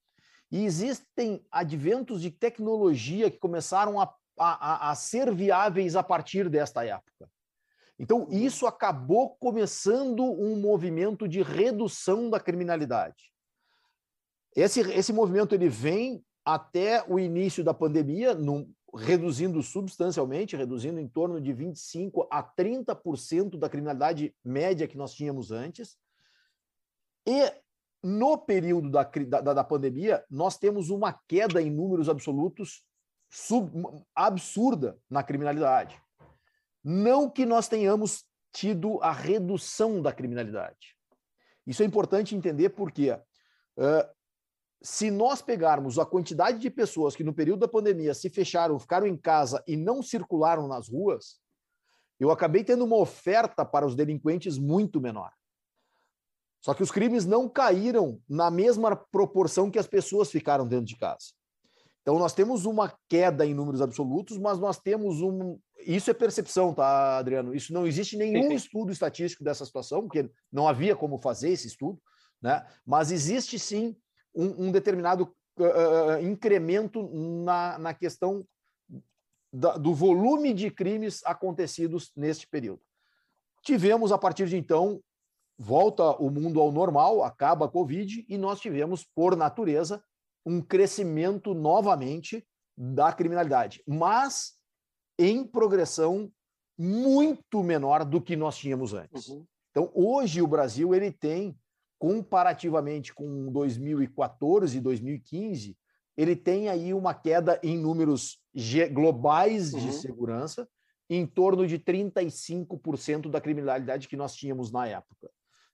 e 0.52 0.63
existem 0.63 1.46
adventos 1.52 2.22
de 2.22 2.32
tecnologia 2.32 3.30
que 3.30 3.38
começaram 3.38 4.00
a, 4.00 4.13
a, 4.38 4.91
a 4.91 4.96
ser 4.96 5.34
viáveis 5.34 5.96
a 5.96 6.04
partir 6.04 6.50
desta 6.50 6.86
época. 6.86 7.30
Então, 8.00 8.28
isso 8.32 8.66
acabou 8.66 9.36
começando 9.36 10.24
um 10.24 10.56
movimento 10.56 11.28
de 11.28 11.42
redução 11.42 12.30
da 12.30 12.40
criminalidade. 12.40 13.34
Esse, 14.56 14.80
esse 14.80 15.12
movimento 15.12 15.54
ele 15.54 15.68
vem 15.68 16.24
até 16.46 17.04
o 17.08 17.20
início 17.20 17.62
da 17.62 17.74
pandemia, 17.74 18.34
num, 18.34 18.72
reduzindo 18.96 19.62
substancialmente, 19.62 20.56
reduzindo 20.56 20.98
em 20.98 21.10
torno 21.10 21.42
de 21.42 21.54
25% 21.54 22.26
a 22.32 22.42
30% 22.42 23.60
da 23.60 23.70
criminalidade 23.70 24.34
média 24.44 24.88
que 24.88 24.98
nós 24.98 25.14
tínhamos 25.14 25.52
antes. 25.52 25.98
E 27.28 27.54
no 28.02 28.38
período 28.38 28.90
da, 28.90 29.04
da, 29.04 29.54
da 29.54 29.64
pandemia, 29.64 30.24
nós 30.30 30.58
temos 30.58 30.90
uma 30.90 31.14
queda 31.28 31.62
em 31.62 31.70
números 31.70 32.08
absolutos 32.08 32.86
sub, 33.30 33.70
absurda 34.16 34.98
na 35.10 35.22
criminalidade. 35.22 36.02
Não 36.84 37.30
que 37.30 37.46
nós 37.46 37.68
tenhamos 37.68 38.26
tido 38.52 39.02
a 39.02 39.12
redução 39.12 40.02
da 40.02 40.12
criminalidade. 40.12 40.96
Isso 41.65 41.84
é 41.84 41.86
importante 41.86 42.36
entender 42.36 42.70
porque 42.70 43.12
uh, 43.12 44.10
se 44.82 45.12
nós 45.12 45.42
pegarmos 45.42 46.00
a 46.00 46.06
quantidade 46.06 46.60
de 46.60 46.70
pessoas 46.70 47.15
que 47.15 47.24
no 47.24 47.34
período 47.34 47.60
da 47.60 47.68
pandemia 47.68 48.13
se 48.13 48.30
fecharam, 48.30 48.80
ficaram 48.80 49.06
em 49.06 49.18
casa 49.18 49.63
e 49.68 49.76
não 49.76 50.02
circularam 50.02 50.68
nas 50.68 50.88
ruas, 50.88 51.39
eu 52.20 52.32
acabei 52.32 52.63
tendo 52.63 52.84
uma 52.84 52.98
oferta 52.98 53.63
para 53.65 53.86
os 53.86 53.96
delinquentes 53.96 54.58
muito 54.58 55.00
menor. 55.00 55.32
Só 56.62 56.74
que 56.74 56.84
os 56.84 56.92
crimes 56.92 57.26
não 57.26 57.48
caíram 57.48 58.22
na 58.28 58.52
mesma 58.52 58.96
proporção 58.96 59.72
que 59.72 59.80
as 59.80 59.88
pessoas 59.88 60.30
ficaram 60.30 60.68
dentro 60.68 60.86
de 60.86 60.98
casa. 60.98 61.34
Então, 62.02 62.20
nós 62.20 62.34
temos 62.34 62.65
uma 62.65 62.94
queda 63.08 63.46
em 63.46 63.54
números 63.54 63.82
absolutos, 63.82 64.38
mas 64.38 64.60
nós 64.60 64.78
temos 64.78 65.22
um. 65.22 65.60
Isso 65.86 66.12
é 66.12 66.13
percepção, 66.13 66.74
tá, 66.74 67.18
Adriano? 67.18 67.56
Isso 67.56 67.74
não 67.74 67.88
existe 67.88 68.18
nenhum 68.18 68.52
estudo 68.52 68.92
estatístico 68.92 69.44
dessa 69.44 69.65
situação, 69.65 70.02
porque 70.02 70.30
não 70.52 70.68
havia 70.68 70.96
como 70.96 71.20
fazer 71.20 71.50
esse 71.50 71.68
estudo, 71.68 72.02
né? 72.42 72.65
mas 72.86 73.12
existe 73.12 73.58
sim 73.58 73.96
um, 74.36 74.68
um 74.68 74.72
determinado 74.72 75.34
uh, 75.58 76.22
incremento 76.22 77.10
na, 77.44 77.78
na 77.80 77.94
questão 77.94 78.46
da, 79.52 79.78
do 79.78 79.94
volume 79.94 80.54
de 80.54 80.70
crimes 80.70 81.22
acontecidos 81.26 82.12
neste 82.15 82.48
período. 82.48 82.82
Tivemos, 83.63 84.12
a 84.12 84.18
partir 84.18 84.48
de 84.48 84.58
então, 84.58 85.02
volta 85.58 86.12
o 86.18 86.30
mundo 86.30 86.62
ao 86.62 86.72
normal, 86.72 87.24
acaba 87.24 87.65
a 87.65 87.70
Covid, 87.70 88.26
e 88.28 88.38
nós 88.38 88.60
tivemos, 88.60 89.04
por 89.04 89.36
natureza, 89.36 90.02
um 90.46 90.62
crescimento 90.62 91.54
novamente 91.54 92.48
da 92.78 93.12
criminalidade, 93.12 93.84
mas 93.86 94.54
em 95.19 95.43
progressão 95.43 96.32
muito 96.77 97.62
menor 97.62 98.05
do 98.05 98.21
que 98.21 98.38
nós 98.38 98.58
tínhamos 98.58 98.93
antes. 98.93 99.27
Uhum. 99.27 99.45
Então, 99.69 99.91
hoje 99.93 100.41
o 100.41 100.47
Brasil 100.47 100.95
ele 100.95 101.12
tem, 101.12 101.55
comparativamente 101.99 103.13
com 103.13 103.51
2014 103.51 104.77
e 104.77 104.82
2015, 104.82 105.77
ele 106.15 106.36
tem 106.36 106.69
aí 106.69 106.93
uma 106.93 107.13
queda 107.13 107.60
em 107.62 107.77
números 107.77 108.41
globais 108.93 109.73
uhum. 109.73 109.79
de 109.79 109.91
segurança 109.93 110.67
em 111.10 111.25
torno 111.25 111.67
de 111.67 111.77
35% 111.77 113.29
da 113.29 113.41
criminalidade 113.41 114.08
que 114.08 114.15
nós 114.15 114.34
tínhamos 114.36 114.71
na 114.71 114.88
época. 114.88 115.29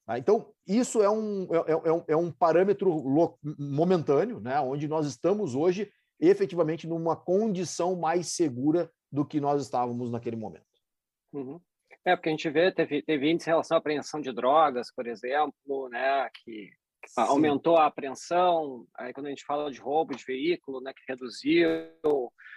Tá? 0.05 0.17
Então, 0.17 0.51
isso 0.65 1.03
é 1.03 1.09
um, 1.09 1.47
é, 1.53 1.57
é, 1.57 1.71
é, 1.71 1.93
um, 1.93 2.03
é 2.09 2.15
um 2.15 2.31
parâmetro 2.31 3.03
momentâneo, 3.59 4.39
né, 4.39 4.59
onde 4.59 4.87
nós 4.87 5.05
estamos 5.05 5.53
hoje 5.53 5.91
efetivamente 6.19 6.87
numa 6.87 7.15
condição 7.15 7.95
mais 7.95 8.27
segura 8.27 8.89
do 9.11 9.25
que 9.25 9.39
nós 9.39 9.61
estávamos 9.61 10.11
naquele 10.11 10.35
momento. 10.35 10.65
Uhum. 11.33 11.59
É, 12.03 12.15
porque 12.15 12.29
a 12.29 12.31
gente 12.31 12.49
vê, 12.49 12.71
teve, 12.71 13.01
teve 13.01 13.31
índice 13.31 13.49
em 13.49 13.53
relação 13.53 13.75
à 13.75 13.79
apreensão 13.79 14.21
de 14.21 14.31
drogas, 14.31 14.93
por 14.93 15.07
exemplo, 15.07 15.89
né, 15.89 16.29
que, 16.43 16.69
aumentou 17.15 17.77
a 17.77 17.85
apreensão, 17.85 18.85
aí 18.95 19.13
quando 19.13 19.27
a 19.27 19.29
gente 19.29 19.45
fala 19.45 19.71
de 19.71 19.79
roubo 19.79 20.15
de 20.15 20.23
veículo, 20.23 20.81
né, 20.81 20.91
que 20.93 21.03
reduziu, 21.07 21.69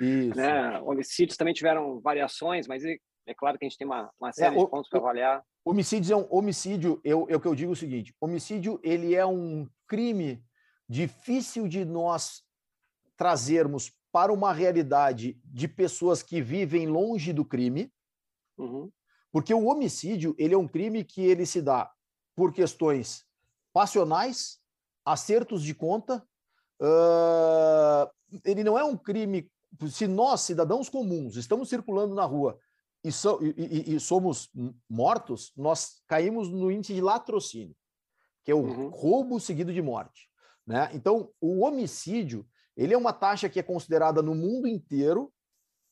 Isso. 0.01 0.37
né, 0.37 0.81
homicídios 0.81 1.37
também 1.37 1.55
tiveram 1.55 2.01
variações, 2.01 2.67
mas 2.67 2.85
é, 2.85 2.97
é 3.27 3.35
claro 3.35 3.59
que 3.59 3.65
a 3.65 3.69
gente 3.69 3.79
tem 3.79 3.87
uma, 3.87 4.11
uma 4.19 4.33
série 4.33 4.57
é, 4.57 4.59
de 4.59 4.71
pontos 4.71 4.89
para 4.89 4.99
avaliar. 5.01 5.45
Homicídio 5.65 6.15
é 6.15 6.17
um 6.17 6.27
homicídio, 6.31 7.01
eu, 7.05 7.27
eu 7.29 7.41
que 7.41 7.47
eu 7.47 7.55
digo 7.55 7.73
o 7.73 7.77
seguinte: 7.77 8.15
homicídio 8.21 8.81
ele 8.83 9.15
é 9.15 9.27
um 9.27 9.69
crime 9.87 10.43
difícil 10.89 11.69
de 11.69 11.85
nós 11.85 12.43
trazermos 13.17 13.93
para 14.11 14.33
uma 14.33 14.53
realidade 14.53 15.39
de 15.45 15.69
pessoas 15.69 16.23
que 16.23 16.41
vivem 16.41 16.87
longe 16.87 17.33
do 17.33 17.45
crime, 17.45 17.93
uhum. 18.57 18.91
porque 19.31 19.53
o 19.53 19.67
homicídio 19.67 20.35
ele 20.39 20.55
é 20.55 20.59
um 20.59 20.69
crime 20.69 21.05
que 21.05 21.21
ele 21.21 21.45
se 21.45 21.61
dá 21.61 21.91
por 22.35 22.53
questões 22.53 23.27
passionais, 23.73 24.59
acertos 25.05 25.63
de 25.63 25.75
conta. 25.75 26.27
Uh, 26.81 28.09
ele 28.45 28.65
não 28.65 28.79
é 28.79 28.85
um 28.85 28.97
crime. 28.97 29.51
Se 29.91 30.07
nós, 30.07 30.43
cidadãos 30.43 30.89
comuns, 30.89 31.37
estamos 31.37 31.69
circulando 31.69 32.15
na 32.15 32.25
rua 32.25 32.59
e, 33.05 33.13
so, 33.13 33.39
e, 33.43 33.95
e, 33.95 34.01
somos 34.01 34.51
mortos, 34.89 35.53
nós 35.57 36.03
caímos 36.07 36.49
no 36.49 36.71
índice 36.71 36.95
de 36.95 37.01
latrocínio, 37.01 37.77
que 38.45 38.51
é 38.51 38.55
o 38.55 38.59
uhum. 38.59 38.89
roubo 38.89 39.39
seguido 39.39 39.73
de 39.73 39.83
morte. 39.83 40.29
Né? 40.67 40.91
Então, 40.93 41.31
o 41.41 41.65
homicídio 41.65 42.47
ele 42.79 42.95
é 42.95 42.97
uma 42.97 43.13
taxa 43.13 43.49
que 43.49 43.59
é 43.59 43.63
considerada 43.63 44.23
no 44.23 44.37
mundo 44.37 44.69
inteiro 44.69 45.33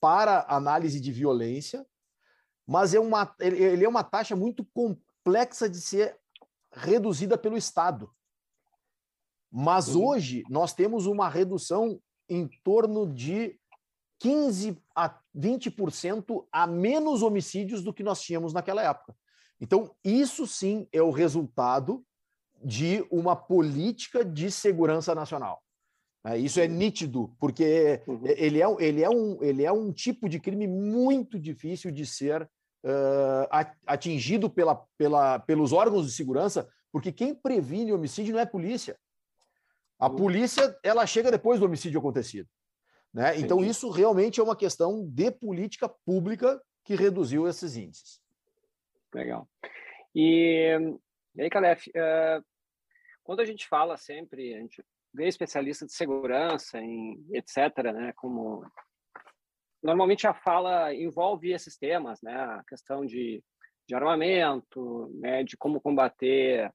para 0.00 0.46
análise 0.48 1.00
de 1.00 1.10
violência, 1.10 1.84
mas 2.64 2.94
é 2.94 3.00
uma, 3.00 3.34
ele 3.40 3.84
é 3.84 3.88
uma 3.88 4.04
taxa 4.04 4.36
muito 4.36 4.64
complexa 4.66 5.68
de 5.68 5.80
ser 5.80 6.16
reduzida 6.72 7.36
pelo 7.36 7.56
Estado. 7.56 8.08
Mas 9.50 9.96
uhum. 9.96 10.06
hoje 10.06 10.44
nós 10.48 10.72
temos 10.72 11.06
uma 11.06 11.28
redução 11.28 12.00
em 12.28 12.48
torno 12.62 13.12
de 13.12 13.58
15 14.20 14.80
a 14.94 15.18
20% 15.36 16.46
a 16.52 16.68
menos 16.68 17.20
homicídios 17.20 17.82
do 17.82 17.92
que 17.92 18.04
nós 18.04 18.22
tínhamos 18.22 18.52
naquela 18.52 18.82
época. 18.82 19.12
Então, 19.60 19.92
isso 20.04 20.46
sim 20.46 20.86
é 20.92 21.02
o 21.02 21.10
resultado 21.10 22.04
de 22.62 23.04
uma 23.10 23.34
política 23.34 24.24
de 24.24 24.52
segurança 24.52 25.14
nacional. 25.14 25.65
É, 26.26 26.36
isso 26.36 26.58
é 26.58 26.66
nítido, 26.66 27.32
porque 27.38 28.02
uhum. 28.04 28.20
ele, 28.24 28.60
é, 28.60 28.66
ele, 28.80 29.02
é 29.04 29.08
um, 29.08 29.40
ele 29.40 29.64
é 29.64 29.70
um 29.70 29.92
tipo 29.92 30.28
de 30.28 30.40
crime 30.40 30.66
muito 30.66 31.38
difícil 31.38 31.92
de 31.92 32.04
ser 32.04 32.42
uh, 32.42 33.48
atingido 33.86 34.50
pela, 34.50 34.74
pela, 34.98 35.38
pelos 35.38 35.72
órgãos 35.72 36.04
de 36.04 36.12
segurança, 36.12 36.68
porque 36.90 37.12
quem 37.12 37.32
previne 37.32 37.92
homicídio 37.92 38.32
não 38.32 38.40
é 38.40 38.42
a 38.42 38.46
polícia. 38.46 38.98
A 40.00 40.10
polícia 40.10 40.76
ela 40.82 41.06
chega 41.06 41.30
depois 41.30 41.60
do 41.60 41.66
homicídio 41.66 42.00
acontecido. 42.00 42.48
Né? 43.14 43.38
Então, 43.38 43.64
isso 43.64 43.88
realmente 43.88 44.40
é 44.40 44.42
uma 44.42 44.56
questão 44.56 45.06
de 45.08 45.30
política 45.30 45.88
pública 45.88 46.60
que 46.84 46.96
reduziu 46.96 47.46
esses 47.46 47.76
índices. 47.76 48.20
Legal. 49.14 49.48
E, 50.12 50.76
e 51.36 51.42
aí, 51.42 51.48
Calef, 51.48 51.86
uh, 51.90 52.44
quando 53.22 53.40
a 53.40 53.44
gente 53.44 53.66
fala 53.68 53.96
sempre, 53.96 54.54
a 54.54 54.58
gente 54.58 54.84
vê 55.16 55.26
especialista 55.26 55.86
de 55.86 55.92
segurança, 55.92 56.78
em 56.78 57.26
etc., 57.32 57.92
né, 57.94 58.12
como 58.16 58.62
normalmente 59.82 60.26
a 60.26 60.34
fala 60.34 60.94
envolve 60.94 61.52
esses 61.52 61.78
temas, 61.78 62.20
né, 62.22 62.34
a 62.34 62.64
questão 62.68 63.06
de, 63.06 63.42
de 63.88 63.94
armamento, 63.94 65.10
né, 65.14 65.42
de 65.42 65.56
como 65.56 65.80
combater 65.80 66.70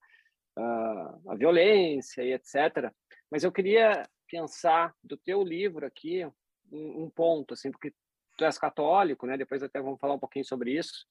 uh, 0.58 1.32
a 1.32 1.36
violência 1.36 2.24
e 2.24 2.34
etc. 2.34 2.92
Mas 3.30 3.44
eu 3.44 3.52
queria 3.52 4.08
pensar 4.30 4.94
do 5.04 5.18
teu 5.18 5.44
livro 5.44 5.86
aqui 5.86 6.26
um, 6.72 7.04
um, 7.04 7.10
ponto, 7.10 7.54
assim, 7.54 7.70
porque 7.70 7.94
tu 8.38 8.46
és 8.46 8.58
católico, 8.58 9.28
né? 9.28 9.38
Depois 9.38 9.62
até 9.62 9.82
vamos 9.82 10.00
falar 10.00 10.14
um 10.14 10.20
pouquinho 10.20 10.46
sobre 10.46 10.78
isso. 10.78 11.06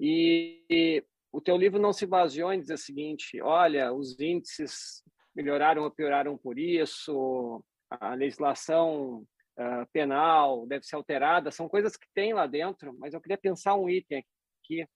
E, 0.00 0.64
e 0.70 1.04
o 1.32 1.40
teu 1.40 1.56
livro 1.56 1.80
não 1.80 1.92
se 1.92 2.06
baseou 2.06 2.52
em 2.52 2.60
dizer 2.60 2.74
o 2.74 2.78
seguinte: 2.78 3.40
olha, 3.42 3.92
os 3.92 4.18
índices 4.20 5.02
melhoraram 5.34 5.82
ou 5.82 5.90
pioraram 5.90 6.38
por 6.38 6.58
isso, 6.58 7.62
a 7.90 8.14
legislação 8.14 9.26
uh, 9.58 9.86
penal 9.92 10.66
deve 10.66 10.84
ser 10.84 10.96
alterada, 10.96 11.50
são 11.50 11.68
coisas 11.68 11.96
que 11.96 12.06
tem 12.14 12.32
lá 12.32 12.46
dentro, 12.46 12.94
mas 12.98 13.14
eu 13.14 13.20
queria 13.20 13.38
pensar 13.38 13.74
um 13.74 13.88
item 13.88 14.24
aqui, 14.62 14.86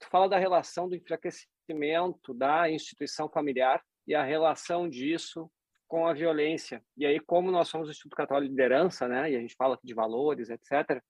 tu 0.00 0.08
fala 0.08 0.28
da 0.28 0.38
relação 0.38 0.88
do 0.88 0.96
enfraquecimento 0.96 2.34
da 2.34 2.70
instituição 2.70 3.28
familiar 3.28 3.82
e 4.06 4.14
a 4.14 4.22
relação 4.22 4.88
disso 4.88 5.50
com 5.88 6.06
a 6.06 6.12
violência. 6.12 6.82
E 6.96 7.06
aí, 7.06 7.20
como 7.20 7.50
nós 7.50 7.68
somos 7.68 7.88
o 7.88 7.90
Instituto 7.92 8.16
Católico 8.16 8.48
de 8.48 8.56
Liderança, 8.56 9.06
né, 9.06 9.30
e 9.30 9.36
a 9.36 9.40
gente 9.40 9.54
fala 9.54 9.74
aqui 9.74 9.86
de 9.86 9.94
valores, 9.94 10.50
etc., 10.50 11.00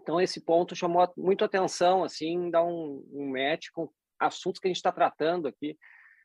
então 0.00 0.20
esse 0.20 0.42
ponto 0.42 0.74
chamou 0.74 1.06
muito 1.16 1.44
atenção, 1.44 2.02
assim, 2.02 2.50
dar 2.50 2.64
um, 2.64 3.06
um 3.12 3.30
match 3.30 3.68
com 3.72 3.90
assuntos 4.18 4.58
que 4.58 4.66
a 4.66 4.70
gente 4.70 4.76
está 4.76 4.92
tratando 4.92 5.46
aqui 5.46 5.76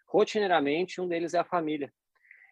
rotineiramente, 0.08 1.02
um 1.02 1.08
deles 1.08 1.34
é 1.34 1.40
a 1.40 1.46
família. 1.46 1.92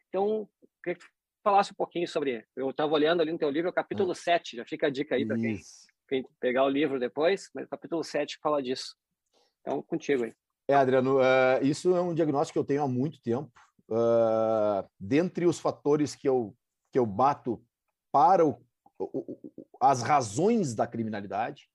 Então, 0.10 0.48
queria 0.84 1.00
que 1.00 1.06
tu 1.06 1.12
falasse 1.44 1.72
um 1.72 1.76
pouquinho 1.76 2.08
sobre, 2.08 2.46
eu 2.56 2.70
estava 2.70 2.94
olhando 2.94 3.22
ali 3.22 3.32
no 3.32 3.38
teu 3.38 3.50
livro, 3.50 3.70
o 3.70 3.74
capítulo 3.74 4.12
ah. 4.12 4.16
7, 4.16 4.58
já 4.58 4.66
fica 4.66 4.88
a 4.88 4.90
dica 4.90 5.16
aí 5.16 5.26
para 5.26 5.38
quem, 5.38 5.60
quem, 6.08 6.26
pegar 6.40 6.64
o 6.64 6.70
livro 6.70 7.00
depois, 7.00 7.50
mas 7.54 7.66
o 7.66 7.70
capítulo 7.70 8.04
7 8.04 8.38
fala 8.42 8.62
disso. 8.62 8.96
Então, 9.62 9.82
contigo 9.82 10.24
aí. 10.24 10.34
É, 10.68 10.76
Adriano, 10.76 11.18
uh, 11.18 11.64
isso 11.64 11.96
é 11.96 12.02
um 12.02 12.14
diagnóstico 12.14 12.54
que 12.54 12.60
eu 12.60 12.66
tenho 12.66 12.84
há 12.84 12.88
muito 12.88 13.22
tempo, 13.22 13.52
uh, 13.90 14.88
dentre 15.00 15.46
os 15.46 15.60
fatores 15.60 16.16
que 16.16 16.28
eu, 16.28 16.56
que 16.92 16.98
eu 16.98 17.06
bato 17.06 17.64
para 18.12 18.46
o, 18.46 18.62
o, 19.00 19.68
as 19.82 20.02
razões 20.02 20.74
da 20.74 20.88
criminalidade, 20.88 21.70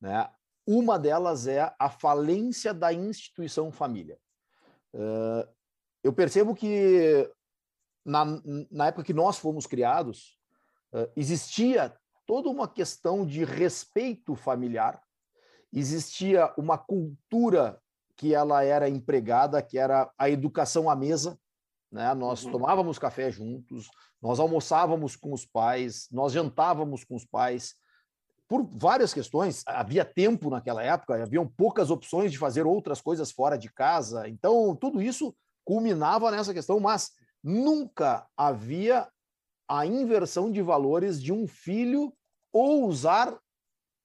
né, 0.00 0.30
uma 0.66 0.98
delas 0.98 1.46
é 1.46 1.74
a 1.78 1.90
falência 1.90 2.72
da 2.72 2.92
instituição 2.92 3.72
família. 3.72 4.18
Uh, 4.94 5.48
eu 6.02 6.12
percebo 6.12 6.54
que 6.54 7.30
na, 8.04 8.24
na 8.70 8.86
época 8.88 9.04
que 9.04 9.14
nós 9.14 9.38
fomos 9.38 9.66
criados, 9.66 10.38
uh, 10.92 11.10
existia 11.16 11.94
toda 12.26 12.48
uma 12.48 12.68
questão 12.68 13.24
de 13.26 13.44
respeito 13.44 14.34
familiar, 14.34 15.02
existia 15.72 16.52
uma 16.56 16.76
cultura 16.76 17.80
que 18.16 18.34
ela 18.34 18.62
era 18.62 18.88
empregada, 18.88 19.62
que 19.62 19.78
era 19.78 20.12
a 20.18 20.28
educação 20.28 20.88
à 20.88 20.94
mesa, 20.94 21.38
né? 21.90 22.14
Nós 22.14 22.44
uhum. 22.44 22.52
tomávamos 22.52 22.98
café 22.98 23.30
juntos, 23.30 23.88
nós 24.20 24.40
almoçávamos 24.40 25.14
com 25.14 25.32
os 25.32 25.44
pais, 25.44 26.08
nós 26.10 26.32
jantávamos 26.32 27.04
com 27.04 27.14
os 27.14 27.24
pais. 27.24 27.74
Por 28.52 28.68
várias 28.70 29.14
questões, 29.14 29.62
havia 29.66 30.04
tempo 30.04 30.50
naquela 30.50 30.82
época, 30.82 31.22
haviam 31.22 31.48
poucas 31.48 31.90
opções 31.90 32.30
de 32.30 32.36
fazer 32.36 32.66
outras 32.66 33.00
coisas 33.00 33.32
fora 33.32 33.56
de 33.56 33.72
casa. 33.72 34.28
Então, 34.28 34.76
tudo 34.76 35.00
isso 35.00 35.34
culminava 35.64 36.30
nessa 36.30 36.52
questão, 36.52 36.78
mas 36.78 37.12
nunca 37.42 38.26
havia 38.36 39.08
a 39.66 39.86
inversão 39.86 40.52
de 40.52 40.60
valores 40.60 41.22
de 41.22 41.32
um 41.32 41.48
filho 41.48 42.12
ousar 42.52 43.40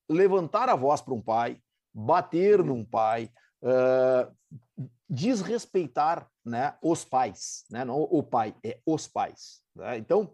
levantar 0.10 0.70
a 0.70 0.78
voz 0.78 1.02
para 1.02 1.14
um 1.14 1.22
pai, 1.22 1.60
bater 1.94 2.64
num 2.64 2.86
pai, 2.86 3.30
uh, 3.62 4.34
desrespeitar 5.10 6.26
né, 6.46 6.74
os 6.82 7.04
pais, 7.04 7.66
né? 7.70 7.84
não 7.84 8.02
o 8.02 8.24
pai, 8.24 8.56
é 8.64 8.80
os 8.86 9.10
pais. 9.10 9.62
Né? 9.76 9.98
Então, 9.98 10.34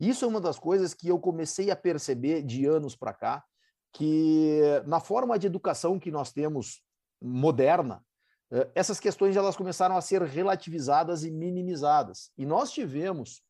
isso 0.00 0.24
é 0.24 0.28
uma 0.28 0.40
das 0.40 0.58
coisas 0.58 0.92
que 0.92 1.06
eu 1.06 1.20
comecei 1.20 1.70
a 1.70 1.76
perceber 1.76 2.42
de 2.42 2.66
anos 2.66 2.96
para 2.96 3.14
cá, 3.14 3.44
que 3.92 4.60
na 4.86 5.00
forma 5.00 5.38
de 5.38 5.46
educação 5.46 5.98
que 5.98 6.10
nós 6.10 6.32
temos 6.32 6.82
moderna, 7.20 8.04
eh, 8.50 8.70
essas 8.74 8.98
questões 8.98 9.36
elas 9.36 9.56
começaram 9.56 9.96
a 9.96 10.00
ser 10.00 10.22
relativizadas 10.22 11.24
e 11.24 11.30
minimizadas. 11.30 12.30
E 12.36 12.46
nós 12.46 12.72
tivemos 12.72 13.42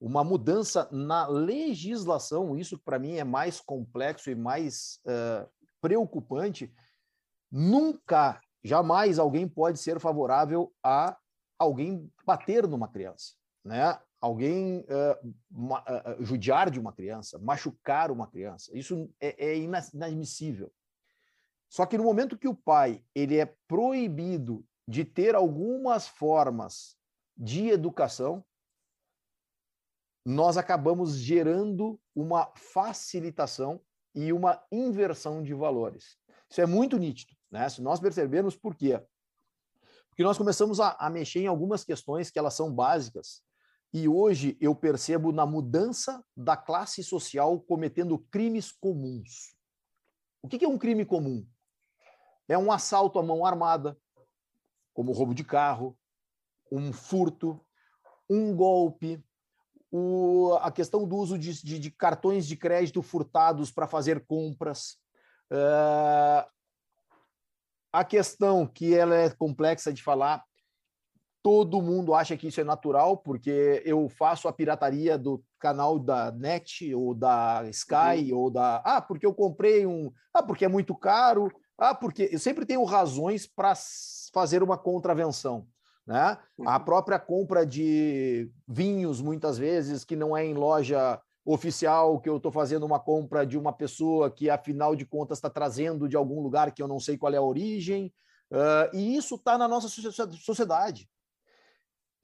uma 0.00 0.22
mudança 0.22 0.88
na 0.92 1.26
legislação, 1.26 2.56
isso 2.56 2.78
para 2.78 2.98
mim 2.98 3.14
é 3.14 3.24
mais 3.24 3.60
complexo 3.60 4.30
e 4.30 4.34
mais 4.34 5.00
uh, 5.06 5.48
preocupante. 5.80 6.70
Nunca 7.50 8.38
Jamais 8.66 9.20
alguém 9.20 9.46
pode 9.46 9.78
ser 9.78 10.00
favorável 10.00 10.74
a 10.82 11.16
alguém 11.56 12.12
bater 12.24 12.66
numa 12.66 12.88
criança, 12.88 13.34
né? 13.64 13.96
Alguém 14.20 14.80
uh, 14.80 15.34
ma, 15.50 15.80
uh, 15.82 16.24
judiar 16.24 16.70
de 16.70 16.80
uma 16.80 16.92
criança, 16.92 17.38
machucar 17.38 18.10
uma 18.10 18.26
criança. 18.26 18.70
Isso 18.76 19.10
é, 19.20 19.50
é 19.50 19.56
inadmissível. 19.56 20.72
Só 21.68 21.84
que 21.84 21.98
no 21.98 22.04
momento 22.04 22.38
que 22.38 22.48
o 22.48 22.54
pai 22.54 23.04
ele 23.14 23.36
é 23.36 23.46
proibido 23.68 24.64
de 24.88 25.04
ter 25.04 25.34
algumas 25.34 26.08
formas 26.08 26.96
de 27.36 27.68
educação, 27.68 28.44
nós 30.24 30.56
acabamos 30.56 31.16
gerando 31.16 32.00
uma 32.14 32.52
facilitação 32.56 33.80
e 34.14 34.32
uma 34.32 34.60
inversão 34.72 35.42
de 35.42 35.52
valores. 35.54 36.16
Isso 36.50 36.60
é 36.60 36.66
muito 36.66 36.98
nítido. 36.98 37.34
Né? 37.50 37.68
Se 37.68 37.82
nós 37.82 38.00
percebermos 38.00 38.56
por 38.56 38.74
quê? 38.74 39.00
Porque 40.08 40.24
nós 40.24 40.38
começamos 40.38 40.80
a, 40.80 40.96
a 40.98 41.10
mexer 41.10 41.40
em 41.40 41.46
algumas 41.46 41.84
questões 41.84 42.30
que 42.30 42.38
elas 42.38 42.54
são 42.54 42.72
básicas, 42.72 43.42
e 43.92 44.08
hoje 44.08 44.56
eu 44.60 44.74
percebo 44.74 45.32
na 45.32 45.46
mudança 45.46 46.24
da 46.36 46.56
classe 46.56 47.02
social 47.02 47.60
cometendo 47.60 48.18
crimes 48.30 48.72
comuns. 48.72 49.56
O 50.42 50.48
que 50.48 50.64
é 50.64 50.68
um 50.68 50.78
crime 50.78 51.04
comum? 51.04 51.46
É 52.48 52.56
um 52.56 52.70
assalto 52.70 53.18
à 53.18 53.22
mão 53.22 53.44
armada, 53.44 53.98
como 54.94 55.12
roubo 55.12 55.34
de 55.34 55.44
carro, 55.44 55.98
um 56.70 56.92
furto, 56.92 57.60
um 58.28 58.54
golpe, 58.54 59.22
o, 59.90 60.54
a 60.60 60.70
questão 60.70 61.06
do 61.06 61.16
uso 61.16 61.38
de, 61.38 61.62
de, 61.62 61.78
de 61.78 61.90
cartões 61.90 62.46
de 62.46 62.56
crédito 62.56 63.02
furtados 63.02 63.70
para 63.70 63.86
fazer 63.86 64.24
compras, 64.26 64.98
uh, 65.50 66.48
a 67.92 68.04
questão 68.04 68.66
que 68.66 68.94
ela 68.94 69.14
é 69.14 69.30
complexa 69.30 69.92
de 69.92 70.02
falar, 70.02 70.44
todo 71.46 71.80
mundo 71.80 72.12
acha 72.12 72.36
que 72.36 72.48
isso 72.48 72.60
é 72.60 72.64
natural, 72.64 73.18
porque 73.18 73.80
eu 73.86 74.08
faço 74.08 74.48
a 74.48 74.52
pirataria 74.52 75.16
do 75.16 75.40
canal 75.60 75.96
da 75.96 76.32
NET 76.32 76.92
ou 76.92 77.14
da 77.14 77.62
Sky 77.70 78.32
uhum. 78.32 78.38
ou 78.38 78.50
da. 78.50 78.82
Ah, 78.84 79.00
porque 79.00 79.24
eu 79.24 79.32
comprei 79.32 79.86
um. 79.86 80.10
Ah, 80.34 80.42
porque 80.42 80.64
é 80.64 80.68
muito 80.68 80.92
caro. 80.92 81.48
Ah, 81.78 81.94
porque 81.94 82.30
eu 82.32 82.38
sempre 82.40 82.66
tenho 82.66 82.82
razões 82.82 83.46
para 83.46 83.74
fazer 84.34 84.60
uma 84.60 84.76
contravenção. 84.76 85.68
Né? 86.04 86.36
Uhum. 86.58 86.68
A 86.68 86.80
própria 86.80 87.20
compra 87.20 87.64
de 87.64 88.50
vinhos, 88.66 89.20
muitas 89.20 89.56
vezes, 89.56 90.02
que 90.02 90.16
não 90.16 90.36
é 90.36 90.44
em 90.44 90.54
loja 90.54 91.20
oficial, 91.44 92.18
que 92.18 92.28
eu 92.28 92.38
estou 92.38 92.50
fazendo 92.50 92.84
uma 92.84 92.98
compra 92.98 93.46
de 93.46 93.56
uma 93.56 93.72
pessoa 93.72 94.32
que, 94.32 94.50
afinal 94.50 94.96
de 94.96 95.06
contas, 95.06 95.38
está 95.38 95.48
trazendo 95.48 96.08
de 96.08 96.16
algum 96.16 96.42
lugar 96.42 96.72
que 96.72 96.82
eu 96.82 96.88
não 96.88 96.98
sei 96.98 97.16
qual 97.16 97.32
é 97.32 97.36
a 97.36 97.40
origem. 97.40 98.12
Uh, 98.50 98.96
e 98.96 99.16
isso 99.16 99.36
está 99.36 99.56
na 99.56 99.68
nossa 99.68 99.86
sociedade. 99.88 101.08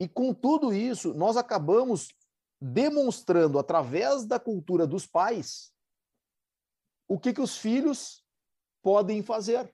E 0.00 0.08
com 0.08 0.34
tudo 0.34 0.72
isso, 0.72 1.14
nós 1.14 1.36
acabamos 1.36 2.08
demonstrando, 2.60 3.58
através 3.58 4.24
da 4.24 4.38
cultura 4.38 4.86
dos 4.86 5.06
pais, 5.06 5.72
o 7.08 7.18
que, 7.18 7.32
que 7.32 7.40
os 7.40 7.56
filhos 7.56 8.24
podem 8.82 9.22
fazer. 9.22 9.72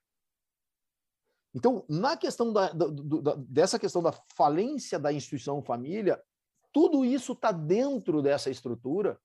Então, 1.54 1.84
na 1.88 2.16
questão 2.16 2.52
da, 2.52 2.72
da, 2.72 2.86
da, 2.86 3.34
dessa 3.36 3.78
questão 3.78 4.02
da 4.02 4.12
falência 4.34 4.98
da 4.98 5.12
instituição 5.12 5.62
família, 5.62 6.22
tudo 6.72 7.04
isso 7.04 7.32
está 7.32 7.50
dentro 7.52 8.22
dessa 8.22 8.50
estrutura 8.50 9.20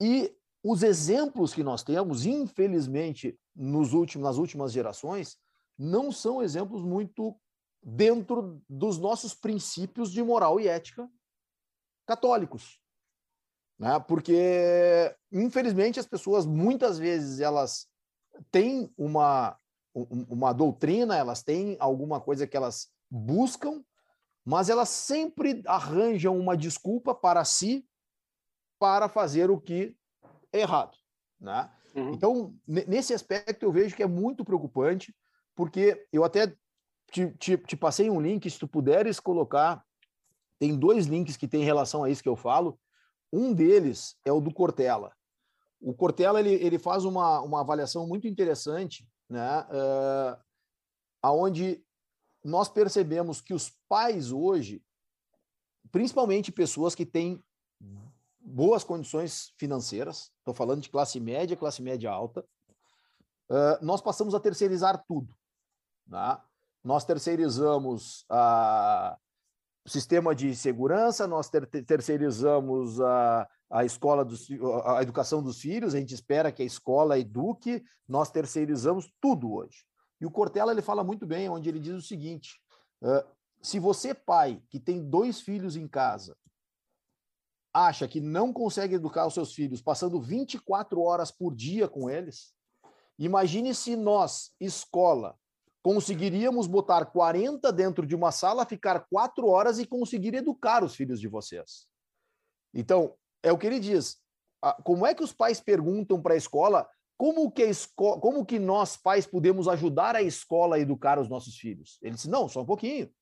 e 0.00 0.36
os 0.62 0.82
exemplos 0.82 1.54
que 1.54 1.62
nós 1.62 1.82
temos, 1.82 2.24
infelizmente, 2.24 3.38
nos 3.54 3.92
últimos, 3.92 4.24
nas 4.26 4.38
últimas 4.38 4.72
gerações, 4.72 5.38
não 5.78 6.10
são 6.10 6.42
exemplos 6.42 6.82
muito 6.82 7.38
dentro 7.84 8.62
dos 8.68 8.98
nossos 8.98 9.34
princípios 9.34 10.10
de 10.10 10.22
moral 10.22 10.58
e 10.58 10.66
ética 10.66 11.08
católicos. 12.06 12.80
Né? 13.78 13.98
Porque, 14.00 15.14
infelizmente, 15.30 16.00
as 16.00 16.06
pessoas, 16.06 16.46
muitas 16.46 16.98
vezes, 16.98 17.40
elas 17.40 17.86
têm 18.50 18.92
uma, 18.96 19.58
uma 19.94 20.52
doutrina, 20.52 21.16
elas 21.16 21.42
têm 21.42 21.76
alguma 21.78 22.20
coisa 22.20 22.46
que 22.46 22.56
elas 22.56 22.88
buscam, 23.10 23.84
mas 24.44 24.68
elas 24.68 24.88
sempre 24.88 25.62
arranjam 25.66 26.38
uma 26.38 26.56
desculpa 26.56 27.14
para 27.14 27.44
si 27.44 27.86
para 28.78 29.08
fazer 29.08 29.50
o 29.50 29.60
que 29.60 29.96
é 30.52 30.60
errado. 30.60 30.96
Né? 31.40 31.70
Uhum. 31.94 32.12
Então, 32.12 32.54
nesse 32.66 33.14
aspecto, 33.14 33.64
eu 33.64 33.72
vejo 33.72 33.94
que 33.94 34.02
é 34.02 34.06
muito 34.06 34.44
preocupante, 34.44 35.14
porque 35.54 36.06
eu 36.12 36.24
até 36.24 36.54
te, 37.14 37.30
te, 37.38 37.56
te, 37.56 37.76
passei 37.76 38.10
um 38.10 38.20
link, 38.20 38.50
se 38.50 38.58
tu 38.58 38.66
puderes 38.66 39.20
colocar, 39.20 39.84
tem 40.58 40.76
dois 40.76 41.06
links 41.06 41.36
que 41.36 41.46
têm 41.46 41.62
relação 41.62 42.02
a 42.02 42.10
isso 42.10 42.22
que 42.22 42.28
eu 42.28 42.34
falo. 42.34 42.76
Um 43.32 43.54
deles 43.54 44.16
é 44.24 44.32
o 44.32 44.40
do 44.40 44.52
Cortella. 44.52 45.12
O 45.80 45.94
Cortella 45.94 46.40
ele, 46.40 46.54
ele 46.54 46.76
faz 46.76 47.04
uma, 47.04 47.40
uma 47.40 47.60
avaliação 47.60 48.04
muito 48.08 48.26
interessante, 48.26 49.08
né? 49.30 49.60
Uh, 49.60 50.42
aonde 51.22 51.84
nós 52.42 52.68
percebemos 52.68 53.40
que 53.40 53.54
os 53.54 53.70
pais 53.88 54.32
hoje, 54.32 54.82
principalmente 55.92 56.50
pessoas 56.50 56.96
que 56.96 57.06
têm 57.06 57.40
boas 58.40 58.82
condições 58.82 59.54
financeiras, 59.56 60.32
estou 60.38 60.52
falando 60.52 60.80
de 60.80 60.90
classe 60.90 61.20
média, 61.20 61.56
classe 61.56 61.80
média 61.80 62.10
alta, 62.10 62.44
uh, 63.50 63.84
nós 63.84 64.00
passamos 64.00 64.34
a 64.34 64.40
terceirizar 64.40 65.04
tudo. 65.06 65.32
Né? 66.08 66.40
Nós 66.84 67.04
terceirizamos 67.04 68.26
a, 68.28 69.16
sistema 69.86 70.34
de 70.34 70.54
segurança, 70.54 71.26
nós 71.26 71.48
ter, 71.48 71.66
terceirizamos 71.66 73.00
a, 73.00 73.48
a 73.70 73.84
escola, 73.84 74.24
dos, 74.24 74.48
a 74.84 75.02
educação 75.02 75.42
dos 75.42 75.60
filhos, 75.60 75.94
a 75.94 75.98
gente 75.98 76.14
espera 76.14 76.52
que 76.52 76.62
a 76.62 76.66
escola 76.66 77.18
eduque, 77.18 77.82
nós 78.06 78.30
terceirizamos 78.30 79.10
tudo 79.20 79.52
hoje. 79.52 79.84
E 80.20 80.26
o 80.26 80.30
Cortella 80.30 80.72
ele 80.72 80.82
fala 80.82 81.04
muito 81.04 81.26
bem, 81.26 81.48
onde 81.48 81.68
ele 81.68 81.80
diz 81.80 81.94
o 81.94 82.02
seguinte: 82.02 82.60
uh, 83.02 83.26
se 83.62 83.78
você, 83.78 84.14
pai, 84.14 84.62
que 84.70 84.78
tem 84.78 85.02
dois 85.02 85.40
filhos 85.40 85.76
em 85.76 85.88
casa, 85.88 86.36
acha 87.72 88.06
que 88.06 88.20
não 88.20 88.52
consegue 88.52 88.94
educar 88.94 89.26
os 89.26 89.34
seus 89.34 89.52
filhos 89.52 89.82
passando 89.82 90.20
24 90.20 91.00
horas 91.02 91.30
por 91.30 91.54
dia 91.54 91.88
com 91.88 92.08
eles, 92.08 92.54
imagine 93.18 93.74
se 93.74 93.96
nós, 93.96 94.52
escola, 94.60 95.36
conseguiríamos 95.84 96.66
botar 96.66 97.04
40 97.04 97.70
dentro 97.70 98.06
de 98.06 98.14
uma 98.14 98.32
sala, 98.32 98.64
ficar 98.64 99.00
quatro 99.00 99.48
horas 99.48 99.78
e 99.78 99.86
conseguir 99.86 100.34
educar 100.34 100.82
os 100.82 100.96
filhos 100.96 101.20
de 101.20 101.28
vocês. 101.28 101.86
Então, 102.72 103.14
é 103.42 103.52
o 103.52 103.58
que 103.58 103.66
ele 103.66 103.78
diz. 103.78 104.16
Como 104.82 105.06
é 105.06 105.14
que 105.14 105.22
os 105.22 105.34
pais 105.34 105.60
perguntam 105.60 106.22
para 106.22 106.32
a 106.32 106.38
escola 106.38 106.88
como 107.18 107.52
que, 107.52 107.62
a 107.62 107.70
como 107.96 108.46
que 108.46 108.58
nós, 108.58 108.96
pais, 108.96 109.26
podemos 109.26 109.68
ajudar 109.68 110.16
a 110.16 110.22
escola 110.22 110.76
a 110.76 110.80
educar 110.80 111.18
os 111.18 111.28
nossos 111.28 111.58
filhos? 111.58 111.98
Ele 112.00 112.14
disse, 112.14 112.30
não, 112.30 112.48
só 112.48 112.62
um 112.62 112.66
pouquinho. 112.66 113.12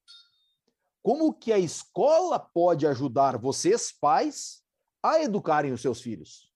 Como 1.02 1.34
que 1.34 1.52
a 1.52 1.58
escola 1.58 2.38
pode 2.38 2.86
ajudar 2.86 3.36
vocês, 3.38 3.92
pais, 3.92 4.62
a 5.02 5.20
educarem 5.20 5.72
os 5.72 5.82
seus 5.82 6.00
filhos? 6.00 6.48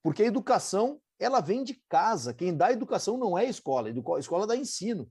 Porque 0.00 0.22
a 0.22 0.26
educação, 0.26 1.00
ela 1.18 1.40
vem 1.40 1.64
de 1.64 1.74
casa. 1.88 2.32
Quem 2.32 2.56
dá 2.56 2.70
educação 2.70 3.18
não 3.18 3.36
é 3.36 3.46
a 3.46 3.50
escola. 3.50 3.88
A 3.88 4.20
escola 4.20 4.46
dá 4.46 4.56
ensino. 4.56 5.10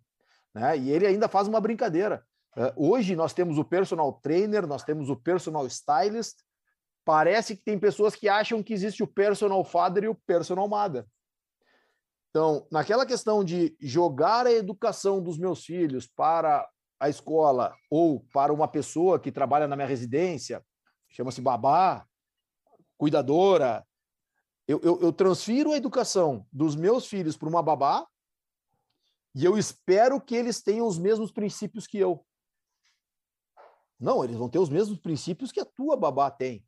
Né? 0.54 0.78
E 0.78 0.90
ele 0.92 1.06
ainda 1.06 1.28
faz 1.28 1.48
uma 1.48 1.62
brincadeira. 1.62 2.24
Uh, 2.58 2.92
hoje 2.92 3.16
nós 3.16 3.34
temos 3.34 3.58
o 3.58 3.64
personal 3.64 4.14
trainer, 4.14 4.66
nós 4.68 4.84
temos 4.84 5.10
o 5.10 5.16
personal 5.16 5.66
stylist. 5.68 6.38
Parece 7.06 7.56
que 7.56 7.64
tem 7.64 7.80
pessoas 7.80 8.16
que 8.16 8.28
acham 8.28 8.62
que 8.62 8.74
existe 8.74 9.02
o 9.04 9.08
personal 9.08 9.64
father 9.64 10.04
e 10.04 10.08
o 10.08 10.16
personal 10.16 10.68
mother. 10.68 11.06
Então, 12.30 12.68
naquela 12.72 13.06
questão 13.06 13.44
de 13.44 13.76
jogar 13.80 14.46
a 14.46 14.52
educação 14.52 15.22
dos 15.22 15.38
meus 15.38 15.66
filhos 15.66 16.06
para 16.06 16.68
a 17.00 17.10
escola 17.10 17.76
ou 17.90 18.20
para 18.32 18.54
uma 18.54 18.68
pessoa 18.68 19.20
que 19.20 19.32
trabalha 19.32 19.68
na 19.68 19.76
minha 19.76 19.88
residência, 19.88 20.64
chama-se 21.10 21.42
babá, 21.42 22.06
cuidadora, 22.98 23.84
eu, 24.68 24.80
eu, 24.84 25.00
eu, 25.02 25.12
transfiro 25.12 25.72
a 25.72 25.78
educação 25.78 26.46
dos 26.54 26.76
meus 26.76 27.08
filhos 27.08 27.36
para 27.36 27.50
uma 27.50 27.64
babá 27.64 28.06
e 29.40 29.46
eu 29.46 29.58
espero 29.58 30.20
que 30.20 30.36
eles 30.36 30.62
tenham 30.62 30.86
os 30.86 31.00
mesmos 31.00 31.32
princípios 31.32 31.88
que 31.88 31.98
eu. 31.98 32.26
Não, 33.98 34.22
eles 34.22 34.36
vão 34.36 34.50
ter 34.50 34.60
os 34.60 34.68
mesmos 34.68 35.00
princípios 35.00 35.50
que 35.50 35.62
a 35.62 35.66
tua 35.66 35.96
babá 35.96 36.30
tem. 36.30 36.68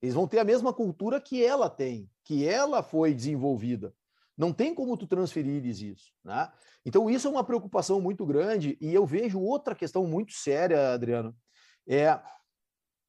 Eles 0.00 0.14
vão 0.14 0.28
ter 0.28 0.38
a 0.38 0.44
mesma 0.44 0.72
cultura 0.72 1.20
que 1.20 1.44
ela 1.44 1.68
tem, 1.68 2.08
que 2.22 2.46
ela 2.46 2.84
foi 2.84 3.12
desenvolvida. 3.12 3.92
Não 4.36 4.52
tem 4.52 4.72
como 4.72 4.96
tu 4.96 5.08
transferires 5.08 5.80
isso, 5.80 6.12
né? 6.22 6.52
Então 6.86 7.10
isso 7.10 7.26
é 7.26 7.30
uma 7.32 7.42
preocupação 7.42 8.00
muito 8.00 8.24
grande 8.24 8.78
e 8.80 8.94
eu 8.94 9.04
vejo 9.04 9.40
outra 9.40 9.74
questão 9.74 10.06
muito 10.06 10.32
séria, 10.34 10.92
Adriano, 10.92 11.36
é 11.84 12.16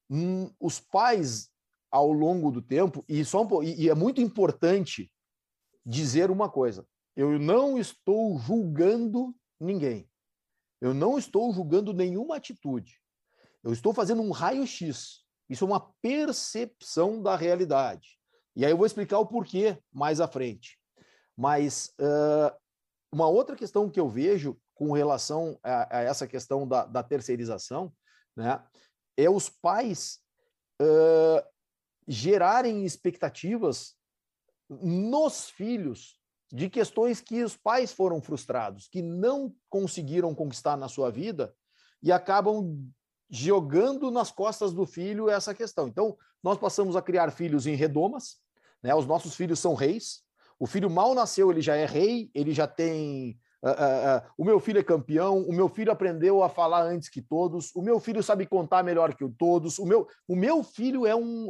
hum, 0.09 0.51
os 0.59 0.79
pais 0.79 1.51
ao 1.91 2.11
longo 2.11 2.49
do 2.49 2.59
tempo 2.59 3.05
e 3.07 3.23
só 3.23 3.43
um, 3.45 3.61
e, 3.61 3.83
e 3.83 3.89
é 3.89 3.93
muito 3.93 4.19
importante 4.19 5.11
dizer 5.85 6.31
uma 6.31 6.49
coisa: 6.49 6.87
eu 7.19 7.37
não 7.37 7.77
estou 7.77 8.39
julgando 8.39 9.35
ninguém. 9.59 10.09
Eu 10.79 10.93
não 10.93 11.17
estou 11.17 11.51
julgando 11.51 11.91
nenhuma 11.91 12.37
atitude. 12.37 12.97
Eu 13.61 13.73
estou 13.73 13.93
fazendo 13.93 14.21
um 14.21 14.31
raio-x. 14.31 15.25
Isso 15.49 15.65
é 15.65 15.67
uma 15.67 15.93
percepção 16.01 17.21
da 17.21 17.35
realidade. 17.35 18.17
E 18.55 18.63
aí 18.63 18.71
eu 18.71 18.77
vou 18.77 18.85
explicar 18.85 19.19
o 19.19 19.27
porquê 19.27 19.77
mais 19.91 20.21
à 20.21 20.29
frente. 20.29 20.79
Mas 21.35 21.93
uh, 21.99 22.57
uma 23.11 23.27
outra 23.27 23.53
questão 23.53 23.89
que 23.89 23.99
eu 23.99 24.07
vejo 24.07 24.57
com 24.73 24.93
relação 24.93 25.59
a, 25.61 25.97
a 25.97 26.01
essa 26.01 26.25
questão 26.25 26.65
da, 26.65 26.85
da, 26.85 27.03
terceirização 27.03 27.91
né, 28.33 28.65
é 29.17 29.29
os 29.29 29.49
pais 29.49 30.21
uh, 30.81 31.45
gerarem 32.07 32.85
expectativas 32.85 33.93
nos 34.69 35.49
filhos 35.49 36.18
de 36.51 36.69
questões 36.69 37.21
que 37.21 37.43
os 37.43 37.55
pais 37.55 37.91
foram 37.91 38.21
frustrados, 38.21 38.87
que 38.87 39.01
não 39.01 39.53
conseguiram 39.69 40.33
conquistar 40.33 40.75
na 40.75 40.87
sua 40.87 41.11
vida 41.11 41.53
e 42.01 42.11
acabam 42.11 42.89
jogando 43.29 44.09
nas 44.09 44.31
costas 44.31 44.73
do 44.73 44.85
filho 44.85 45.29
essa 45.29 45.53
questão. 45.53 45.87
Então, 45.87 46.17
nós 46.43 46.57
passamos 46.57 46.95
a 46.95 47.01
criar 47.01 47.31
filhos 47.31 47.67
em 47.67 47.75
redomas, 47.75 48.37
né? 48.81 48.95
Os 48.95 49.05
nossos 49.05 49.35
filhos 49.35 49.59
são 49.59 49.75
reis. 49.75 50.23
O 50.57 50.65
filho 50.65 50.89
mal 50.89 51.13
nasceu, 51.13 51.51
ele 51.51 51.61
já 51.61 51.75
é 51.75 51.85
rei, 51.85 52.31
ele 52.33 52.53
já 52.53 52.67
tem 52.67 53.39
Uh, 53.61 53.67
uh, 53.67 53.71
uh, 53.71 54.31
o 54.37 54.45
meu 54.45 54.57
filho 54.57 54.79
é 54.79 54.83
campeão, 54.83 55.41
o 55.41 55.51
meu 55.51 55.67
filho 55.67 55.91
aprendeu 55.91 56.41
a 56.41 56.47
falar 56.47 56.81
antes 56.83 57.09
que 57.09 57.21
todos, 57.21 57.75
o 57.75 57.81
meu 57.81 57.99
filho 57.99 58.23
sabe 58.23 58.45
contar 58.45 58.83
melhor 58.83 59.13
que 59.13 59.27
todos, 59.31 59.77
o 59.79 59.85
meu, 59.85 60.07
o 60.25 60.33
meu 60.33 60.63
filho 60.63 61.05
é 61.05 61.13
um. 61.13 61.49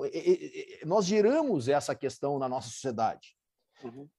nós 0.85 1.05
geramos 1.05 1.67
essa 1.67 1.93
questão 1.93 2.39
na 2.39 2.49
nossa 2.49 2.67
sociedade. 2.67 3.35
Uhum. 3.83 4.09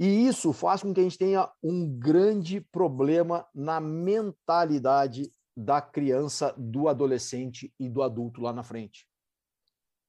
E 0.00 0.26
isso 0.26 0.54
faz 0.54 0.80
com 0.80 0.94
que 0.94 1.00
a 1.00 1.02
gente 1.02 1.18
tenha 1.18 1.52
um 1.62 1.86
grande 1.86 2.58
problema 2.58 3.46
na 3.54 3.78
mentalidade 3.78 5.30
da 5.54 5.82
criança, 5.82 6.54
do 6.56 6.88
adolescente 6.88 7.70
e 7.78 7.86
do 7.86 8.02
adulto 8.02 8.40
lá 8.40 8.50
na 8.50 8.62
frente. 8.62 9.06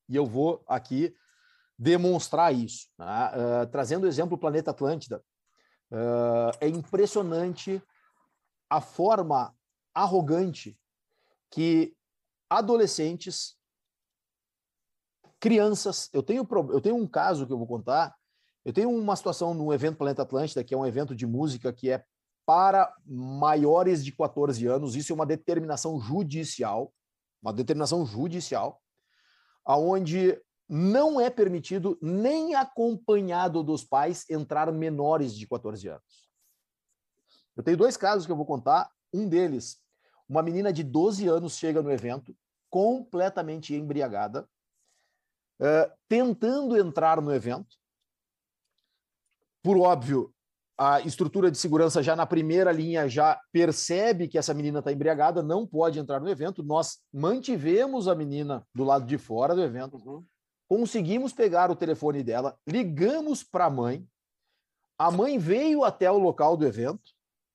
E 0.07 0.15
eu 0.15 0.25
vou 0.25 0.63
aqui 0.65 1.13
demonstrar 1.77 2.55
isso. 2.55 2.87
Tá? 2.95 3.33
Uh, 3.35 3.67
trazendo 3.69 4.05
o 4.05 4.07
exemplo 4.07 4.37
do 4.37 4.39
planeta 4.39 4.71
Atlântida, 4.71 5.21
uh, 5.91 6.55
é 6.61 6.69
impressionante 6.69 7.83
a 8.69 8.79
forma 8.79 9.53
arrogante 9.93 10.79
que 11.49 11.93
adolescentes, 12.49 13.57
crianças, 15.37 16.09
eu 16.13 16.23
tenho, 16.23 16.47
eu 16.71 16.79
tenho 16.79 16.95
um 16.95 17.07
caso 17.07 17.45
que 17.45 17.51
eu 17.51 17.57
vou 17.57 17.67
contar, 17.67 18.15
eu 18.63 18.73
tenho 18.73 18.89
uma 18.89 19.15
situação 19.15 19.53
no 19.53 19.73
evento 19.73 19.97
Planeta 19.97 20.21
Atlântida, 20.21 20.63
que 20.63 20.73
é 20.73 20.77
um 20.77 20.85
evento 20.85 21.15
de 21.15 21.25
música 21.25 21.73
que 21.73 21.89
é 21.89 22.03
para 22.45 22.93
maiores 23.05 24.03
de 24.03 24.11
14 24.11 24.65
anos, 24.67 24.95
isso 24.95 25.11
é 25.11 25.15
uma 25.15 25.25
determinação 25.25 25.99
judicial, 25.99 26.93
uma 27.41 27.53
determinação 27.53 28.05
judicial, 28.05 28.81
aonde 29.65 30.39
não 30.67 31.19
é 31.19 31.29
permitido 31.29 31.97
nem 32.01 32.55
acompanhado 32.55 33.63
dos 33.63 33.83
pais 33.83 34.29
entrar 34.29 34.71
menores 34.71 35.35
de 35.35 35.47
14 35.47 35.87
anos. 35.87 36.29
Eu 37.55 37.63
tenho 37.63 37.77
dois 37.77 37.97
casos 37.97 38.25
que 38.25 38.31
eu 38.31 38.37
vou 38.37 38.45
contar. 38.45 38.89
Um 39.13 39.27
deles, 39.27 39.77
uma 40.27 40.41
menina 40.41 40.71
de 40.71 40.83
12 40.83 41.27
anos 41.27 41.57
chega 41.57 41.81
no 41.81 41.91
evento 41.91 42.35
completamente 42.69 43.75
embriagada, 43.75 44.47
uh, 45.59 45.91
tentando 46.07 46.77
entrar 46.77 47.21
no 47.21 47.33
evento. 47.33 47.80
Por 49.63 49.77
óbvio, 49.77 50.33
a 50.77 50.99
estrutura 51.01 51.51
de 51.51 51.57
segurança 51.57 52.01
já 52.01 52.15
na 52.15 52.25
primeira 52.25 52.71
linha 52.71 53.07
já 53.07 53.39
percebe 53.51 54.27
que 54.27 54.37
essa 54.37 54.53
menina 54.53 54.79
está 54.79 54.91
embriagada, 54.91 55.43
não 55.43 55.65
pode 55.67 55.99
entrar 55.99 56.19
no 56.19 56.29
evento. 56.29 56.63
Nós 56.63 56.99
mantivemos 57.13 58.07
a 58.07 58.15
menina 58.15 58.65
do 58.73 58.83
lado 58.83 59.05
de 59.05 59.17
fora 59.17 59.53
do 59.53 59.61
evento, 59.61 59.97
uhum. 59.97 60.25
conseguimos 60.67 61.33
pegar 61.33 61.69
o 61.69 61.75
telefone 61.75 62.23
dela, 62.23 62.57
ligamos 62.67 63.43
para 63.43 63.65
a 63.65 63.69
mãe. 63.69 64.07
A 64.97 65.11
mãe 65.11 65.37
veio 65.37 65.83
até 65.83 66.09
o 66.09 66.17
local 66.17 66.57
do 66.57 66.65
evento 66.65 67.11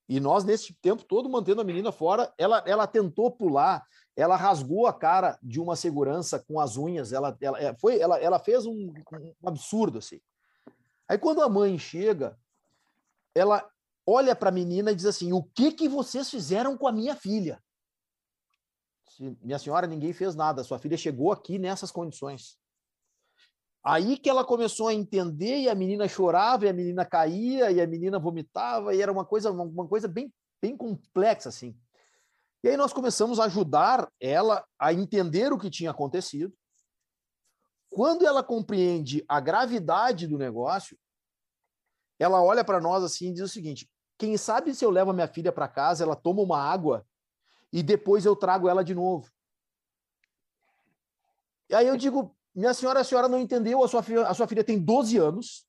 e 0.08 0.20
nós, 0.20 0.44
nesse 0.44 0.72
tempo 0.80 1.04
todo, 1.04 1.28
mantendo 1.28 1.60
a 1.60 1.64
menina 1.64 1.90
fora. 1.90 2.32
Ela, 2.38 2.62
ela 2.64 2.86
tentou 2.86 3.30
pular, 3.30 3.84
ela 4.14 4.36
rasgou 4.36 4.86
a 4.86 4.92
cara 4.92 5.36
de 5.42 5.60
uma 5.60 5.74
segurança 5.74 6.38
com 6.46 6.60
as 6.60 6.76
unhas. 6.76 7.12
Ela, 7.12 7.36
ela, 7.40 7.60
é, 7.60 7.74
foi, 7.74 7.98
ela, 7.98 8.18
ela 8.18 8.38
fez 8.38 8.66
um, 8.66 8.92
um 9.12 9.48
absurdo 9.48 9.98
assim. 9.98 10.20
Aí, 11.08 11.18
quando 11.18 11.42
a 11.42 11.48
mãe 11.48 11.78
chega, 11.78 12.38
ela 13.34 13.68
olha 14.06 14.34
para 14.34 14.48
a 14.48 14.52
menina 14.52 14.90
e 14.90 14.94
diz 14.94 15.06
assim: 15.06 15.32
O 15.32 15.42
que, 15.42 15.72
que 15.72 15.88
vocês 15.88 16.30
fizeram 16.30 16.76
com 16.76 16.86
a 16.86 16.92
minha 16.92 17.14
filha? 17.14 17.62
Minha 19.40 19.58
senhora, 19.58 19.86
ninguém 19.86 20.12
fez 20.12 20.34
nada, 20.34 20.62
sua 20.62 20.78
filha 20.78 20.96
chegou 20.96 21.32
aqui 21.32 21.58
nessas 21.58 21.90
condições. 21.90 22.58
Aí 23.82 24.18
que 24.18 24.28
ela 24.28 24.44
começou 24.44 24.88
a 24.88 24.94
entender 24.94 25.58
e 25.58 25.68
a 25.68 25.74
menina 25.74 26.08
chorava, 26.08 26.66
e 26.66 26.68
a 26.68 26.72
menina 26.72 27.04
caía, 27.04 27.70
e 27.70 27.80
a 27.80 27.86
menina 27.86 28.18
vomitava, 28.18 28.94
e 28.94 29.00
era 29.00 29.12
uma 29.12 29.24
coisa, 29.24 29.50
uma 29.52 29.86
coisa 29.86 30.08
bem, 30.08 30.32
bem 30.60 30.76
complexa 30.76 31.48
assim. 31.48 31.74
E 32.64 32.68
aí 32.68 32.76
nós 32.76 32.92
começamos 32.92 33.38
a 33.38 33.44
ajudar 33.44 34.10
ela 34.20 34.66
a 34.76 34.92
entender 34.92 35.52
o 35.52 35.58
que 35.58 35.70
tinha 35.70 35.92
acontecido. 35.92 36.52
Quando 37.96 38.26
ela 38.26 38.42
compreende 38.42 39.24
a 39.26 39.40
gravidade 39.40 40.26
do 40.26 40.36
negócio, 40.36 40.98
ela 42.18 42.42
olha 42.42 42.62
para 42.62 42.78
nós 42.78 43.02
assim 43.02 43.30
e 43.30 43.32
diz 43.32 43.44
o 43.44 43.48
seguinte: 43.48 43.90
quem 44.18 44.36
sabe 44.36 44.74
se 44.74 44.84
eu 44.84 44.90
levo 44.90 45.12
a 45.12 45.14
minha 45.14 45.26
filha 45.26 45.50
para 45.50 45.66
casa, 45.66 46.04
ela 46.04 46.14
toma 46.14 46.42
uma 46.42 46.62
água 46.62 47.06
e 47.72 47.82
depois 47.82 48.26
eu 48.26 48.36
trago 48.36 48.68
ela 48.68 48.84
de 48.84 48.94
novo. 48.94 49.32
E 51.70 51.74
aí 51.74 51.86
eu 51.86 51.96
digo, 51.96 52.36
minha 52.54 52.74
senhora, 52.74 53.00
a 53.00 53.04
senhora 53.04 53.28
não 53.28 53.40
entendeu, 53.40 53.82
a 53.82 53.88
sua 53.88 54.02
filha, 54.02 54.26
a 54.26 54.34
sua 54.34 54.46
filha 54.46 54.62
tem 54.62 54.78
12 54.78 55.16
anos, 55.16 55.66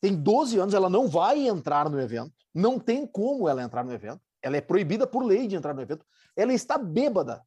tem 0.00 0.16
12 0.16 0.58
anos, 0.58 0.72
ela 0.72 0.88
não 0.88 1.06
vai 1.06 1.46
entrar 1.46 1.90
no 1.90 2.00
evento, 2.00 2.32
não 2.54 2.78
tem 2.78 3.06
como 3.06 3.50
ela 3.50 3.62
entrar 3.62 3.84
no 3.84 3.92
evento, 3.92 4.22
ela 4.40 4.56
é 4.56 4.62
proibida 4.62 5.06
por 5.06 5.22
lei 5.22 5.46
de 5.46 5.56
entrar 5.56 5.74
no 5.74 5.82
evento, 5.82 6.06
ela 6.34 6.54
está 6.54 6.78
bêbada. 6.78 7.46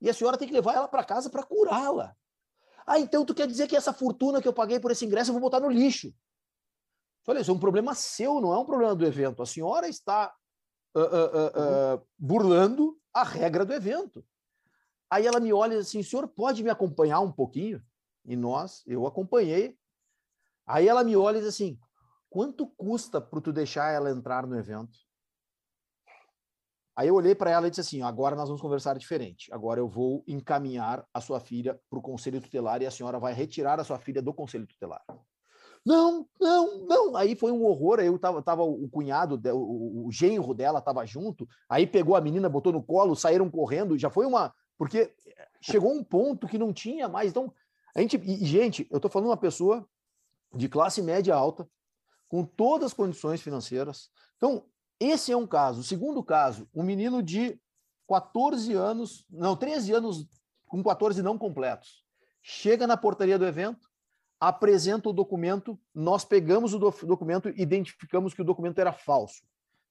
E 0.00 0.10
a 0.10 0.12
senhora 0.12 0.36
tem 0.36 0.48
que 0.48 0.54
levar 0.54 0.74
ela 0.74 0.88
para 0.88 1.04
casa 1.04 1.30
para 1.30 1.44
curá-la. 1.44 2.16
Ah, 2.88 2.98
então 2.98 3.22
tu 3.22 3.34
quer 3.34 3.46
dizer 3.46 3.68
que 3.68 3.76
essa 3.76 3.92
fortuna 3.92 4.40
que 4.40 4.48
eu 4.48 4.52
paguei 4.52 4.80
por 4.80 4.90
esse 4.90 5.04
ingresso 5.04 5.28
eu 5.28 5.34
vou 5.34 5.42
botar 5.42 5.60
no 5.60 5.68
lixo? 5.68 6.10
Olha, 7.26 7.40
isso 7.40 7.50
é 7.50 7.54
um 7.54 7.58
problema 7.58 7.94
seu, 7.94 8.40
não 8.40 8.54
é 8.54 8.58
um 8.58 8.64
problema 8.64 8.94
do 8.94 9.04
evento. 9.04 9.42
A 9.42 9.46
senhora 9.46 9.86
está 9.86 10.34
uh, 10.96 11.00
uh, 11.00 11.96
uh, 11.96 12.06
burlando 12.16 12.98
a 13.12 13.22
regra 13.22 13.66
do 13.66 13.74
evento. 13.74 14.24
Aí 15.10 15.26
ela 15.26 15.38
me 15.38 15.52
olha 15.52 15.78
assim, 15.78 16.02
senhor, 16.02 16.26
pode 16.28 16.62
me 16.62 16.70
acompanhar 16.70 17.20
um 17.20 17.30
pouquinho? 17.30 17.82
E 18.24 18.34
nós, 18.34 18.82
eu 18.86 19.06
acompanhei. 19.06 19.78
Aí 20.66 20.88
ela 20.88 21.04
me 21.04 21.14
olha 21.14 21.36
e 21.36 21.40
diz 21.40 21.50
assim, 21.50 21.78
quanto 22.30 22.66
custa 22.66 23.20
para 23.20 23.42
tu 23.42 23.52
deixar 23.52 23.92
ela 23.92 24.10
entrar 24.10 24.46
no 24.46 24.58
evento? 24.58 24.96
Aí 26.98 27.06
eu 27.06 27.14
olhei 27.14 27.32
para 27.32 27.48
ela 27.48 27.68
e 27.68 27.70
disse 27.70 27.80
assim, 27.80 28.02
agora 28.02 28.34
nós 28.34 28.48
vamos 28.48 28.60
conversar 28.60 28.98
diferente. 28.98 29.48
Agora 29.52 29.78
eu 29.78 29.86
vou 29.86 30.24
encaminhar 30.26 31.06
a 31.14 31.20
sua 31.20 31.38
filha 31.38 31.80
para 31.88 31.96
o 32.00 32.02
conselho 32.02 32.40
tutelar 32.40 32.82
e 32.82 32.86
a 32.86 32.90
senhora 32.90 33.20
vai 33.20 33.32
retirar 33.32 33.78
a 33.78 33.84
sua 33.84 34.00
filha 34.00 34.20
do 34.20 34.34
conselho 34.34 34.66
tutelar. 34.66 35.00
Não, 35.86 36.26
não, 36.40 36.86
não. 36.86 37.16
Aí 37.16 37.36
foi 37.36 37.52
um 37.52 37.64
horror. 37.64 38.00
Aí 38.00 38.08
eu 38.08 38.18
tava, 38.18 38.42
tava 38.42 38.64
o 38.64 38.88
cunhado, 38.88 39.40
o, 39.54 40.08
o 40.08 40.10
genro 40.10 40.52
dela 40.52 40.80
tava 40.80 41.06
junto. 41.06 41.48
Aí 41.68 41.86
pegou 41.86 42.16
a 42.16 42.20
menina, 42.20 42.48
botou 42.48 42.72
no 42.72 42.82
colo, 42.82 43.14
saíram 43.14 43.48
correndo. 43.48 43.96
Já 43.96 44.10
foi 44.10 44.26
uma. 44.26 44.52
Porque 44.76 45.14
chegou 45.60 45.92
um 45.92 46.02
ponto 46.02 46.48
que 46.48 46.58
não 46.58 46.72
tinha 46.72 47.08
mais. 47.08 47.30
Então, 47.30 47.54
a 47.94 48.00
gente. 48.00 48.16
E, 48.16 48.44
gente, 48.44 48.88
eu 48.90 48.98
tô 48.98 49.08
falando 49.08 49.28
uma 49.28 49.36
pessoa 49.36 49.88
de 50.52 50.68
classe 50.68 51.00
média 51.00 51.32
alta, 51.32 51.64
com 52.26 52.44
todas 52.44 52.86
as 52.86 52.92
condições 52.92 53.40
financeiras. 53.40 54.10
Então, 54.36 54.64
esse 55.00 55.32
é 55.32 55.36
um 55.36 55.46
caso. 55.46 55.80
O 55.80 55.84
segundo 55.84 56.22
caso, 56.22 56.68
um 56.74 56.82
menino 56.82 57.22
de 57.22 57.58
14 58.08 58.72
anos, 58.74 59.24
não, 59.30 59.56
13 59.56 59.92
anos, 59.92 60.26
com 60.66 60.82
14 60.82 61.22
não 61.22 61.38
completos, 61.38 62.04
chega 62.42 62.86
na 62.86 62.96
portaria 62.96 63.38
do 63.38 63.46
evento, 63.46 63.88
apresenta 64.40 65.08
o 65.08 65.12
documento, 65.12 65.78
nós 65.94 66.24
pegamos 66.24 66.72
o 66.74 66.78
do 66.78 66.90
documento 67.06 67.48
e 67.48 67.62
identificamos 67.62 68.34
que 68.34 68.42
o 68.42 68.44
documento 68.44 68.78
era 68.78 68.92
falso. 68.92 69.42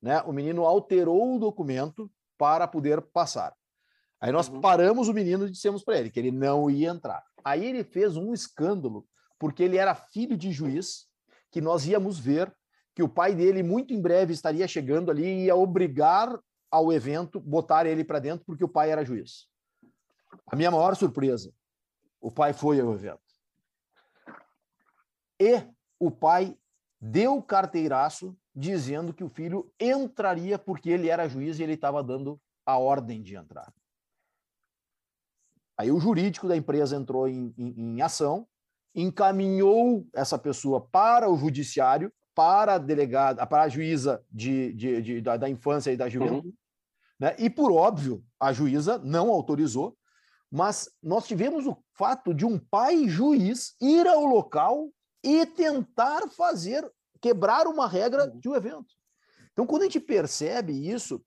Né? 0.01 0.21
O 0.21 0.31
menino 0.31 0.65
alterou 0.65 1.35
o 1.35 1.39
documento 1.39 2.09
para 2.37 2.67
poder 2.67 3.01
passar. 3.01 3.53
Aí 4.19 4.31
nós 4.31 4.47
uhum. 4.47 4.61
paramos 4.61 5.07
o 5.07 5.13
menino 5.13 5.45
e 5.45 5.51
dissemos 5.51 5.83
para 5.83 5.97
ele 5.97 6.09
que 6.09 6.19
ele 6.19 6.31
não 6.31 6.69
ia 6.69 6.89
entrar. 6.89 7.23
Aí 7.43 7.65
ele 7.65 7.83
fez 7.83 8.17
um 8.17 8.33
escândalo, 8.33 9.05
porque 9.37 9.61
ele 9.63 9.77
era 9.77 9.93
filho 9.93 10.35
de 10.35 10.51
juiz, 10.51 11.07
que 11.51 11.61
nós 11.61 11.85
íamos 11.85 12.17
ver 12.17 12.53
que 12.97 13.03
o 13.03 13.07
pai 13.07 13.35
dele 13.35 13.61
muito 13.61 13.93
em 13.93 14.01
breve 14.01 14.33
estaria 14.33 14.67
chegando 14.67 15.11
ali 15.11 15.23
e 15.23 15.45
ia 15.45 15.55
obrigar 15.55 16.35
ao 16.71 16.91
evento, 16.91 17.39
botar 17.39 17.85
ele 17.85 18.03
para 18.03 18.17
dentro, 18.17 18.43
porque 18.43 18.63
o 18.63 18.67
pai 18.67 18.89
era 18.89 19.05
juiz. 19.05 19.47
A 20.47 20.55
minha 20.55 20.71
maior 20.71 20.95
surpresa, 20.95 21.53
o 22.19 22.31
pai 22.31 22.53
foi 22.53 22.81
ao 22.81 22.91
evento 22.91 23.21
e 25.39 25.63
o 25.99 26.09
pai 26.09 26.57
deu 26.99 27.39
carteiraço 27.39 28.35
dizendo 28.55 29.13
que 29.13 29.23
o 29.23 29.29
filho 29.29 29.71
entraria 29.79 30.57
porque 30.57 30.89
ele 30.89 31.07
era 31.07 31.29
juiz 31.29 31.59
e 31.59 31.63
ele 31.63 31.73
estava 31.73 32.03
dando 32.03 32.41
a 32.65 32.79
ordem 32.79 33.21
de 33.21 33.35
entrar. 33.35 33.71
Aí 35.77 35.91
o 35.91 35.99
jurídico 35.99 36.47
da 36.47 36.57
empresa 36.57 36.95
entrou 36.95 37.27
em, 37.27 37.53
em, 37.55 37.75
em 37.77 38.01
ação, 38.01 38.47
encaminhou 38.95 40.03
essa 40.15 40.39
pessoa 40.39 40.81
para 40.81 41.29
o 41.29 41.37
judiciário, 41.37 42.11
para 42.37 42.75
a 42.75 42.77
delegada, 42.77 43.47
para 43.47 43.63
a 43.63 43.67
juíza 43.67 44.23
de, 44.31 44.71
de, 44.73 45.01
de 45.01 45.21
da, 45.21 45.37
da, 45.37 45.49
infância 45.49 45.91
e 45.91 45.97
da 45.97 46.07
juventude, 46.07 46.49
uhum. 46.49 46.53
né? 47.19 47.35
e 47.39 47.49
por 47.49 47.71
óbvio, 47.71 48.23
a 48.39 48.53
juíza 48.53 48.99
não 48.99 49.31
autorizou, 49.31 49.97
mas 50.51 50.87
nós 51.01 51.25
tivemos 51.25 51.65
o 51.65 51.75
fato 51.97 52.35
de 52.35 52.45
um 52.45 52.59
pai 52.59 53.09
juiz 53.09 53.75
ir 53.81 54.05
ao 54.05 54.23
local 54.23 54.87
e 55.23 55.47
tentar 55.47 56.27
fazer, 56.29 56.87
quebrar 57.19 57.65
uma 57.65 57.87
regra 57.87 58.25
uhum. 58.25 58.39
de 58.39 58.47
um 58.47 58.53
evento. 58.53 58.93
Então, 59.51 59.65
quando 59.65 59.81
a 59.81 59.85
gente 59.85 59.99
percebe 59.99 60.73
isso, 60.73 61.19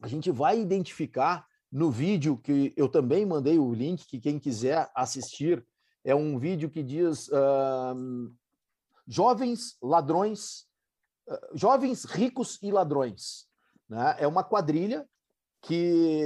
a 0.00 0.08
gente 0.08 0.30
vai 0.30 0.58
identificar 0.58 1.46
no 1.70 1.90
vídeo 1.90 2.38
que 2.38 2.72
eu 2.78 2.88
também 2.88 3.26
mandei 3.26 3.58
o 3.58 3.74
link, 3.74 4.06
que 4.06 4.18
quem 4.18 4.38
quiser 4.38 4.90
assistir, 4.94 5.62
é 6.02 6.14
um 6.14 6.38
vídeo 6.38 6.70
que 6.70 6.82
diz 6.82 7.28
uh, 7.28 8.32
jovens 9.06 9.76
ladrões, 9.82 10.66
uh, 11.28 11.56
jovens 11.56 12.04
ricos 12.04 12.58
e 12.62 12.70
ladrões. 12.70 13.46
Né? 13.88 14.16
É 14.18 14.26
uma 14.26 14.44
quadrilha 14.44 15.08
que 15.62 16.22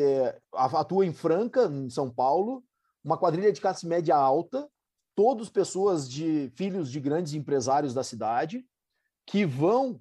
atua 0.52 1.06
em 1.06 1.12
Franca, 1.12 1.64
em 1.64 1.88
São 1.88 2.10
Paulo, 2.10 2.64
uma 3.02 3.16
quadrilha 3.16 3.52
de 3.52 3.60
classe 3.60 3.86
média 3.86 4.14
alta, 4.14 4.68
todos 5.14 5.48
pessoas 5.48 6.08
de 6.08 6.50
filhos 6.54 6.90
de 6.90 7.00
grandes 7.00 7.32
empresários 7.32 7.94
da 7.94 8.04
cidade 8.04 8.66
que 9.26 9.46
vão 9.46 10.00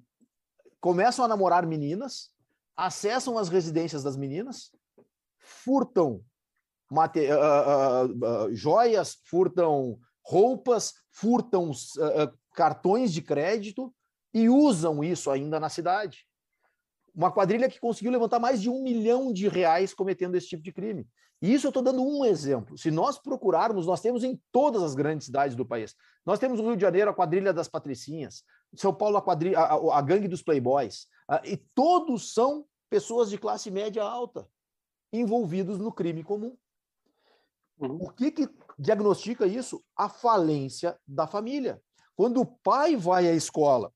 começam 0.80 1.24
a 1.24 1.28
namorar 1.28 1.66
meninas, 1.66 2.30
acessam 2.76 3.38
as 3.38 3.48
residências 3.48 4.02
das 4.02 4.16
meninas, 4.16 4.70
furtam 5.38 6.24
mate, 6.90 7.20
uh, 7.20 8.06
uh, 8.06 8.46
uh, 8.46 8.54
joias, 8.54 9.18
furtam 9.24 9.98
roupas, 10.22 10.94
furtam 11.10 11.70
cartões 12.60 13.10
de 13.10 13.22
crédito 13.22 13.90
e 14.34 14.50
usam 14.50 15.02
isso 15.02 15.30
ainda 15.30 15.58
na 15.58 15.70
cidade. 15.70 16.26
Uma 17.14 17.32
quadrilha 17.32 17.70
que 17.70 17.80
conseguiu 17.80 18.12
levantar 18.12 18.38
mais 18.38 18.60
de 18.60 18.68
um 18.68 18.82
milhão 18.82 19.32
de 19.32 19.48
reais 19.48 19.94
cometendo 19.94 20.34
esse 20.34 20.48
tipo 20.48 20.62
de 20.62 20.70
crime. 20.70 21.08
E 21.40 21.54
isso 21.54 21.66
eu 21.66 21.70
estou 21.70 21.82
dando 21.82 22.02
um 22.02 22.22
exemplo. 22.22 22.76
Se 22.76 22.90
nós 22.90 23.18
procurarmos, 23.18 23.86
nós 23.86 24.02
temos 24.02 24.22
em 24.22 24.38
todas 24.52 24.82
as 24.82 24.94
grandes 24.94 25.24
cidades 25.24 25.56
do 25.56 25.64
país. 25.64 25.94
Nós 26.26 26.38
temos 26.38 26.60
no 26.60 26.66
Rio 26.66 26.76
de 26.76 26.82
Janeiro 26.82 27.10
a 27.10 27.14
quadrilha 27.14 27.50
das 27.50 27.66
Patricinhas, 27.66 28.44
São 28.76 28.92
Paulo 28.92 29.16
a, 29.16 29.22
quadrilha, 29.22 29.58
a, 29.58 29.98
a 29.98 30.02
gangue 30.02 30.28
dos 30.28 30.42
playboys. 30.42 31.06
e 31.44 31.56
todos 31.74 32.34
são 32.34 32.66
pessoas 32.90 33.30
de 33.30 33.38
classe 33.38 33.70
média 33.70 34.02
alta 34.02 34.46
envolvidos 35.10 35.78
no 35.78 35.90
crime 35.90 36.22
comum. 36.22 36.54
Uhum. 37.78 37.96
O 38.02 38.10
que, 38.10 38.30
que 38.30 38.50
diagnostica 38.78 39.46
isso? 39.46 39.82
A 39.96 40.10
falência 40.10 41.00
da 41.08 41.26
família. 41.26 41.80
Quando 42.20 42.42
o 42.42 42.44
pai 42.44 42.96
vai 42.96 43.26
à 43.26 43.32
escola 43.32 43.90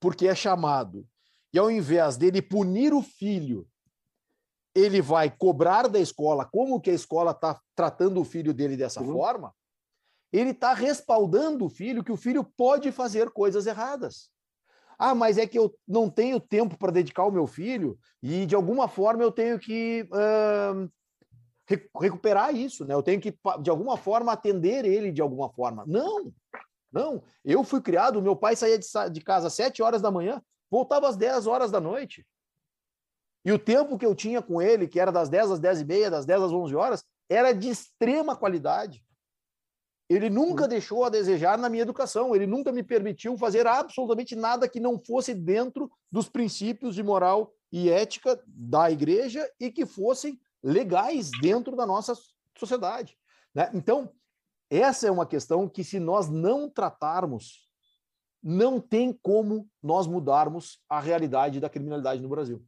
porque 0.00 0.26
é 0.26 0.34
chamado, 0.34 1.06
e 1.54 1.58
ao 1.60 1.70
invés 1.70 2.16
dele 2.16 2.42
punir 2.42 2.92
o 2.92 3.00
filho, 3.00 3.68
ele 4.74 5.00
vai 5.00 5.30
cobrar 5.30 5.86
da 5.86 6.00
escola 6.00 6.44
como 6.44 6.80
que 6.80 6.90
a 6.90 6.92
escola 6.92 7.30
está 7.30 7.60
tratando 7.76 8.20
o 8.20 8.24
filho 8.24 8.52
dele 8.52 8.76
dessa 8.76 9.00
uhum. 9.00 9.12
forma, 9.12 9.54
ele 10.32 10.50
está 10.50 10.74
respaldando 10.74 11.64
o 11.64 11.68
filho 11.68 12.02
que 12.02 12.10
o 12.10 12.16
filho 12.16 12.42
pode 12.42 12.90
fazer 12.90 13.30
coisas 13.30 13.64
erradas. 13.64 14.28
Ah, 14.98 15.14
mas 15.14 15.38
é 15.38 15.46
que 15.46 15.56
eu 15.56 15.72
não 15.86 16.10
tenho 16.10 16.40
tempo 16.40 16.76
para 16.76 16.90
dedicar 16.90 17.22
ao 17.22 17.30
meu 17.30 17.46
filho 17.46 17.96
e 18.20 18.44
de 18.44 18.56
alguma 18.56 18.88
forma 18.88 19.22
eu 19.22 19.30
tenho 19.30 19.56
que 19.56 20.04
uh, 20.10 20.90
recuperar 22.00 22.52
isso, 22.52 22.84
né? 22.84 22.92
Eu 22.92 23.04
tenho 23.04 23.20
que, 23.20 23.32
de 23.60 23.70
alguma 23.70 23.96
forma, 23.96 24.32
atender 24.32 24.84
ele 24.84 25.12
de 25.12 25.22
alguma 25.22 25.48
forma. 25.48 25.84
Não, 25.86 26.34
não. 26.92 27.22
Eu 27.44 27.64
fui 27.64 27.80
criado, 27.80 28.20
meu 28.20 28.36
pai 28.36 28.54
saía 28.54 28.78
de 28.78 29.20
casa 29.20 29.46
às 29.46 29.54
7 29.54 29.82
horas 29.82 30.02
da 30.02 30.10
manhã, 30.10 30.42
voltava 30.70 31.08
às 31.08 31.16
10 31.16 31.46
horas 31.46 31.70
da 31.70 31.80
noite. 31.80 32.26
E 33.44 33.50
o 33.50 33.58
tempo 33.58 33.98
que 33.98 34.06
eu 34.06 34.14
tinha 34.14 34.40
com 34.40 34.62
ele, 34.62 34.86
que 34.86 35.00
era 35.00 35.10
das 35.10 35.28
10 35.28 35.52
às 35.52 35.58
10 35.60 35.80
e 35.80 35.84
meia, 35.84 36.10
das 36.10 36.24
10 36.24 36.42
às 36.42 36.52
11 36.52 36.74
horas, 36.76 37.04
era 37.28 37.52
de 37.52 37.68
extrema 37.68 38.36
qualidade. 38.36 39.02
Ele 40.08 40.28
nunca 40.28 40.68
deixou 40.68 41.04
a 41.04 41.08
desejar 41.08 41.56
na 41.56 41.68
minha 41.68 41.82
educação, 41.82 42.36
ele 42.36 42.46
nunca 42.46 42.70
me 42.70 42.82
permitiu 42.82 43.36
fazer 43.38 43.66
absolutamente 43.66 44.36
nada 44.36 44.68
que 44.68 44.78
não 44.78 44.98
fosse 44.98 45.32
dentro 45.32 45.90
dos 46.10 46.28
princípios 46.28 46.94
de 46.94 47.02
moral 47.02 47.52
e 47.72 47.88
ética 47.88 48.40
da 48.46 48.90
igreja 48.90 49.50
e 49.58 49.70
que 49.70 49.86
fossem 49.86 50.38
legais 50.62 51.30
dentro 51.40 51.74
da 51.74 51.86
nossa 51.86 52.12
sociedade. 52.58 53.16
Né? 53.54 53.70
Então, 53.72 54.12
essa 54.78 55.06
é 55.06 55.10
uma 55.10 55.26
questão 55.26 55.68
que, 55.68 55.84
se 55.84 56.00
nós 56.00 56.28
não 56.30 56.68
tratarmos, 56.70 57.68
não 58.42 58.80
tem 58.80 59.12
como 59.12 59.68
nós 59.82 60.06
mudarmos 60.06 60.80
a 60.88 60.98
realidade 60.98 61.60
da 61.60 61.70
criminalidade 61.70 62.20
no 62.22 62.28
Brasil. 62.28 62.64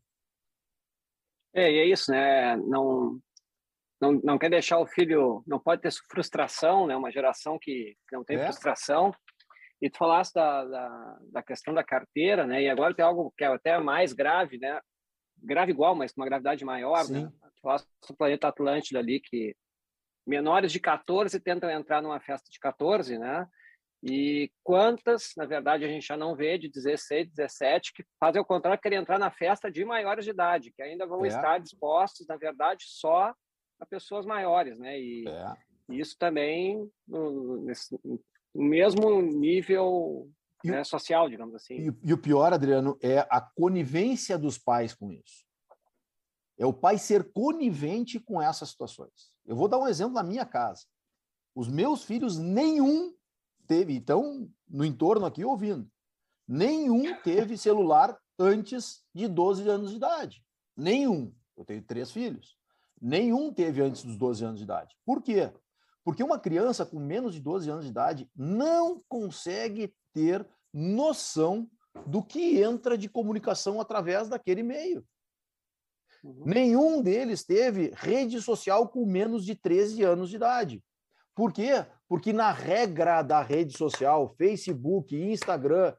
É, 1.53 1.71
e 1.71 1.79
é 1.79 1.87
isso, 1.87 2.11
né? 2.11 2.57
Não, 2.57 3.19
não, 4.01 4.13
não 4.25 4.39
quer 4.39 4.51
deixar 4.51 4.79
o 4.79 4.87
filho, 4.87 5.43
não 5.47 5.59
pode 5.59 5.83
ter 5.83 5.93
frustração, 6.11 6.87
né? 6.87 6.97
Uma 6.97 7.11
geração 7.11 7.59
que, 7.61 7.97
não 8.13 8.25
tem 8.25 8.37
é. 8.37 8.45
frustração. 8.45 9.13
E 9.81 9.89
tu 9.89 9.99
falaste 9.99 10.35
da, 10.35 10.65
da, 10.65 11.19
da, 11.33 11.43
questão 11.43 11.75
da 11.75 11.85
carteira, 11.85 12.47
né? 12.47 12.63
E 12.63 12.69
agora 12.69 12.95
tem 12.95 13.05
algo 13.05 13.33
que 13.37 13.45
é 13.45 13.49
até 13.49 13.79
mais 13.79 14.13
grave, 14.13 14.59
né? 14.59 14.81
Grave 15.39 15.73
igual, 15.73 15.95
mas 15.95 16.13
com 16.13 16.21
uma 16.21 16.27
gravidade 16.27 16.65
maior, 16.65 17.09
né? 17.09 17.21
Sim. 17.21 17.25
né? 17.25 17.33
Tu 17.57 17.61
falaste 17.63 17.89
do 18.09 18.17
planeta 18.17 18.49
Atlântida 18.49 18.99
ali, 18.99 19.21
que 19.21 19.55
menores 20.27 20.73
de 20.73 20.81
14 20.81 21.39
tentam 21.41 21.71
entrar 21.71 22.03
numa 22.03 22.21
festa 22.21 22.49
de 22.51 22.59
14, 22.59 23.19
né? 23.19 23.47
E 24.03 24.51
quantas, 24.63 25.33
na 25.35 25.47
verdade, 25.47 25.85
a 25.85 25.89
gente 25.89 26.07
já 26.07 26.17
não 26.17 26.37
vê 26.37 26.59
de 26.59 26.69
16, 26.69 27.31
17 27.31 27.93
que 27.95 28.05
fazem 28.21 28.41
o 28.41 28.45
contrário, 28.45 28.81
querem 28.81 28.99
entrar 28.99 29.19
na 29.19 29.31
festa 29.31 29.71
de 29.71 29.83
maiores 29.83 30.27
de 30.27 30.31
idade, 30.31 30.73
que 30.73 30.83
ainda 30.83 31.07
vão 31.07 31.25
é. 31.25 31.29
estar 31.29 31.59
dispostos, 31.59 32.27
na 32.27 32.37
verdade, 32.37 32.85
só 32.87 33.35
a 33.81 33.87
pessoas 33.87 34.27
maiores, 34.27 34.79
né? 34.79 35.01
E 35.01 35.25
é. 35.27 35.57
isso 35.89 36.17
também 36.19 36.87
no, 37.09 37.63
nesse, 37.65 37.99
no 38.05 38.21
mesmo 38.55 39.23
nível 39.23 40.31
né, 40.63 40.85
social, 40.85 41.29
digamos 41.29 41.55
assim. 41.55 41.75
E, 41.75 42.09
e 42.11 42.13
o 42.13 42.19
pior, 42.19 42.53
Adriano, 42.53 42.99
é 43.03 43.21
a 43.31 43.41
conivência 43.41 44.37
dos 44.39 44.59
pais 44.59 44.95
com 44.95 45.11
isso. 45.11 45.45
É 46.59 46.67
o 46.67 46.73
pai 46.73 46.99
ser 46.99 47.33
conivente 47.33 48.21
com 48.21 48.41
essas 48.41 48.69
situações. 48.69 49.34
Eu 49.47 49.57
vou 49.57 49.69
dar 49.69 49.79
um 49.79 49.89
exemplo 49.89 50.15
na 50.15 50.23
minha 50.23 50.45
casa. 50.45 50.85
Os 51.55 51.69
meus 51.69 52.03
filhos, 52.03 52.39
nenhum 52.39 53.15
teve, 53.67 53.95
então, 53.95 54.51
no 54.69 54.85
entorno 54.85 55.27
aqui 55.27 55.45
ouvindo, 55.45 55.89
nenhum 56.47 57.21
teve 57.23 57.57
celular 57.57 58.19
antes 58.39 59.05
de 59.15 59.29
12 59.29 59.69
anos 59.69 59.91
de 59.91 59.97
idade. 59.97 60.45
Nenhum. 60.77 61.33
Eu 61.57 61.65
tenho 61.65 61.83
três 61.83 62.11
filhos. 62.11 62.57
Nenhum 63.01 63.53
teve 63.53 63.83
antes 63.83 64.03
dos 64.03 64.17
12 64.17 64.45
anos 64.45 64.59
de 64.59 64.65
idade. 64.65 64.97
Por 65.05 65.23
quê? 65.23 65.53
Porque 66.03 66.23
uma 66.23 66.39
criança 66.39 66.85
com 66.85 66.99
menos 66.99 67.35
de 67.35 67.41
12 67.41 67.71
anos 67.71 67.85
de 67.85 67.91
idade 67.91 68.31
não 68.35 69.03
consegue 69.09 69.95
ter 70.13 70.47
noção 70.73 71.71
do 72.07 72.23
que 72.23 72.61
entra 72.61 72.99
de 72.99 73.09
comunicação 73.09 73.81
através 73.81 74.29
daquele 74.29 74.63
meio. 74.63 75.07
Uhum. 76.25 76.43
Nenhum 76.47 77.03
deles 77.03 77.45
teve 77.45 77.93
rede 77.95 78.41
social 78.41 78.89
com 78.89 79.05
menos 79.05 79.45
de 79.45 79.55
13 79.55 80.03
anos 80.03 80.31
de 80.31 80.37
idade. 80.37 80.83
Por 81.35 81.53
quê? 81.53 81.85
Porque 82.09 82.33
na 82.33 82.51
regra 82.51 83.21
da 83.21 83.43
rede 83.43 83.77
social, 83.77 84.35
Facebook 84.39 85.15
e 85.15 85.33
Instagram, 85.33 85.95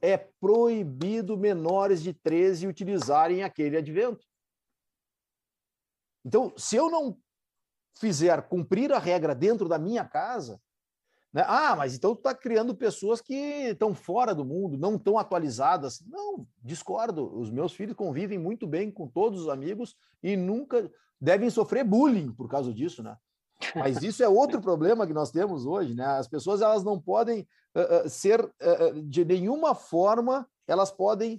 é 0.00 0.16
proibido 0.16 1.36
menores 1.36 2.00
de 2.00 2.12
13 2.12 2.68
utilizarem 2.68 3.42
aquele 3.42 3.76
advento. 3.76 4.24
Então, 6.24 6.52
se 6.56 6.76
eu 6.76 6.88
não 6.88 7.18
fizer 7.98 8.42
cumprir 8.42 8.92
a 8.92 8.98
regra 8.98 9.34
dentro 9.34 9.68
da 9.68 9.78
minha 9.78 10.04
casa, 10.04 10.60
né? 11.36 11.44
Ah, 11.46 11.76
mas 11.76 11.94
então 11.94 12.14
tu 12.14 12.20
está 12.20 12.34
criando 12.34 12.74
pessoas 12.74 13.20
que 13.20 13.34
estão 13.34 13.94
fora 13.94 14.34
do 14.34 14.42
mundo, 14.42 14.78
não 14.78 14.94
estão 14.94 15.18
atualizadas. 15.18 16.02
Não, 16.06 16.46
discordo. 16.62 17.30
Os 17.38 17.50
meus 17.50 17.74
filhos 17.74 17.94
convivem 17.94 18.38
muito 18.38 18.66
bem 18.66 18.90
com 18.90 19.06
todos 19.06 19.42
os 19.42 19.48
amigos 19.50 19.94
e 20.22 20.34
nunca 20.34 20.90
devem 21.20 21.50
sofrer 21.50 21.84
bullying 21.84 22.32
por 22.32 22.48
causa 22.48 22.72
disso, 22.72 23.02
né? 23.02 23.18
Mas 23.74 24.02
isso 24.02 24.24
é 24.24 24.28
outro 24.28 24.62
problema 24.62 25.06
que 25.06 25.12
nós 25.12 25.30
temos 25.30 25.66
hoje, 25.66 25.94
né? 25.94 26.06
As 26.06 26.26
pessoas 26.26 26.62
elas 26.62 26.82
não 26.82 26.98
podem 26.98 27.46
uh, 27.74 28.06
uh, 28.06 28.08
ser 28.08 28.42
uh, 28.42 29.02
de 29.02 29.22
nenhuma 29.22 29.74
forma, 29.74 30.48
elas 30.66 30.90
podem 30.90 31.38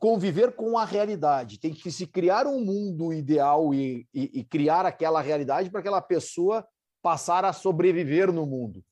conviver 0.00 0.56
com 0.56 0.76
a 0.76 0.84
realidade. 0.84 1.60
Tem 1.60 1.72
que 1.72 1.92
se 1.92 2.08
criar 2.08 2.44
um 2.44 2.60
mundo 2.64 3.12
ideal 3.12 3.72
e, 3.72 4.04
e, 4.12 4.40
e 4.40 4.44
criar 4.44 4.84
aquela 4.84 5.20
realidade 5.20 5.70
para 5.70 5.78
aquela 5.78 6.00
pessoa 6.00 6.66
passar 7.00 7.44
a 7.44 7.52
sobreviver 7.52 8.32
no 8.32 8.44
mundo. 8.44 8.82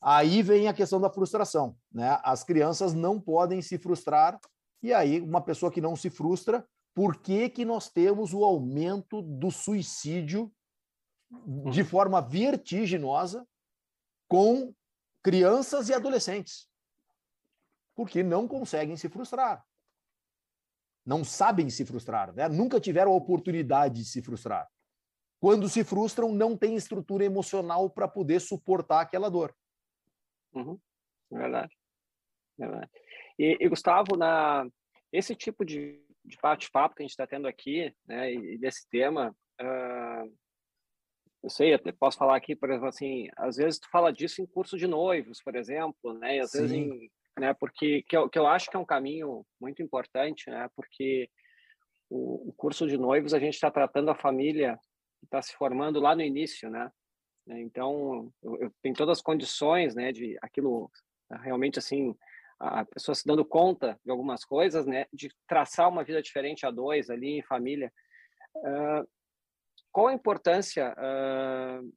Aí 0.00 0.42
vem 0.42 0.66
a 0.66 0.72
questão 0.72 1.00
da 1.00 1.10
frustração, 1.10 1.76
né? 1.92 2.18
As 2.22 2.42
crianças 2.42 2.94
não 2.94 3.20
podem 3.20 3.60
se 3.60 3.76
frustrar 3.76 4.40
e 4.82 4.92
aí 4.94 5.20
uma 5.20 5.42
pessoa 5.42 5.70
que 5.70 5.80
não 5.80 5.94
se 5.94 6.08
frustra, 6.08 6.66
por 6.94 7.16
que 7.16 7.50
que 7.50 7.64
nós 7.64 7.90
temos 7.90 8.32
o 8.32 8.44
aumento 8.44 9.20
do 9.20 9.50
suicídio 9.50 10.50
de 11.70 11.84
forma 11.84 12.20
vertiginosa 12.20 13.46
com 14.26 14.74
crianças 15.22 15.88
e 15.88 15.94
adolescentes? 15.94 16.68
Porque 17.94 18.22
não 18.22 18.48
conseguem 18.48 18.96
se 18.96 19.08
frustrar. 19.08 19.64
Não 21.04 21.24
sabem 21.24 21.68
se 21.68 21.84
frustrar, 21.84 22.32
né? 22.32 22.48
Nunca 22.48 22.80
tiveram 22.80 23.12
a 23.12 23.16
oportunidade 23.16 23.96
de 23.96 24.04
se 24.04 24.22
frustrar. 24.22 24.68
Quando 25.40 25.68
se 25.68 25.84
frustram, 25.84 26.32
não 26.32 26.56
tem 26.56 26.74
estrutura 26.74 27.24
emocional 27.24 27.88
para 27.90 28.06
poder 28.06 28.40
suportar 28.40 29.00
aquela 29.00 29.30
dor. 29.30 29.54
Uhum. 30.54 30.78
Verdade. 31.30 31.74
Verdade. 32.58 32.90
E, 33.38 33.56
e, 33.60 33.68
Gustavo, 33.68 34.16
na, 34.16 34.66
esse 35.12 35.34
tipo 35.34 35.64
de, 35.64 36.02
de 36.24 36.36
bate-papo 36.42 36.94
que 36.94 37.02
a 37.02 37.04
gente 37.04 37.12
está 37.12 37.26
tendo 37.26 37.48
aqui, 37.48 37.94
né, 38.06 38.32
e, 38.32 38.58
desse 38.58 38.88
tema, 38.88 39.34
uh, 39.60 40.36
eu 41.42 41.48
sei, 41.48 41.72
até 41.72 41.90
posso 41.90 42.18
falar 42.18 42.36
aqui, 42.36 42.54
por 42.54 42.68
exemplo, 42.68 42.88
assim, 42.88 43.28
às 43.36 43.56
vezes 43.56 43.80
tu 43.80 43.88
fala 43.90 44.12
disso 44.12 44.42
em 44.42 44.46
curso 44.46 44.76
de 44.76 44.86
noivos, 44.86 45.42
por 45.42 45.56
exemplo, 45.56 46.12
né, 46.14 46.36
e 46.36 46.40
às 46.40 46.50
Sim. 46.50 46.58
vezes 46.58 46.76
em, 46.76 47.10
né, 47.38 47.54
porque 47.54 48.02
que 48.02 48.16
eu, 48.16 48.28
que 48.28 48.38
eu 48.38 48.46
acho 48.46 48.70
que 48.70 48.76
é 48.76 48.80
um 48.80 48.84
caminho 48.84 49.44
muito 49.60 49.82
importante, 49.82 50.50
né, 50.50 50.68
porque 50.76 51.30
o, 52.10 52.50
o 52.50 52.52
curso 52.52 52.86
de 52.86 52.98
noivos 52.98 53.32
a 53.32 53.38
gente 53.38 53.54
está 53.54 53.70
tratando 53.70 54.10
a 54.10 54.14
família 54.14 54.78
que 55.18 55.26
está 55.26 55.40
se 55.40 55.54
formando 55.54 55.98
lá 55.98 56.14
no 56.14 56.22
início, 56.22 56.68
né, 56.68 56.90
né? 57.50 57.60
Então, 57.60 58.32
eu, 58.42 58.56
eu 58.62 58.72
tenho 58.80 58.94
todas 58.94 59.18
as 59.18 59.22
condições, 59.22 59.96
né, 59.96 60.12
de 60.12 60.38
aquilo 60.40 60.90
realmente 61.42 61.78
assim, 61.78 62.16
a 62.60 62.84
pessoa 62.84 63.14
se 63.14 63.26
dando 63.26 63.44
conta 63.44 63.98
de 64.04 64.10
algumas 64.10 64.44
coisas, 64.44 64.86
né, 64.86 65.06
de 65.12 65.34
traçar 65.48 65.88
uma 65.88 66.04
vida 66.04 66.22
diferente 66.22 66.64
a 66.64 66.70
dois 66.70 67.10
ali 67.10 67.38
em 67.38 67.42
família. 67.42 67.92
Uh, 68.54 69.08
qual 69.90 70.08
a 70.08 70.14
importância 70.14 70.94
uh, 70.96 71.92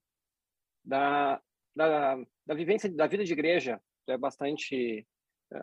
da, 0.83 1.39
da, 1.75 2.17
da 2.45 2.55
vivência 2.55 2.91
da 2.91 3.05
vida 3.05 3.23
de 3.23 3.33
igreja? 3.33 3.79
Tu 4.05 4.11
é 4.11 4.17
bastante 4.17 5.07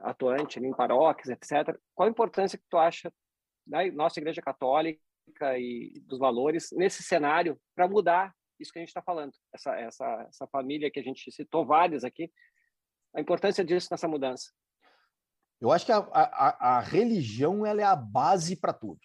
atuante 0.03 0.61
em 0.61 0.73
paróquias, 0.73 1.31
etc. 1.31 1.77
Qual 1.95 2.07
a 2.07 2.11
importância 2.11 2.57
que 2.57 2.65
tu 2.71 2.79
acha 2.79 3.13
da 3.67 3.91
nossa 3.91 4.21
igreja 4.21 4.41
católica 4.41 5.01
e 5.59 6.01
dos 6.07 6.19
valores 6.19 6.71
nesse 6.73 7.03
cenário 7.03 7.61
para 7.75 7.89
mudar 7.89 8.33
isso 8.61 8.73
que 8.73 8.79
a 8.79 8.83
gente 8.83 8.91
está 8.91 9.03
falando, 9.03 9.33
essa, 9.53 9.75
essa, 9.77 10.27
essa 10.29 10.47
família 10.47 10.91
que 10.91 11.01
a 11.01 11.03
gente 11.03 11.31
citou 11.33 11.65
várias 11.65 12.05
aqui, 12.05 12.31
a 13.15 13.21
importância 13.21 13.65
disso 13.65 13.89
nessa 13.91 14.07
mudança. 14.07 14.51
Eu 15.61 15.71
acho 15.71 15.85
que 15.85 15.93
a, 15.93 15.99
a, 15.99 16.77
a 16.77 16.81
religião 16.81 17.67
ela 17.67 17.81
é 17.81 17.85
a 17.85 17.97
base 17.97 18.57
para 18.57 18.73
tudo. 18.73 19.01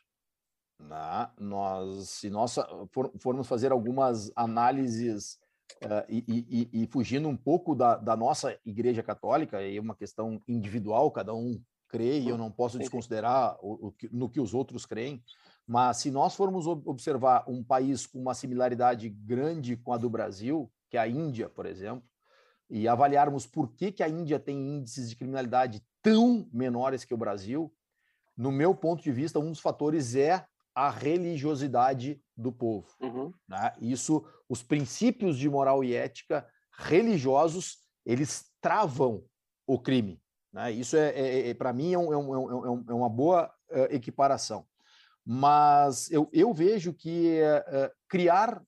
Né? 0.80 1.32
Nós, 1.38 2.10
se 2.10 2.30
nós 2.30 2.56
for, 2.92 3.12
formos 3.20 3.48
fazer 3.48 3.72
algumas 3.72 4.32
análises 4.36 5.40
uh, 5.84 6.06
e, 6.08 6.24
e, 6.28 6.84
e, 6.84 6.88
fugindo 6.88 7.28
um 7.28 7.36
pouco 7.36 7.76
da, 7.76 7.98
da 7.98 8.16
nossa 8.16 8.58
Igreja 8.66 9.04
Católica, 9.04 9.62
é 9.62 9.80
uma 9.80 9.96
questão 9.96 10.42
individual, 10.48 11.12
cada 11.12 11.34
um 11.34 11.62
crê 11.88 12.20
e 12.20 12.30
eu 12.30 12.38
não 12.38 12.52
posso 12.52 12.78
desconsiderar 12.78 13.58
o, 13.62 13.88
o, 13.88 13.96
no 14.12 14.30
que 14.30 14.40
os 14.40 14.54
outros 14.54 14.86
creem, 14.86 15.24
mas 15.68 15.98
se 15.98 16.12
nós 16.12 16.36
formos 16.36 16.68
observar 16.68 17.44
um 17.48 17.64
país 17.64 18.06
com 18.06 18.22
uma 18.22 18.36
similaridade 18.36 19.10
grande 19.10 19.76
com 19.76 19.92
a 19.94 19.98
do 19.98 20.10
Brasil, 20.10 20.72
que 20.90 20.98
é 20.98 21.00
a 21.00 21.08
Índia, 21.08 21.50
por 21.50 21.66
exemplo, 21.66 22.04
e 22.70 22.88
avaliarmos 22.88 23.48
por 23.48 23.74
que, 23.74 23.92
que 23.92 24.04
a 24.04 24.10
Índia 24.10 24.40
tem 24.40 24.58
índices 24.58 25.10
de 25.10 25.16
criminalidade 25.16 25.84
tão 26.02 26.48
menores 26.54 27.04
que 27.04 27.14
o 27.14 27.18
Brasil, 27.18 27.74
no 28.38 28.52
meu 28.52 28.76
ponto 28.76 29.04
de 29.04 29.12
vista, 29.12 29.40
um 29.40 29.50
dos 29.50 29.60
fatores 29.60 30.16
é 30.16 30.46
a 30.74 30.90
religiosidade 30.90 32.22
do 32.36 32.52
povo. 32.52 32.88
Uhum. 33.02 33.34
Né? 33.48 33.74
Isso, 33.80 34.24
os 34.48 34.62
princípios 34.62 35.38
de 35.38 35.50
moral 35.50 35.84
e 35.84 35.96
ética 35.96 36.46
religiosos, 36.78 37.78
eles 38.06 38.52
travam 38.62 39.24
o 39.66 39.80
crime. 39.80 40.22
Né? 40.52 40.72
Isso, 40.74 40.96
é, 40.96 41.10
é, 41.10 41.50
é 41.50 41.54
para 41.54 41.74
mim, 41.74 41.94
é, 41.94 41.98
um, 41.98 42.14
é, 42.14 42.18
um, 42.18 42.86
é, 42.90 42.94
uma 42.94 43.10
boa 43.10 43.52
uh, 43.72 43.84
equiparação 43.90 44.66
mas 45.26 46.12
eu, 46.12 46.30
eu 46.32 46.54
vejo 46.54 46.94
que 46.94 47.42
uh, 47.42 47.92
criar 48.08 48.62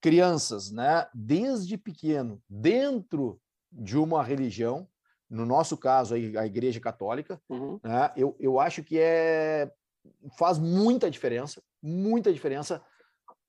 crianças, 0.00 0.70
né, 0.70 1.06
desde 1.14 1.76
pequeno, 1.76 2.42
dentro 2.48 3.40
de 3.70 3.98
uma 3.98 4.22
religião, 4.22 4.88
no 5.28 5.44
nosso 5.44 5.76
caso 5.76 6.14
a, 6.14 6.46
Igreja 6.46 6.80
Católica, 6.80 7.40
uhum. 7.48 7.80
né, 7.82 8.12
eu, 8.16 8.36
eu 8.38 8.60
acho 8.60 8.82
que 8.82 8.98
é 8.98 9.70
faz 10.38 10.58
muita 10.58 11.10
diferença, 11.10 11.62
muita 11.82 12.32
diferença 12.32 12.82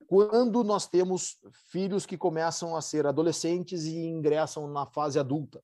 quando 0.08 0.64
nós 0.64 0.88
temos 0.88 1.38
filhos 1.70 2.06
que 2.06 2.18
começam 2.18 2.76
a 2.76 2.82
ser 2.82 3.06
adolescentes 3.06 3.86
e 3.86 4.06
ingressam 4.06 4.68
na 4.68 4.86
fase 4.86 5.20
adulta. 5.20 5.62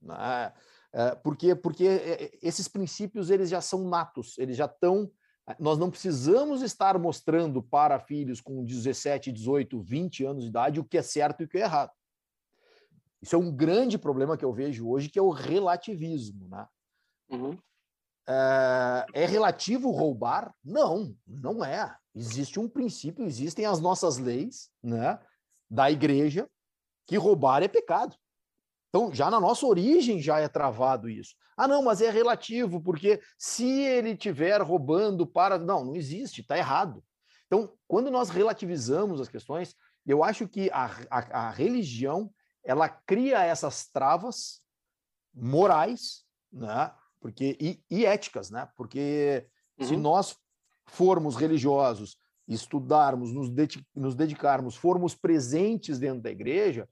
Né? 0.00 0.52
É, 0.92 1.14
porque 1.16 1.54
porque 1.54 1.86
é, 1.86 2.30
esses 2.42 2.66
princípios 2.68 3.30
eles 3.30 3.48
já 3.48 3.60
são 3.60 3.88
natos, 3.88 4.36
eles 4.38 4.56
já 4.56 4.66
estão 4.66 5.10
nós 5.58 5.78
não 5.78 5.90
precisamos 5.90 6.62
estar 6.62 6.98
mostrando 6.98 7.62
para 7.62 7.98
filhos 7.98 8.40
com 8.40 8.64
17, 8.64 9.32
18, 9.32 9.80
20 9.80 10.24
anos 10.24 10.42
de 10.44 10.48
idade 10.48 10.80
o 10.80 10.84
que 10.84 10.98
é 10.98 11.02
certo 11.02 11.40
e 11.40 11.44
o 11.44 11.48
que 11.48 11.58
é 11.58 11.62
errado. 11.62 11.92
Isso 13.22 13.34
é 13.34 13.38
um 13.38 13.54
grande 13.54 13.98
problema 13.98 14.36
que 14.36 14.44
eu 14.44 14.52
vejo 14.52 14.88
hoje, 14.88 15.08
que 15.08 15.18
é 15.18 15.22
o 15.22 15.30
relativismo. 15.30 16.48
Né? 16.48 16.66
Uhum. 17.30 17.58
É, 18.28 19.06
é 19.12 19.26
relativo 19.26 19.90
roubar? 19.90 20.54
Não, 20.64 21.14
não 21.26 21.64
é. 21.64 21.94
Existe 22.14 22.58
um 22.58 22.68
princípio, 22.68 23.24
existem 23.24 23.66
as 23.66 23.80
nossas 23.80 24.18
leis 24.18 24.70
né, 24.82 25.18
da 25.70 25.90
igreja 25.90 26.48
que 27.06 27.16
roubar 27.16 27.62
é 27.62 27.68
pecado. 27.68 28.16
Então, 28.90 29.14
já 29.14 29.30
na 29.30 29.40
nossa 29.40 29.64
origem 29.64 30.20
já 30.20 30.40
é 30.40 30.48
travado 30.48 31.08
isso. 31.08 31.34
Ah, 31.56 31.68
não, 31.68 31.82
mas 31.82 32.02
é 32.02 32.10
relativo, 32.10 32.80
porque 32.80 33.20
se 33.38 33.64
ele 33.82 34.16
tiver 34.16 34.60
roubando 34.60 35.26
para. 35.26 35.58
Não, 35.58 35.84
não 35.84 35.96
existe, 35.96 36.40
está 36.40 36.58
errado. 36.58 37.02
Então, 37.46 37.72
quando 37.86 38.10
nós 38.10 38.30
relativizamos 38.30 39.20
as 39.20 39.28
questões, 39.28 39.74
eu 40.06 40.24
acho 40.24 40.48
que 40.48 40.70
a, 40.72 40.86
a, 41.10 41.48
a 41.48 41.50
religião 41.50 42.30
ela 42.64 42.88
cria 42.88 43.42
essas 43.44 43.86
travas 43.86 44.60
morais, 45.32 46.24
né? 46.52 46.92
Porque, 47.20 47.56
e, 47.60 47.82
e 47.90 48.04
éticas, 48.04 48.50
né? 48.50 48.68
Porque 48.76 49.46
uhum. 49.78 49.86
se 49.86 49.96
nós 49.96 50.36
formos 50.86 51.36
religiosos, 51.36 52.16
estudarmos, 52.48 53.32
nos, 53.32 53.48
nos 53.94 54.14
dedicarmos, 54.14 54.74
formos 54.74 55.14
presentes 55.14 55.98
dentro 55.98 56.22
da 56.22 56.30
igreja, 56.30 56.88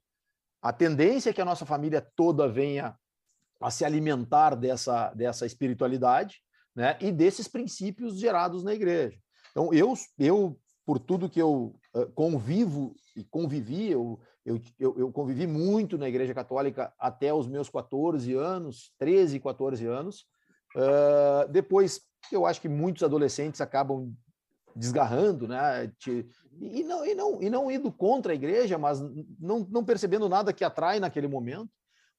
a 0.61 0.73
tendência 0.73 1.29
é 1.29 1.33
que 1.33 1.41
a 1.41 1.45
nossa 1.45 1.65
família 1.65 2.05
toda 2.15 2.47
venha 2.47 2.95
a 3.61 3.71
se 3.71 3.83
alimentar 3.83 4.55
dessa, 4.55 5.13
dessa 5.13 5.45
espiritualidade 5.45 6.37
né, 6.75 6.97
e 7.01 7.11
desses 7.11 7.47
princípios 7.47 8.19
gerados 8.19 8.63
na 8.63 8.73
igreja. 8.73 9.17
Então, 9.51 9.73
eu, 9.73 9.93
eu 10.17 10.59
por 10.85 10.97
tudo 10.97 11.29
que 11.29 11.41
eu 11.41 11.75
uh, 11.93 12.11
convivo 12.13 12.95
e 13.15 13.23
convivi, 13.23 13.91
eu, 13.91 14.19
eu, 14.45 14.59
eu, 14.79 15.11
convivi 15.11 15.45
muito 15.45 15.97
na 15.97 16.07
Igreja 16.07 16.33
Católica 16.33 16.91
até 16.97 17.33
os 17.33 17.47
meus 17.47 17.69
14 17.69 18.33
anos, 18.33 18.93
13, 18.97 19.39
14 19.39 19.85
anos. 19.85 20.25
Uh, 20.75 21.47
depois, 21.51 22.01
eu 22.31 22.45
acho 22.45 22.59
que 22.59 22.69
muitos 22.69 23.03
adolescentes 23.03 23.61
acabam 23.61 24.11
desgarrando, 24.75 25.47
né? 25.47 25.91
E 26.61 26.83
não, 26.83 27.05
e 27.05 27.15
não, 27.15 27.41
e 27.41 27.49
não 27.49 27.71
indo 27.71 27.91
contra 27.91 28.33
a 28.33 28.35
igreja, 28.35 28.77
mas 28.77 28.99
não, 29.39 29.65
não 29.69 29.85
percebendo 29.85 30.27
nada 30.27 30.51
que 30.51 30.63
atrai 30.63 30.99
naquele 30.99 31.27
momento. 31.27 31.69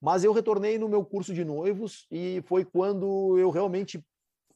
Mas 0.01 0.25
eu 0.25 0.33
retornei 0.33 0.79
no 0.79 0.89
meu 0.89 1.05
curso 1.05 1.35
de 1.35 1.45
noivos 1.45 2.07
e 2.11 2.43
foi 2.47 2.65
quando 2.65 3.39
eu 3.39 3.51
realmente 3.51 4.03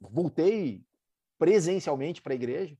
voltei 0.01 0.83
presencialmente 1.39 2.23
para 2.23 2.33
a 2.33 2.37
igreja. 2.37 2.77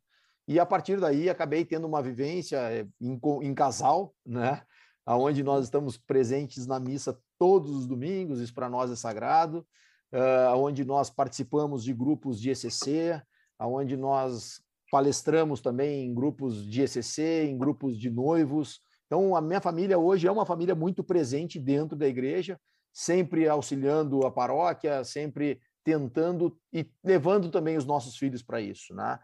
E 0.49 0.59
a 0.59 0.65
partir 0.65 0.99
daí 0.99 1.29
acabei 1.29 1.65
tendo 1.65 1.87
uma 1.87 2.03
vivência 2.03 2.57
eh, 2.73 2.87
em, 3.01 3.21
em 3.43 3.55
casal, 3.55 4.15
né? 4.25 4.63
Onde 5.07 5.43
nós 5.43 5.65
estamos 5.65 5.99
presentes 5.99 6.67
na 6.67 6.81
missa 6.81 7.19
todos 7.39 7.71
os 7.71 7.87
domingos, 7.87 8.41
isso 8.41 8.55
para 8.55 8.71
nós 8.71 8.91
é 8.91 8.97
sagrado, 8.97 9.67
uh, 10.11 10.57
onde 10.57 10.83
nós 10.83 11.11
participamos 11.11 11.85
de 11.85 11.93
grupos 11.93 12.41
de 12.41 12.51
ECC, 12.51 13.23
onde 13.61 13.99
nós 13.99 14.64
palestramos 14.95 15.61
também 15.61 16.05
em 16.07 16.15
grupos 16.15 16.65
de 16.65 16.83
ECC, 16.83 17.47
em 17.47 17.59
grupos 17.59 17.99
de 17.99 18.09
noivos. 18.09 18.81
Então, 19.07 19.35
a 19.35 19.41
minha 19.41 19.61
família 19.61 19.99
hoje 19.99 20.29
é 20.29 20.31
uma 20.31 20.47
família 20.47 20.73
muito 20.73 21.03
presente 21.03 21.59
dentro 21.59 21.97
da 21.97 22.07
igreja, 22.07 22.61
sempre 22.93 23.49
auxiliando 23.49 24.25
a 24.25 24.31
paróquia, 24.31 25.03
sempre 25.03 25.61
tentando 25.83 26.57
e 26.73 26.89
levando 27.03 27.51
também 27.51 27.77
os 27.77 27.85
nossos 27.85 28.17
filhos 28.17 28.41
para 28.41 28.61
isso, 28.61 28.95
né? 28.95 29.19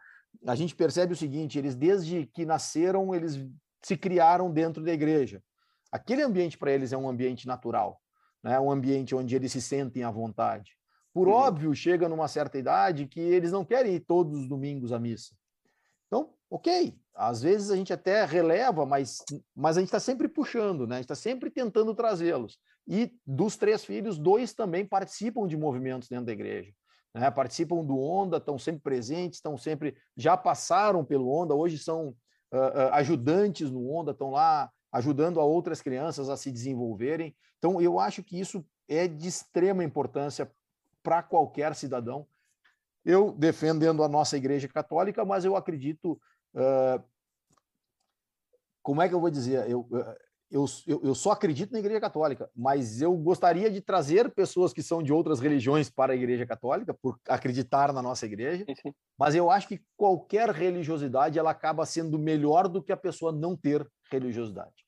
A 0.45 0.57
gente 0.57 0.75
percebe 0.75 1.13
o 1.13 1.17
seguinte, 1.17 1.57
eles 1.57 1.77
desde 1.77 2.27
que 2.27 2.45
nasceram, 2.45 3.15
eles 3.15 3.39
se 3.81 3.97
criaram 3.97 4.51
dentro 4.51 4.83
da 4.83 4.93
igreja. 4.93 5.41
Aquele 5.93 6.23
ambiente 6.23 6.59
para 6.59 6.73
eles 6.73 6.93
é 6.93 6.97
um 6.97 7.09
ambiente 7.09 7.47
natural, 7.47 8.01
né? 8.43 8.59
Um 8.59 8.73
ambiente 8.73 9.15
onde 9.15 9.37
eles 9.37 9.53
se 9.53 9.63
sentem 9.63 10.03
à 10.03 10.11
vontade. 10.11 10.73
Por 11.15 11.29
uhum. 11.29 11.35
óbvio, 11.35 11.73
chega 11.77 12.09
numa 12.09 12.27
certa 12.27 12.59
idade 12.59 13.07
que 13.07 13.21
eles 13.21 13.53
não 13.53 13.65
querem 13.65 13.95
ir 13.95 14.01
todos 14.01 14.37
os 14.37 14.49
domingos 14.49 14.91
à 14.91 14.99
missa. 14.99 15.39
Ok, 16.51 16.99
às 17.15 17.43
vezes 17.43 17.71
a 17.71 17.77
gente 17.77 17.93
até 17.93 18.25
releva, 18.25 18.85
mas, 18.85 19.19
mas 19.55 19.77
a 19.77 19.81
gente 19.81 19.87
está 19.89 20.01
sempre 20.01 20.27
puxando, 20.27 20.85
né? 20.85 20.97
a 20.97 20.99
gente 20.99 21.05
está 21.05 21.15
sempre 21.15 21.49
tentando 21.49 21.95
trazê-los. 21.95 22.59
E 22.89 23.15
dos 23.25 23.57
três 23.57 23.85
filhos, 23.85 24.19
dois 24.19 24.53
também 24.53 24.85
participam 24.85 25.47
de 25.47 25.57
movimentos 25.57 26.09
dentro 26.09 26.27
da 26.27 26.33
igreja. 26.33 26.73
Né? 27.15 27.31
Participam 27.31 27.85
do 27.85 27.97
Onda, 27.97 28.39
estão 28.39 28.59
sempre 28.59 28.81
presentes, 28.81 29.39
estão 29.39 29.57
sempre. 29.57 29.97
já 30.17 30.37
passaram 30.37 31.05
pelo 31.05 31.31
Onda, 31.31 31.55
hoje 31.55 31.79
são 31.79 32.09
uh, 32.09 32.57
uh, 32.57 32.95
ajudantes 32.95 33.71
no 33.71 33.89
Onda, 33.89 34.11
estão 34.11 34.31
lá 34.31 34.69
ajudando 34.91 35.39
a 35.39 35.45
outras 35.45 35.81
crianças 35.81 36.29
a 36.29 36.37
se 36.37 36.51
desenvolverem. 36.51 37.37
Então, 37.59 37.81
eu 37.81 38.01
acho 38.01 38.25
que 38.25 38.41
isso 38.41 38.67
é 38.89 39.07
de 39.07 39.29
extrema 39.29 39.85
importância 39.85 40.51
para 41.01 41.23
qualquer 41.23 41.77
cidadão 41.77 42.27
eu 43.05 43.33
defendendo 43.33 44.03
a 44.03 44.09
nossa 44.09 44.37
Igreja 44.37 44.69
Católica, 44.69 45.25
mas 45.25 45.45
eu 45.45 45.57
acredito. 45.57 46.21
Uh, 46.55 47.03
como 48.83 49.03
é 49.03 49.09
que 49.09 49.15
eu 49.15 49.21
vou 49.21 49.31
dizer? 49.31 49.69
Eu, 49.71 49.87
eu, 50.51 50.65
eu, 50.87 51.01
eu 51.05 51.15
só 51.15 51.31
acredito 51.31 51.73
na 51.73 51.79
Igreja 51.79 52.01
Católica, 52.01 52.51
mas 52.57 53.01
eu 53.01 53.17
gostaria 53.17 53.71
de 53.71 53.81
trazer 53.81 54.31
pessoas 54.31 54.73
que 54.73 54.83
são 54.83 55.03
de 55.03 55.13
outras 55.13 55.39
religiões 55.39 55.89
para 55.89 56.13
a 56.13 56.17
Igreja 56.17 56.45
Católica, 56.45 56.93
por 56.93 57.19
acreditar 57.29 57.93
na 57.93 58.03
nossa 58.03 58.27
Igreja. 58.27 58.65
Sim. 58.83 58.93
Mas 59.17 59.35
eu 59.35 59.51
acho 59.51 59.69
que 59.69 59.81
qualquer 59.97 60.51
religiosidade 60.51 61.39
ela 61.39 61.51
acaba 61.51 61.87
sendo 61.87 62.19
melhor 62.19 62.67
do 62.67 62.83
que 62.83 62.91
a 62.91 62.97
pessoa 62.97 63.31
não 63.31 63.57
ter 63.57 63.87
religiosidade. 64.11 64.85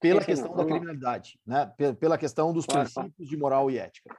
Pela 0.00 0.20
sim, 0.20 0.26
questão 0.26 0.54
da 0.54 0.64
criminalidade, 0.64 1.40
né? 1.44 1.72
pela 1.98 2.18
questão 2.18 2.52
dos 2.52 2.66
claro, 2.66 2.88
princípios 2.88 3.28
de 3.28 3.36
moral 3.36 3.70
e 3.70 3.78
ética. 3.78 4.14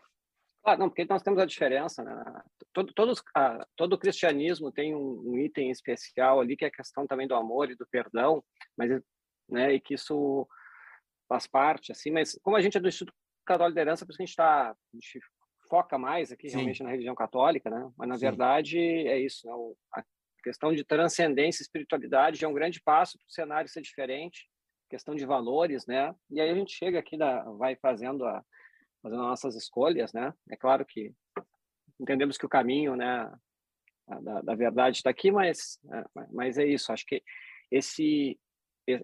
Ah, 0.66 0.76
não, 0.76 0.90
porque 0.90 1.06
nós 1.06 1.22
temos 1.22 1.40
a 1.40 1.46
diferença, 1.46 2.04
né? 2.04 2.42
Todo, 2.74 2.92
todos, 2.94 3.24
ah, 3.36 3.64
todo 3.76 3.94
o 3.94 3.98
cristianismo 4.00 4.72
tem 4.72 4.96
um, 4.96 5.22
um, 5.24 5.38
item 5.38 5.70
especial 5.70 6.40
ali, 6.40 6.58
que 6.58 6.66
é 6.66 6.70
a 6.70 6.72
questão 6.72 7.06
também 7.06 7.28
do 7.28 7.36
amor 7.36 7.70
e 7.70 7.76
do 7.76 7.86
perdão, 7.86 8.44
mas, 8.76 8.90
né, 9.48 9.76
e 9.76 9.80
que 9.80 9.94
isso 9.94 10.48
faz 11.30 11.46
parte, 11.46 11.92
assim, 11.92 12.10
mas 12.10 12.38
como 12.42 12.58
a 12.58 12.62
gente 12.62 12.78
é 12.78 12.80
do 12.80 12.88
Instituto 12.88 13.16
Católico 13.46 13.76
de 13.76 13.80
Liderança, 13.80 14.06
por 14.06 14.12
isso 14.12 14.18
que 14.18 14.24
a 14.24 14.26
gente 14.26 14.34
está, 14.34 14.72
a 14.72 14.76
gente 14.96 15.20
foca 15.70 16.00
mais 16.00 16.32
aqui 16.32 16.50
Sim. 16.50 16.56
realmente 16.56 16.84
na 16.84 16.90
religião 16.90 17.14
católica, 17.14 17.70
né? 17.70 17.92
Mas, 17.96 18.10
na 18.10 18.16
Sim. 18.16 18.22
verdade, 18.22 18.80
é 18.80 19.20
isso, 19.20 19.48
né? 19.48 19.54
a 19.94 20.04
questão 20.44 20.74
de 20.74 20.84
transcendência 20.84 21.62
e 21.62 21.66
espiritualidade 21.66 22.44
é 22.44 22.48
um 22.48 22.54
grande 22.54 22.82
passo 22.82 23.20
para 23.20 23.26
o 23.28 23.32
cenário 23.32 23.70
ser 23.70 23.82
diferente, 23.82 24.48
questão 24.90 25.14
de 25.14 25.26
valores, 25.28 25.86
né? 25.86 26.14
E 26.32 26.42
aí 26.42 26.50
a 26.50 26.56
gente 26.56 26.74
chega 26.74 26.98
aqui, 26.98 27.18
da, 27.18 27.44
vai 27.52 27.76
fazendo 27.76 28.26
a 28.26 28.44
fazendo 29.06 29.22
nossas 29.22 29.56
escolhas, 29.56 30.12
né? 30.14 30.34
É 30.50 30.58
claro 30.58 30.84
que 30.84 31.14
entendemos 32.00 32.38
que 32.38 32.46
o 32.46 32.50
caminho, 32.50 32.96
né, 32.96 33.32
da, 34.22 34.42
da 34.42 34.56
verdade 34.56 34.98
está 34.98 35.12
aqui, 35.12 35.32
mas, 35.32 35.80
é, 35.94 36.04
mas 36.32 36.58
é 36.58 36.66
isso. 36.66 36.92
Acho 36.92 37.06
que 37.06 37.22
esse 37.72 38.40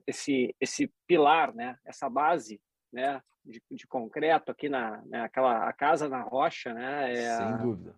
esse 0.06 0.56
esse 0.60 0.92
pilar, 1.08 1.54
né, 1.54 1.78
essa 1.86 2.10
base, 2.10 2.60
né, 2.92 3.22
de, 3.44 3.62
de 3.72 3.88
concreto 3.88 4.52
aqui 4.52 4.70
na 4.70 5.02
né, 5.06 5.22
aquela 5.22 5.68
a 5.68 5.74
casa 5.74 6.10
na 6.10 6.22
rocha, 6.22 6.74
né, 6.74 7.14
é 7.14 7.38
sem 7.38 7.58
dúvida 7.58 7.96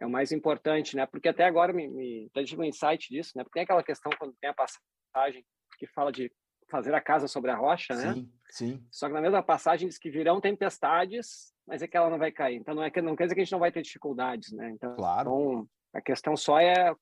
é 0.00 0.06
o 0.06 0.10
mais 0.10 0.30
importante, 0.30 0.94
né? 0.94 1.06
Porque 1.06 1.28
até 1.28 1.44
agora 1.44 1.72
me, 1.72 1.88
me 1.88 2.30
tive 2.46 2.62
um 2.62 2.64
insight 2.64 3.08
disso, 3.08 3.32
né? 3.34 3.42
Porque 3.42 3.54
tem 3.54 3.64
aquela 3.64 3.82
questão 3.82 4.12
quando 4.16 4.32
tem 4.40 4.48
a 4.48 4.54
passagem 4.54 5.44
que 5.76 5.88
fala 5.88 6.12
de 6.12 6.32
fazer 6.68 6.94
a 6.94 7.00
casa 7.00 7.26
sobre 7.26 7.50
a 7.50 7.56
rocha, 7.56 7.94
né? 7.94 8.14
Sim, 8.14 8.32
sim. 8.50 8.86
Só 8.90 9.08
que 9.08 9.14
na 9.14 9.20
mesma 9.20 9.42
passagem 9.42 9.88
diz 9.88 9.98
que 9.98 10.10
virão 10.10 10.40
tempestades, 10.40 11.52
mas 11.66 11.82
é 11.82 11.88
que 11.88 11.96
ela 11.96 12.10
não 12.10 12.18
vai 12.18 12.30
cair. 12.30 12.56
Então 12.56 12.74
não 12.74 12.82
é 12.82 12.90
que 12.90 13.00
não 13.00 13.16
quer 13.16 13.24
dizer 13.24 13.34
que 13.34 13.40
a 13.40 13.44
gente 13.44 13.52
não 13.52 13.58
vai 13.58 13.72
ter 13.72 13.82
dificuldades, 13.82 14.52
né? 14.52 14.70
Então, 14.70 14.94
claro. 14.94 15.28
Então, 15.28 15.68
a 15.94 16.00
questão 16.00 16.36
só 16.36 16.60
é 16.60 16.94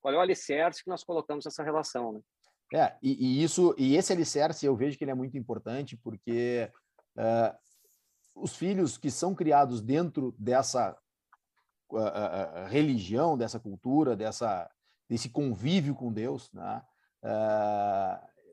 qual 0.00 0.14
é 0.14 0.16
o 0.16 0.20
alicerce 0.20 0.82
que 0.82 0.90
nós 0.90 1.04
colocamos 1.04 1.44
nessa 1.44 1.62
relação, 1.62 2.12
né? 2.12 2.20
É, 2.74 2.96
e, 3.02 3.40
e 3.40 3.42
isso 3.42 3.74
e 3.76 3.96
esse 3.96 4.12
alicerce 4.12 4.64
eu 4.64 4.74
vejo 4.74 4.96
que 4.96 5.04
ele 5.04 5.10
é 5.10 5.14
muito 5.14 5.36
importante 5.36 5.94
porque 5.94 6.70
uh, 7.18 7.54
os 8.34 8.56
filhos 8.56 8.96
que 8.96 9.10
são 9.10 9.34
criados 9.34 9.82
dentro 9.82 10.34
dessa 10.38 10.96
uh, 11.90 11.96
uh, 11.96 12.66
religião, 12.68 13.36
dessa 13.36 13.60
cultura, 13.60 14.16
dessa 14.16 14.70
desse 15.08 15.28
convívio 15.28 15.94
com 15.94 16.10
Deus, 16.10 16.50
né? 16.52 16.82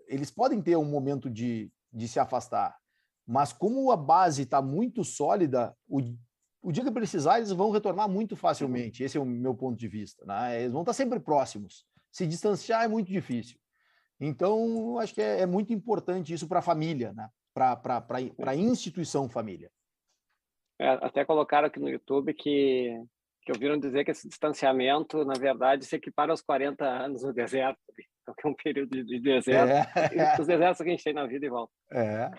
Eles 0.09 0.31
podem 0.31 0.61
ter 0.61 0.75
um 0.75 0.85
momento 0.85 1.29
de, 1.29 1.71
de 1.93 2.07
se 2.07 2.19
afastar, 2.19 2.77
mas 3.25 3.53
como 3.53 3.91
a 3.91 3.95
base 3.95 4.41
está 4.41 4.61
muito 4.61 5.03
sólida, 5.03 5.75
o, 5.87 5.99
o 6.61 6.71
dia 6.71 6.83
que 6.83 6.91
precisar, 6.91 7.37
eles 7.37 7.51
vão 7.51 7.69
retornar 7.69 8.09
muito 8.09 8.35
facilmente. 8.35 9.03
Esse 9.03 9.17
é 9.17 9.21
o 9.21 9.25
meu 9.25 9.53
ponto 9.53 9.77
de 9.77 9.87
vista. 9.87 10.25
Né? 10.25 10.61
Eles 10.61 10.71
vão 10.71 10.81
estar 10.81 10.93
sempre 10.93 11.19
próximos. 11.19 11.85
Se 12.11 12.25
distanciar 12.25 12.83
é 12.83 12.87
muito 12.87 13.07
difícil. 13.07 13.59
Então, 14.19 14.97
acho 14.97 15.13
que 15.13 15.21
é, 15.21 15.41
é 15.41 15.45
muito 15.45 15.71
importante 15.71 16.33
isso 16.33 16.47
para 16.47 16.59
a 16.59 16.63
família, 16.63 17.13
né? 17.13 17.29
para 17.53 18.03
a 18.47 18.55
instituição 18.55 19.29
família. 19.29 19.71
É, 20.79 20.89
até 21.05 21.23
colocaram 21.23 21.67
aqui 21.67 21.79
no 21.79 21.89
YouTube 21.89 22.33
que, 22.33 22.99
que 23.41 23.51
ouviram 23.51 23.79
dizer 23.79 24.03
que 24.03 24.11
esse 24.11 24.27
distanciamento, 24.27 25.23
na 25.25 25.33
verdade, 25.33 25.85
se 25.85 25.95
equipara 25.95 26.31
aos 26.31 26.41
40 26.41 26.85
anos 26.85 27.23
no 27.23 27.33
deserto 27.33 27.79
que 28.33 28.47
é 28.47 28.49
um 28.49 28.53
período 28.53 29.03
de 29.03 29.19
deserto, 29.19 29.89
é. 29.97 30.39
os 30.39 30.47
desertos 30.47 30.81
que 30.81 30.87
a 30.87 30.91
gente 30.91 31.03
tem 31.03 31.13
na 31.13 31.25
vida 31.25 31.45
e 31.45 31.49
volta. 31.49 31.73
É. 31.91 32.31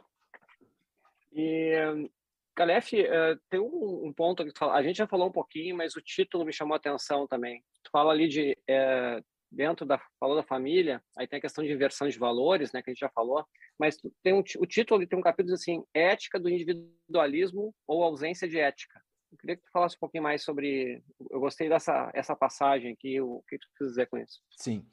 E, 1.33 2.09
Calef, 2.55 2.93
uh, 2.93 3.41
tem 3.49 3.61
um, 3.61 4.13
ponto 4.15 4.45
que 4.45 4.53
tu 4.53 4.59
fala, 4.59 4.75
a 4.75 4.83
gente 4.83 4.97
já 4.97 5.07
falou 5.07 5.29
um 5.29 5.33
pouquinho, 5.33 5.77
mas 5.77 5.97
o 5.97 6.01
título 6.01 6.45
me 6.45 6.53
chamou 6.53 6.75
a 6.75 6.77
atenção 6.77 7.27
também. 7.27 7.63
Tu 7.83 7.91
fala 7.91 8.13
ali 8.13 8.29
de, 8.29 8.57
é, 8.69 9.23
dentro 9.51 9.87
da, 9.87 10.01
falou 10.19 10.37
da 10.37 10.43
família, 10.43 11.03
aí 11.17 11.27
tem 11.27 11.39
a 11.39 11.43
questão 11.43 11.65
de 11.65 11.73
inversão 11.73 12.09
de 12.09 12.19
valores, 12.19 12.73
né, 12.73 12.83
que 12.83 12.91
a 12.91 12.93
gente 12.93 13.01
já 13.01 13.11
falou, 13.11 13.45
mas 13.79 13.97
tem 14.23 14.35
um, 14.35 14.43
o 14.59 14.67
título 14.67 15.07
tem 15.07 15.19
um 15.19 15.23
capítulo 15.23 15.55
assim, 15.55 15.85
ética 15.95 16.39
do 16.39 16.51
individualismo 16.51 17.75
ou 17.87 18.03
ausência 18.03 18.49
de 18.49 18.59
ética. 18.59 19.01
Eu 19.33 19.39
queria 19.39 19.57
que 19.57 19.63
tu 19.63 19.71
falasse 19.71 19.97
um 19.97 20.01
pouquinho 20.01 20.25
mais 20.25 20.43
sobre, 20.43 21.03
eu 21.31 21.41
gostei 21.41 21.69
dessa 21.69 22.11
essa 22.15 22.35
passagem 22.35 22.93
aqui, 22.93 23.21
o 23.21 23.43
que 23.49 23.59
tu 23.59 23.67
precisa 23.69 23.91
dizer 23.91 24.07
com 24.07 24.19
isso? 24.19 24.41
Sim. 24.57 24.85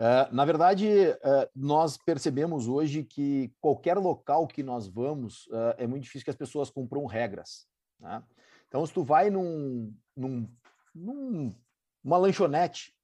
Uh, 0.00 0.34
na 0.34 0.44
verdade, 0.46 0.86
uh, 0.88 1.50
nós 1.54 1.98
percebemos 1.98 2.66
hoje 2.68 3.04
que 3.04 3.52
qualquer 3.60 3.98
local 3.98 4.46
que 4.46 4.62
nós 4.62 4.88
vamos, 4.88 5.46
uh, 5.48 5.74
é 5.76 5.86
muito 5.86 6.04
difícil 6.04 6.24
que 6.24 6.30
as 6.30 6.36
pessoas 6.36 6.70
cumpram 6.70 7.04
regras. 7.04 7.66
Né? 7.98 8.22
Então, 8.66 8.86
se 8.86 8.94
tu 8.94 9.04
vai 9.04 9.28
num, 9.28 9.94
num, 10.16 10.48
num 10.94 11.54
uma 12.02 12.16
lanchonete, 12.16 12.94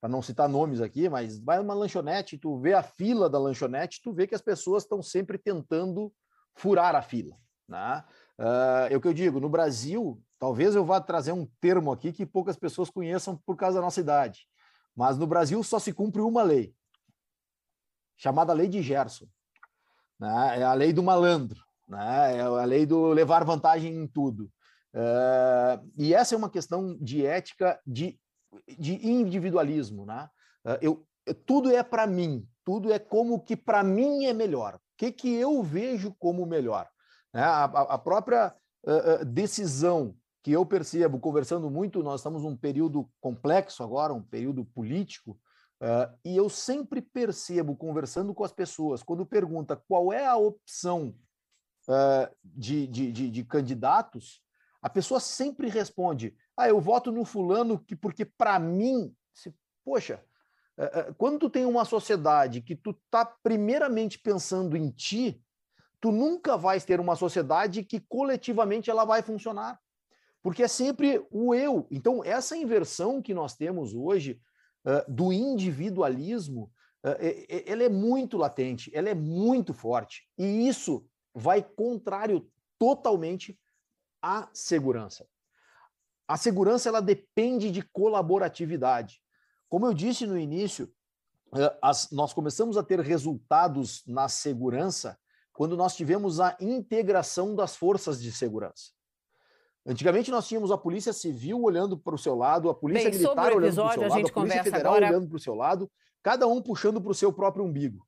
para 0.00 0.08
não 0.08 0.22
citar 0.22 0.48
nomes 0.48 0.80
aqui, 0.80 1.10
mas 1.10 1.38
vai 1.38 1.58
numa 1.58 1.74
lanchonete, 1.74 2.38
tu 2.38 2.58
vê 2.58 2.72
a 2.72 2.82
fila 2.82 3.28
da 3.28 3.38
lanchonete, 3.38 4.00
tu 4.02 4.12
vê 4.12 4.26
que 4.26 4.34
as 4.34 4.40
pessoas 4.40 4.84
estão 4.84 5.02
sempre 5.02 5.36
tentando 5.36 6.10
furar 6.54 6.96
a 6.96 7.02
fila. 7.02 7.36
Né? 7.68 8.02
É 8.90 8.96
o 8.96 9.00
que 9.00 9.08
eu 9.08 9.14
digo, 9.14 9.38
no 9.38 9.48
Brasil, 9.48 10.20
talvez 10.38 10.74
eu 10.74 10.84
vá 10.84 11.00
trazer 11.00 11.32
um 11.32 11.46
termo 11.60 11.92
aqui 11.92 12.12
que 12.12 12.24
poucas 12.24 12.56
pessoas 12.56 12.88
conheçam 12.88 13.36
por 13.44 13.56
causa 13.56 13.76
da 13.76 13.82
nossa 13.82 14.00
idade 14.00 14.48
mas 15.00 15.16
no 15.16 15.26
Brasil 15.26 15.62
só 15.62 15.78
se 15.78 15.92
cumpre 15.92 16.20
uma 16.20 16.42
lei, 16.42 16.74
chamada 18.16 18.52
Lei 18.52 18.68
de 18.68 18.82
Gerson. 18.82 19.26
Né? 20.18 20.60
É 20.60 20.62
a 20.62 20.74
lei 20.74 20.92
do 20.92 21.02
malandro, 21.02 21.64
né? 21.88 22.36
é 22.36 22.40
a 22.40 22.64
lei 22.64 22.84
do 22.84 23.08
levar 23.08 23.44
vantagem 23.44 23.94
em 23.94 24.06
tudo. 24.06 24.52
Uh, 24.92 25.90
e 25.96 26.12
essa 26.12 26.34
é 26.34 26.38
uma 26.38 26.50
questão 26.50 26.98
de 27.00 27.24
ética, 27.24 27.80
de, 27.86 28.20
de 28.78 29.06
individualismo. 29.06 30.04
Né? 30.04 30.28
Uh, 30.66 30.78
eu, 30.82 31.34
tudo 31.46 31.70
é 31.70 31.82
para 31.82 32.06
mim, 32.06 32.46
tudo 32.64 32.92
é 32.92 32.98
como 32.98 33.40
que 33.40 33.56
para 33.56 33.82
mim 33.82 34.26
é 34.26 34.34
melhor. 34.34 34.74
O 34.74 34.80
que, 34.98 35.10
que 35.12 35.32
eu 35.32 35.62
vejo 35.62 36.14
como 36.18 36.44
melhor? 36.44 36.86
Né? 37.32 37.42
A, 37.42 37.64
a, 37.64 37.98
própria 37.98 38.54
uh, 38.84 39.24
decisão 39.24 40.14
que 40.42 40.52
eu 40.52 40.64
percebo, 40.64 41.18
conversando 41.18 41.70
muito, 41.70 42.02
nós 42.02 42.20
estamos 42.20 42.42
num 42.42 42.56
período 42.56 43.10
complexo 43.20 43.82
agora, 43.82 44.12
um 44.12 44.22
período 44.22 44.64
político, 44.64 45.38
uh, 45.82 46.12
e 46.24 46.36
eu 46.36 46.48
sempre 46.48 47.00
percebo, 47.02 47.76
conversando 47.76 48.34
com 48.34 48.42
as 48.42 48.52
pessoas, 48.52 49.02
quando 49.02 49.26
pergunta 49.26 49.76
qual 49.88 50.12
é 50.12 50.26
a 50.26 50.36
opção 50.36 51.14
uh, 51.88 52.34
de, 52.42 52.86
de, 52.86 53.12
de, 53.12 53.30
de, 53.30 53.44
candidatos, 53.44 54.42
a 54.82 54.88
pessoa 54.88 55.20
sempre 55.20 55.68
responde: 55.68 56.34
ah, 56.56 56.68
eu 56.68 56.80
voto 56.80 57.12
no 57.12 57.24
fulano 57.24 57.78
que, 57.78 57.94
porque 57.94 58.24
para 58.24 58.58
mim, 58.58 59.14
se, 59.34 59.54
poxa, 59.84 60.24
quando 61.18 61.38
tu 61.38 61.50
tem 61.50 61.66
uma 61.66 61.84
sociedade 61.84 62.62
que 62.62 62.74
tu 62.74 62.92
está 62.92 63.26
primeiramente 63.42 64.18
pensando 64.18 64.74
em 64.74 64.88
ti, 64.90 65.38
tu 66.00 66.10
nunca 66.10 66.56
vais 66.56 66.84
ter 66.84 67.00
uma 67.00 67.16
sociedade 67.16 67.84
que 67.84 68.00
coletivamente 68.00 68.90
ela 68.90 69.04
vai 69.04 69.22
funcionar 69.22 69.78
porque 70.42 70.62
é 70.62 70.68
sempre 70.68 71.24
o 71.30 71.54
eu. 71.54 71.86
Então, 71.90 72.24
essa 72.24 72.56
inversão 72.56 73.20
que 73.20 73.34
nós 73.34 73.54
temos 73.54 73.94
hoje 73.94 74.40
uh, 74.84 75.10
do 75.10 75.32
individualismo, 75.32 76.72
uh, 77.04 77.16
ela 77.66 77.82
é 77.82 77.88
muito 77.88 78.36
latente, 78.36 78.90
ela 78.94 79.08
é 79.08 79.14
muito 79.14 79.74
forte. 79.74 80.26
E 80.38 80.66
isso 80.66 81.06
vai 81.34 81.62
contrário 81.62 82.50
totalmente 82.78 83.58
à 84.22 84.48
segurança. 84.52 85.26
A 86.26 86.36
segurança 86.36 86.88
ela 86.88 87.00
depende 87.00 87.70
de 87.70 87.82
colaboratividade. 87.82 89.20
Como 89.68 89.86
eu 89.86 89.92
disse 89.92 90.26
no 90.26 90.38
início, 90.38 90.90
as, 91.82 92.10
nós 92.10 92.32
começamos 92.32 92.76
a 92.76 92.82
ter 92.82 93.00
resultados 93.00 94.04
na 94.06 94.28
segurança 94.28 95.18
quando 95.60 95.76
nós 95.76 95.94
tivemos 95.94 96.40
a 96.40 96.56
integração 96.58 97.54
das 97.54 97.76
forças 97.76 98.18
de 98.18 98.32
segurança. 98.32 98.92
Antigamente 99.84 100.30
nós 100.30 100.48
tínhamos 100.48 100.70
a 100.70 100.78
Polícia 100.78 101.12
Civil 101.12 101.60
olhando 101.62 101.98
para 101.98 102.14
o 102.14 102.18
seu 102.18 102.34
lado, 102.34 102.70
a 102.70 102.74
Polícia 102.74 103.10
Bem, 103.10 103.18
Militar 103.18 103.52
olhando 103.52 103.74
para 103.74 103.84
o 103.84 103.92
seu 103.92 104.04
lado, 104.06 104.24
a, 104.24 104.26
a 104.26 104.32
Polícia 104.32 104.64
Federal 104.64 104.94
agora... 104.94 105.08
olhando 105.08 105.28
para 105.28 105.36
o 105.36 105.38
seu 105.38 105.54
lado, 105.54 105.90
cada 106.22 106.46
um 106.46 106.62
puxando 106.62 106.98
para 106.98 107.10
o 107.10 107.14
seu 107.14 107.30
próprio 107.30 107.62
umbigo. 107.62 108.06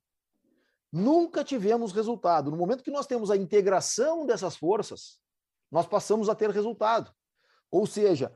Nunca 0.91 1.43
tivemos 1.43 1.91
resultado. 1.91 2.49
No 2.49 2.57
momento 2.57 2.83
que 2.83 2.89
nós 2.89 3.05
temos 3.05 3.29
a 3.29 3.37
integração 3.37 4.25
dessas 4.25 4.57
forças, 4.57 5.19
nós 5.71 5.85
passamos 5.85 6.29
a 6.29 6.33
ter 6.33 6.49
resultado. 6.49 7.13
Ou 7.69 7.85
seja, 7.85 8.35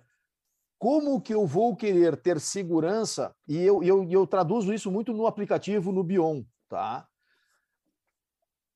como 0.78 1.20
que 1.20 1.34
eu 1.34 1.44
vou 1.48 1.76
querer 1.76 2.18
ter 2.18 2.40
segurança? 2.40 3.36
E 3.48 3.58
eu, 3.58 3.82
eu, 3.82 4.08
eu 4.12 4.28
traduzo 4.28 4.72
isso 4.72 4.92
muito 4.92 5.12
no 5.12 5.26
aplicativo, 5.26 5.92
no 5.92 6.04
Bion, 6.04 6.44
tá? 6.70 7.08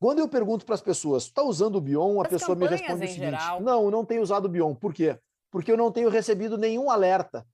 Quando 0.02 0.18
eu 0.18 0.28
pergunto 0.28 0.66
para 0.66 0.74
as 0.74 0.82
pessoas, 0.82 1.26
está 1.26 1.43
usando 1.43 1.76
o 1.76 1.82
Bion? 1.82 2.20
A 2.20 2.24
as 2.24 2.28
pessoa 2.28 2.56
me 2.56 2.66
responde 2.66 3.06
o 3.06 3.08
seguinte: 3.08 3.20
geral... 3.20 3.62
não, 3.62 3.91
não 3.91 4.04
tenho 4.04 4.24
usado 4.24 4.45
o 4.45 4.49
Bion. 4.49 4.74
Por 4.74 4.95
quê? 4.95 5.20
Porque 5.52 5.72
eu 5.72 5.78
não 5.78 5.91
tenho 5.91 6.10
recebido 6.10 6.58
nenhum 6.58 6.89
alerta. 6.89 7.45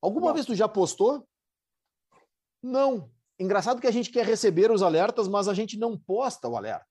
Alguma 0.00 0.28
Bom. 0.28 0.34
vez 0.34 0.46
tu 0.46 0.54
já 0.54 0.68
postou? 0.68 1.26
Não. 2.62 3.10
Engraçado 3.40 3.80
que 3.80 3.88
a 3.88 3.90
gente 3.90 4.08
quer 4.08 4.24
receber 4.24 4.70
os 4.70 4.84
alertas, 4.84 5.26
mas 5.26 5.48
a 5.48 5.52
gente 5.52 5.76
não 5.76 5.98
posta 5.98 6.48
o 6.48 6.56
alerta. 6.56 6.86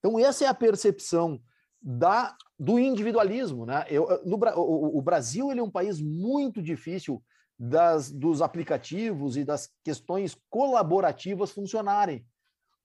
Então, 0.00 0.18
essa 0.18 0.44
é 0.44 0.48
a 0.48 0.54
percepção 0.54 1.40
da 1.80 2.36
do 2.58 2.80
individualismo, 2.80 3.64
né? 3.64 3.84
Eu, 3.88 4.08
no, 4.24 4.36
o, 4.56 4.98
o 4.98 5.02
Brasil 5.02 5.52
ele 5.52 5.60
é 5.60 5.62
um 5.62 5.70
país 5.70 6.00
muito 6.00 6.60
difícil 6.60 7.22
das, 7.56 8.10
dos 8.10 8.42
aplicativos 8.42 9.36
e 9.36 9.44
das 9.44 9.70
questões 9.84 10.36
colaborativas 10.50 11.52
funcionarem, 11.52 12.26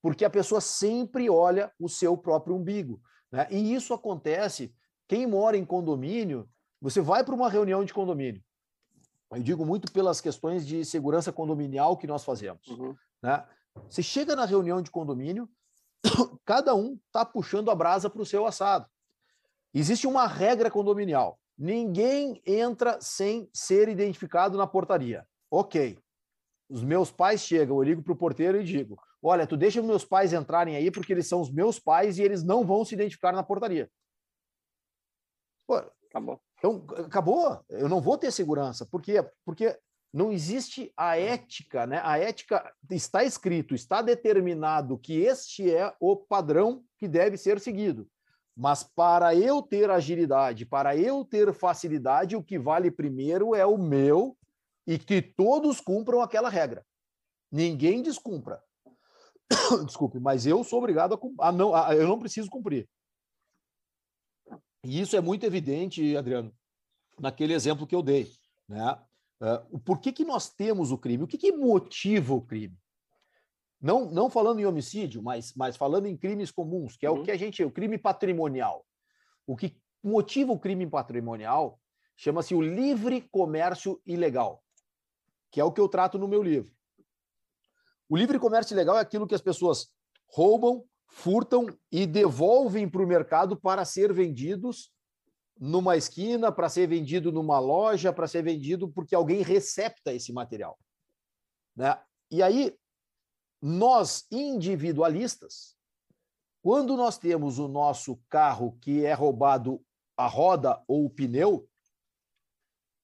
porque 0.01 0.25
a 0.25 0.29
pessoa 0.29 0.59
sempre 0.59 1.29
olha 1.29 1.71
o 1.79 1.87
seu 1.87 2.17
próprio 2.17 2.55
umbigo, 2.55 3.01
né? 3.31 3.47
E 3.49 3.73
isso 3.73 3.93
acontece. 3.93 4.73
Quem 5.07 5.27
mora 5.27 5.57
em 5.57 5.65
condomínio, 5.65 6.49
você 6.81 7.01
vai 7.01 7.23
para 7.23 7.35
uma 7.35 7.49
reunião 7.49 7.85
de 7.85 7.93
condomínio. 7.93 8.43
Eu 9.31 9.41
digo 9.41 9.65
muito 9.65 9.91
pelas 9.91 10.19
questões 10.19 10.65
de 10.65 10.83
segurança 10.83 11.31
condominial 11.31 11.95
que 11.95 12.07
nós 12.07 12.23
fazemos. 12.23 12.67
Uhum. 12.67 12.95
Né? 13.21 13.45
Você 13.89 14.03
chega 14.03 14.35
na 14.35 14.45
reunião 14.45 14.81
de 14.81 14.91
condomínio, 14.91 15.49
cada 16.45 16.75
um 16.75 16.99
está 17.05 17.23
puxando 17.23 17.71
a 17.71 17.75
brasa 17.75 18.09
para 18.09 18.21
o 18.21 18.25
seu 18.25 18.45
assado. 18.45 18.85
Existe 19.73 20.05
uma 20.05 20.27
regra 20.27 20.69
condominial. 20.69 21.39
Ninguém 21.57 22.41
entra 22.45 22.99
sem 22.99 23.49
ser 23.53 23.87
identificado 23.87 24.57
na 24.57 24.67
portaria. 24.67 25.25
Ok. 25.49 25.97
Os 26.69 26.83
meus 26.83 27.11
pais 27.11 27.41
chegam, 27.41 27.77
eu 27.77 27.83
ligo 27.83 28.01
para 28.01 28.13
o 28.13 28.17
porteiro 28.17 28.59
e 28.59 28.63
digo: 28.63 28.97
Olha, 29.23 29.45
tu 29.45 29.55
deixa 29.55 29.81
meus 29.81 30.03
pais 30.03 30.33
entrarem 30.33 30.75
aí 30.75 30.89
porque 30.89 31.13
eles 31.13 31.27
são 31.27 31.41
os 31.41 31.51
meus 31.51 31.79
pais 31.79 32.17
e 32.17 32.23
eles 32.23 32.43
não 32.43 32.65
vão 32.65 32.83
se 32.83 32.95
identificar 32.95 33.31
na 33.31 33.43
portaria. 33.43 33.89
Pô, 35.67 35.75
acabou. 36.09 36.41
Então, 36.57 36.85
acabou. 36.97 37.63
Eu 37.69 37.87
não 37.87 38.01
vou 38.01 38.17
ter 38.17 38.31
segurança. 38.31 38.85
Por 38.85 39.01
quê? 39.01 39.23
Porque 39.45 39.77
não 40.13 40.31
existe 40.31 40.91
a 40.97 41.17
ética, 41.17 41.85
né? 41.85 42.01
A 42.03 42.17
ética 42.17 42.73
está 42.89 43.23
escrito, 43.23 43.73
está 43.73 44.01
determinado 44.01 44.97
que 44.97 45.21
este 45.21 45.73
é 45.73 45.93
o 45.99 46.15
padrão 46.15 46.83
que 46.97 47.07
deve 47.07 47.37
ser 47.37 47.59
seguido. 47.59 48.09
Mas 48.55 48.83
para 48.83 49.33
eu 49.33 49.61
ter 49.61 49.89
agilidade, 49.89 50.65
para 50.65 50.97
eu 50.97 51.23
ter 51.23 51.53
facilidade, 51.53 52.35
o 52.35 52.43
que 52.43 52.59
vale 52.59 52.91
primeiro 52.91 53.55
é 53.55 53.65
o 53.65 53.77
meu 53.77 54.37
e 54.85 54.99
que 54.99 55.21
todos 55.21 55.79
cumpram 55.79 56.21
aquela 56.21 56.49
regra. 56.49 56.85
Ninguém 57.51 58.01
descumpra. 58.01 58.61
Desculpe, 59.85 60.19
mas 60.19 60.45
eu 60.45 60.63
sou 60.63 60.79
obrigado 60.79 61.19
a, 61.39 61.47
a 61.47 61.51
não, 61.51 61.75
a, 61.75 61.95
eu 61.95 62.07
não 62.07 62.19
preciso 62.19 62.49
cumprir. 62.49 62.87
E 64.83 64.99
isso 64.99 65.15
é 65.15 65.21
muito 65.21 65.45
evidente, 65.45 66.15
Adriano, 66.17 66.53
naquele 67.19 67.53
exemplo 67.53 67.85
que 67.85 67.95
eu 67.95 68.01
dei. 68.01 68.31
Né? 68.67 68.97
Uh, 69.41 69.79
por 69.79 69.99
que, 69.99 70.11
que 70.11 70.25
nós 70.25 70.49
temos 70.49 70.91
o 70.91 70.97
crime? 70.97 71.23
O 71.23 71.27
que, 71.27 71.37
que 71.37 71.51
motiva 71.51 72.33
o 72.33 72.41
crime? 72.41 72.77
Não, 73.79 74.09
não 74.11 74.29
falando 74.29 74.59
em 74.59 74.65
homicídio, 74.65 75.21
mas, 75.23 75.53
mas 75.55 75.75
falando 75.75 76.05
em 76.05 76.15
crimes 76.15 76.51
comuns, 76.51 76.95
que 76.95 77.05
é 77.05 77.11
uhum. 77.11 77.21
o 77.21 77.23
que 77.23 77.31
a 77.31 77.37
gente. 77.37 77.63
O 77.63 77.71
crime 77.71 77.97
patrimonial. 77.97 78.85
O 79.45 79.55
que 79.55 79.75
motiva 80.03 80.51
o 80.51 80.59
crime 80.59 80.87
patrimonial 80.87 81.79
chama-se 82.15 82.53
o 82.53 82.61
livre 82.61 83.21
comércio 83.31 83.99
ilegal, 84.05 84.63
que 85.49 85.59
é 85.59 85.63
o 85.63 85.71
que 85.71 85.81
eu 85.81 85.89
trato 85.89 86.19
no 86.19 86.27
meu 86.27 86.43
livro. 86.43 86.71
O 88.11 88.17
livre 88.17 88.37
comércio 88.37 88.73
ilegal 88.73 88.97
é 88.97 88.99
aquilo 88.99 89.25
que 89.25 89.33
as 89.33 89.39
pessoas 89.39 89.89
roubam, 90.27 90.83
furtam 91.07 91.67
e 91.89 92.05
devolvem 92.05 92.89
para 92.89 93.01
o 93.01 93.07
mercado 93.07 93.55
para 93.55 93.85
ser 93.85 94.11
vendidos 94.11 94.91
numa 95.57 95.95
esquina, 95.95 96.51
para 96.51 96.67
ser 96.67 96.87
vendido 96.87 97.31
numa 97.31 97.57
loja, 97.57 98.11
para 98.11 98.27
ser 98.27 98.43
vendido 98.43 98.89
porque 98.89 99.15
alguém 99.15 99.41
recepta 99.41 100.11
esse 100.11 100.33
material. 100.33 100.77
Né? 101.73 101.97
E 102.29 102.43
aí, 102.43 102.77
nós 103.61 104.25
individualistas, 104.29 105.77
quando 106.61 106.97
nós 106.97 107.17
temos 107.17 107.59
o 107.59 107.69
nosso 107.69 108.19
carro 108.27 108.77
que 108.81 109.05
é 109.05 109.13
roubado 109.13 109.81
a 110.17 110.27
roda 110.27 110.83
ou 110.85 111.05
o 111.05 111.09
pneu, 111.09 111.65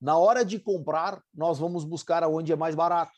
na 0.01 0.17
hora 0.17 0.43
de 0.43 0.59
comprar, 0.59 1.23
nós 1.33 1.59
vamos 1.59 1.85
buscar 1.85 2.23
aonde 2.23 2.51
é 2.51 2.57
mais 2.57 2.75
barato. 2.75 3.17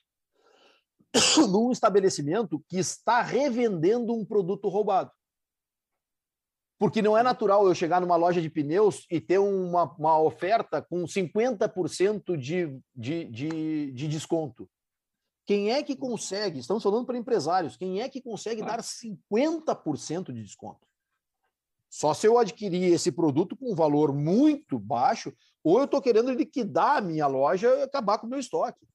Num 1.50 1.72
estabelecimento 1.72 2.64
que 2.68 2.78
está 2.78 3.22
revendendo 3.22 4.14
um 4.14 4.26
produto 4.26 4.68
roubado. 4.68 5.12
Porque 6.80 7.02
não 7.02 7.18
é 7.18 7.22
natural 7.22 7.68
eu 7.68 7.76
chegar 7.76 8.00
numa 8.00 8.16
loja 8.16 8.42
de 8.42 8.50
pneus 8.50 9.06
e 9.12 9.20
ter 9.20 9.38
uma, 9.38 9.84
uma 9.96 10.18
oferta 10.18 10.82
com 10.82 11.04
50% 11.04 12.38
de, 12.38 12.80
de, 12.96 13.26
de, 13.26 13.92
de 13.92 14.08
desconto. 14.08 14.70
Quem 15.46 15.72
é 15.72 15.84
que 15.84 15.96
consegue, 15.96 16.60
estamos 16.60 16.84
falando 16.84 17.06
para 17.06 17.18
empresários, 17.18 17.76
quem 17.76 18.02
é 18.02 18.08
que 18.08 18.22
consegue 18.22 18.62
dar 18.62 18.80
50% 18.82 20.32
de 20.32 20.44
desconto? 20.44 20.88
Só 21.90 22.14
se 22.14 22.28
eu 22.28 22.38
adquirir 22.38 22.94
esse 22.94 23.12
produto 23.12 23.58
com 23.58 23.72
um 23.72 23.76
valor 23.76 24.14
muito 24.14 24.78
baixo, 24.78 25.34
ou 25.64 25.80
eu 25.80 25.86
estou 25.86 26.02
querendo 26.02 26.32
liquidar 26.32 26.98
a 26.98 27.02
minha 27.02 27.26
loja 27.26 27.68
e 27.68 27.82
acabar 27.82 28.20
com 28.20 28.28
o 28.28 28.30
meu 28.30 28.40
estoque. 28.40 28.88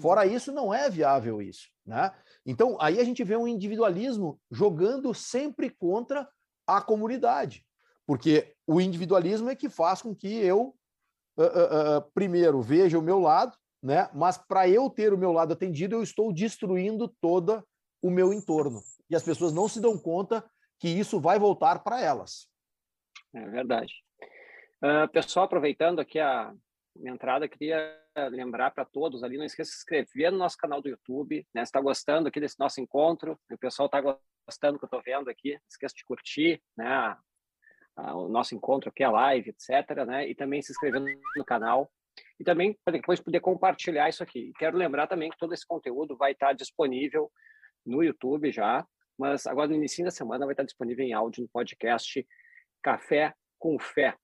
Fora 0.00 0.26
isso, 0.26 0.52
não 0.52 0.72
é 0.72 0.88
viável 0.88 1.42
isso. 1.42 1.68
Né? 1.84 2.12
Então, 2.46 2.76
aí 2.80 2.98
a 2.98 3.04
gente 3.04 3.22
vê 3.24 3.36
um 3.36 3.48
individualismo 3.48 4.40
jogando 4.50 5.12
sempre 5.12 5.70
contra 5.70 6.28
a 6.66 6.80
comunidade. 6.80 7.64
Porque 8.06 8.54
o 8.66 8.80
individualismo 8.80 9.50
é 9.50 9.56
que 9.56 9.68
faz 9.68 10.02
com 10.02 10.14
que 10.14 10.28
eu, 10.28 10.74
uh, 11.36 11.42
uh, 11.42 11.98
uh, 11.98 12.12
primeiro, 12.14 12.60
veja 12.60 12.98
o 12.98 13.02
meu 13.02 13.18
lado, 13.18 13.56
né? 13.82 14.08
Mas 14.14 14.38
para 14.38 14.68
eu 14.68 14.88
ter 14.88 15.12
o 15.12 15.18
meu 15.18 15.32
lado 15.32 15.52
atendido, 15.52 15.96
eu 15.96 16.02
estou 16.02 16.32
destruindo 16.32 17.08
todo 17.20 17.66
o 18.00 18.10
meu 18.10 18.32
entorno. 18.32 18.80
E 19.08 19.16
as 19.16 19.22
pessoas 19.22 19.52
não 19.52 19.68
se 19.68 19.80
dão 19.80 19.98
conta 19.98 20.44
que 20.78 20.88
isso 20.88 21.20
vai 21.20 21.38
voltar 21.38 21.82
para 21.82 22.00
elas. 22.00 22.48
É 23.34 23.44
verdade. 23.46 23.92
Pessoal, 25.12 25.46
aproveitando 25.46 26.00
aqui 26.00 26.18
a 26.18 26.52
minha 26.96 27.14
entrada, 27.14 27.48
queria 27.48 27.98
lembrar 28.30 28.70
para 28.70 28.84
todos 28.84 29.22
ali, 29.22 29.38
não 29.38 29.44
esqueça 29.44 29.70
de 29.70 29.74
se 29.74 29.80
inscrever 29.80 30.30
no 30.30 30.38
nosso 30.38 30.56
canal 30.56 30.82
do 30.82 30.88
YouTube, 30.88 31.46
né? 31.54 31.64
Se 31.64 31.70
está 31.70 31.80
gostando 31.80 32.28
aqui 32.28 32.38
desse 32.38 32.58
nosso 32.58 32.80
encontro, 32.80 33.38
o 33.50 33.58
pessoal 33.58 33.86
está 33.86 34.00
gostando 34.00 34.74
do 34.74 34.78
que 34.78 34.84
eu 34.84 34.98
estou 34.98 35.02
vendo 35.02 35.30
aqui, 35.30 35.52
não 35.52 35.60
esqueça 35.68 35.94
de 35.96 36.04
curtir, 36.04 36.62
né? 36.76 37.16
o 37.94 38.26
nosso 38.28 38.54
encontro 38.54 38.88
aqui, 38.88 39.04
a 39.04 39.10
live, 39.10 39.50
etc, 39.50 40.04
né? 40.06 40.28
E 40.28 40.34
também 40.34 40.62
se 40.62 40.72
inscrever 40.72 41.02
no 41.36 41.44
canal, 41.44 41.90
e 42.40 42.44
também 42.44 42.78
para 42.84 42.92
depois 42.92 43.20
poder 43.20 43.40
compartilhar 43.40 44.08
isso 44.08 44.22
aqui. 44.22 44.48
E 44.48 44.52
quero 44.54 44.76
lembrar 44.76 45.06
também 45.06 45.30
que 45.30 45.36
todo 45.36 45.52
esse 45.52 45.66
conteúdo 45.66 46.16
vai 46.16 46.32
estar 46.32 46.52
disponível 46.52 47.30
no 47.84 48.02
YouTube 48.02 48.50
já, 48.50 48.86
mas 49.18 49.46
agora 49.46 49.68
no 49.68 49.74
início 49.74 50.04
da 50.04 50.10
semana 50.10 50.46
vai 50.46 50.52
estar 50.52 50.64
disponível 50.64 51.04
em 51.04 51.12
áudio 51.12 51.42
no 51.42 51.48
podcast 51.48 52.26
Café 52.82 53.34
com 53.58 53.78
Fé. 53.78 54.16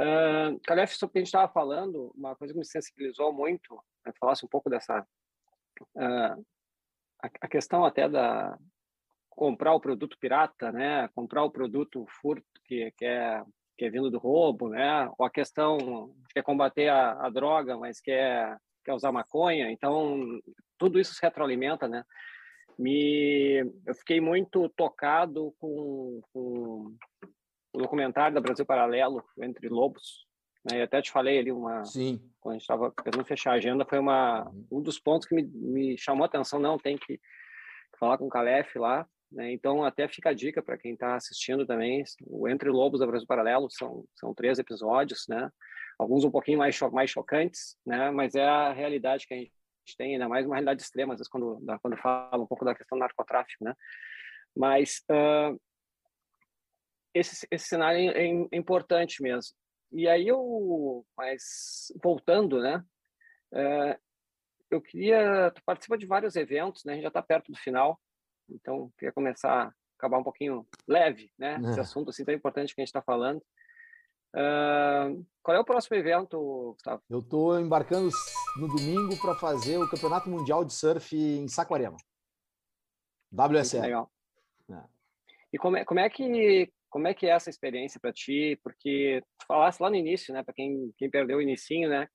Uh, 0.00 0.58
Calef, 0.64 0.96
sobre 0.96 1.10
o 1.10 1.12
que 1.12 1.18
a 1.18 1.20
gente 1.20 1.28
estava 1.28 1.52
falando, 1.52 2.12
uma 2.16 2.34
coisa 2.34 2.52
que 2.52 2.58
me 2.58 2.66
sensibilizou 2.66 3.32
muito, 3.32 3.74
né, 4.04 4.12
falasse 4.18 4.44
um 4.44 4.48
pouco 4.48 4.68
dessa 4.68 5.00
uh, 5.00 6.44
a, 7.22 7.30
a, 7.42 7.48
questão 7.48 7.84
até 7.84 8.08
da 8.08 8.58
comprar 9.30 9.72
o 9.72 9.80
produto 9.80 10.18
pirata, 10.18 10.72
né, 10.72 11.08
comprar 11.14 11.44
o 11.44 11.50
produto 11.50 12.04
furto 12.08 12.44
que, 12.64 12.92
que 12.96 13.04
é 13.04 13.44
que 13.76 13.84
é 13.84 13.90
vindo 13.90 14.10
do 14.10 14.18
roubo, 14.18 14.68
né? 14.68 15.10
Ou 15.18 15.26
a 15.26 15.30
questão 15.30 16.14
quer 16.32 16.42
combater 16.42 16.88
a, 16.88 17.26
a, 17.26 17.28
droga, 17.30 17.76
mas 17.76 18.00
quer 18.00 18.56
quer 18.84 18.92
usar 18.92 19.10
maconha. 19.12 19.70
Então 19.70 20.40
tudo 20.78 21.00
isso 21.00 21.14
se 21.14 21.22
retroalimenta, 21.22 21.88
né? 21.88 22.04
Me 22.78 23.64
eu 23.86 23.94
fiquei 23.94 24.20
muito 24.20 24.68
tocado 24.70 25.54
com, 25.58 26.20
com 26.32 26.96
o 27.74 27.78
documentário 27.78 28.34
da 28.34 28.40
Brasil 28.40 28.64
Paralelo 28.64 29.22
entre 29.40 29.68
lobos. 29.68 30.26
Né? 30.64 30.80
Eu 30.80 30.84
até 30.84 31.02
te 31.02 31.10
falei 31.10 31.38
ali 31.38 31.52
uma 31.52 31.84
Sim. 31.84 32.20
quando 32.40 32.52
a 32.52 32.58
gente 32.58 32.62
estava 32.62 32.92
querendo 32.92 33.24
fechar 33.24 33.52
a 33.52 33.54
agenda 33.54 33.84
foi 33.84 33.98
uma 33.98 34.50
um 34.70 34.80
dos 34.80 34.98
pontos 34.98 35.26
que 35.26 35.34
me, 35.34 35.42
me 35.42 35.98
chamou 35.98 36.24
a 36.24 36.26
atenção. 36.26 36.58
Não 36.58 36.78
tem 36.78 36.96
que 36.96 37.20
falar 37.98 38.18
com 38.18 38.26
o 38.26 38.30
Calef 38.30 38.78
lá 38.78 39.06
né? 39.34 39.52
Então, 39.52 39.84
até 39.84 40.06
fica 40.06 40.30
a 40.30 40.34
dica 40.34 40.62
para 40.62 40.78
quem 40.78 40.92
está 40.92 41.16
assistindo 41.16 41.66
também, 41.66 42.04
o 42.24 42.48
Entre 42.48 42.70
Lobos 42.70 43.00
da 43.00 43.06
Brasil 43.06 43.26
Paralelo 43.26 43.68
são, 43.68 44.04
são 44.14 44.32
três 44.32 44.58
episódios, 44.58 45.26
né? 45.28 45.50
alguns 45.98 46.24
um 46.24 46.30
pouquinho 46.30 46.58
mais, 46.58 46.74
cho 46.74 46.90
mais 46.90 47.10
chocantes, 47.10 47.76
né? 47.84 48.10
mas 48.10 48.34
é 48.34 48.44
a 48.44 48.72
realidade 48.72 49.26
que 49.26 49.34
a 49.34 49.36
gente 49.36 49.52
tem, 49.98 50.14
ainda 50.14 50.28
mais 50.28 50.46
uma 50.46 50.54
realidade 50.54 50.82
extrema, 50.82 51.14
às 51.14 51.18
vezes 51.18 51.30
quando, 51.30 51.60
quando 51.82 51.96
fala 51.96 52.42
um 52.42 52.46
pouco 52.46 52.64
da 52.64 52.74
questão 52.74 52.96
do 52.96 53.00
narcotráfico. 53.00 53.64
Né? 53.64 53.74
Mas 54.56 55.02
uh, 55.10 55.60
esse, 57.14 57.46
esse 57.50 57.66
cenário 57.66 58.10
é, 58.10 58.26
é, 58.26 58.56
importante 58.56 59.22
mesmo. 59.22 59.54
E 59.92 60.08
aí 60.08 60.26
eu, 60.26 61.06
mas 61.16 61.92
voltando, 62.02 62.60
né? 62.60 62.84
Uh, 63.52 63.96
eu 64.70 64.80
queria, 64.80 65.52
tu 65.52 65.62
participa 65.64 65.96
de 65.96 66.04
vários 66.04 66.34
eventos, 66.34 66.84
né? 66.84 66.92
A 66.92 66.94
gente 66.96 67.04
já 67.04 67.08
está 67.08 67.22
perto 67.22 67.52
do 67.52 67.58
final. 67.58 68.00
Então, 68.50 68.90
queria 68.98 69.12
começar 69.12 69.66
a 69.66 69.72
acabar 69.96 70.18
um 70.18 70.24
pouquinho 70.24 70.66
leve, 70.86 71.30
né? 71.38 71.60
É. 71.64 71.70
Esse 71.70 71.80
assunto 71.80 72.10
assim 72.10 72.24
tão 72.24 72.34
importante 72.34 72.74
que 72.74 72.80
a 72.80 72.82
gente 72.82 72.88
está 72.88 73.02
falando. 73.02 73.40
Uh, 74.34 75.24
qual 75.40 75.56
é 75.56 75.60
o 75.60 75.64
próximo 75.64 75.96
evento, 75.96 76.72
Gustavo? 76.72 77.00
Eu 77.08 77.20
estou 77.20 77.60
embarcando 77.60 78.10
no 78.56 78.66
domingo 78.66 79.16
para 79.20 79.36
fazer 79.36 79.78
o 79.78 79.88
Campeonato 79.88 80.28
Mundial 80.28 80.64
de 80.64 80.74
Surf 80.74 81.16
em 81.16 81.46
Saquarema. 81.46 81.96
WSL. 83.30 83.82
Legal. 83.82 84.10
É. 84.70 84.82
E 85.52 85.58
como 85.58 85.76
é, 85.76 85.84
como 85.84 86.00
é 86.00 86.10
que 86.10 86.72
como 86.94 87.08
é 87.08 87.12
que 87.12 87.26
é 87.26 87.30
essa 87.30 87.50
experiência 87.50 87.98
para 87.98 88.12
ti? 88.12 88.56
Porque 88.62 89.20
tu 89.36 89.46
falaste 89.48 89.80
lá 89.80 89.90
no 89.90 89.96
início, 89.96 90.32
né? 90.32 90.44
Para 90.44 90.54
quem, 90.54 90.94
quem 90.96 91.10
perdeu 91.10 91.38
o 91.38 91.42
inicinho, 91.42 91.88
né? 91.88 92.06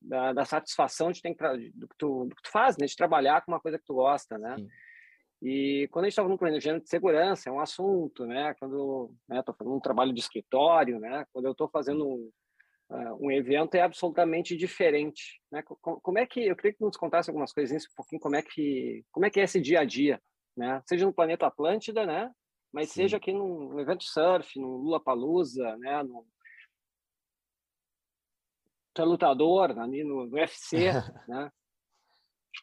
Da, 0.00 0.32
da 0.32 0.44
satisfação 0.44 1.10
de 1.10 1.20
ter, 1.20 1.34
do, 1.74 1.88
que 1.88 1.96
tu, 1.98 2.26
do 2.26 2.36
que 2.36 2.42
tu 2.42 2.50
faz, 2.52 2.76
né? 2.78 2.86
De 2.86 2.94
trabalhar 2.94 3.44
com 3.44 3.50
uma 3.50 3.58
coisa 3.58 3.80
que 3.80 3.84
tu 3.84 3.94
gosta, 3.94 4.38
né? 4.38 4.54
Sim. 4.56 4.68
E 5.42 5.88
quando 5.90 6.04
a 6.04 6.06
gente 6.06 6.12
estava 6.12 6.28
no 6.28 6.38
planejamento 6.38 6.84
de 6.84 6.88
segurança, 6.88 7.48
é 7.48 7.52
um 7.52 7.58
assunto, 7.58 8.26
né? 8.26 8.54
Quando 8.60 9.12
né, 9.28 9.40
estou 9.40 9.56
fazendo 9.56 9.74
um 9.74 9.80
trabalho 9.80 10.12
de 10.12 10.20
escritório, 10.20 11.00
né? 11.00 11.26
Quando 11.32 11.46
eu 11.46 11.52
estou 11.52 11.68
fazendo 11.68 12.06
um, 12.06 12.30
uh, 12.90 13.26
um, 13.26 13.32
evento, 13.32 13.74
é 13.74 13.80
absolutamente 13.80 14.56
diferente, 14.56 15.42
né? 15.50 15.64
Como, 15.64 16.00
como, 16.00 16.16
é 16.16 16.24
que 16.24 16.46
eu 16.46 16.54
queria 16.54 16.74
que 16.74 16.84
nos 16.84 16.96
contasse 16.96 17.28
algumas 17.28 17.52
coisinhas 17.52 17.86
um 17.86 17.96
pouquinho 17.96 18.20
como 18.20 18.36
é 18.36 18.42
que 18.42 19.04
como 19.10 19.26
é 19.26 19.30
que 19.30 19.40
é 19.40 19.42
esse 19.42 19.60
dia 19.60 19.80
a 19.80 19.84
dia, 19.84 20.22
né? 20.56 20.80
Seja 20.86 21.04
no 21.04 21.12
planeta 21.12 21.48
Atlântida, 21.48 22.06
né? 22.06 22.30
Mas 22.72 22.88
Sim. 22.88 23.02
seja 23.02 23.16
aqui 23.16 23.32
num 23.32 23.78
evento 23.80 24.00
de 24.00 24.10
surf, 24.10 24.58
no 24.58 24.76
Lula 24.76 25.00
Palusa, 25.00 25.76
né? 25.78 26.02
No, 26.02 26.26
é 28.96 29.04
lutador 29.04 29.78
ali 29.78 30.02
no, 30.02 30.26
no 30.26 30.36
UFC, 30.36 30.76
né? 31.28 31.50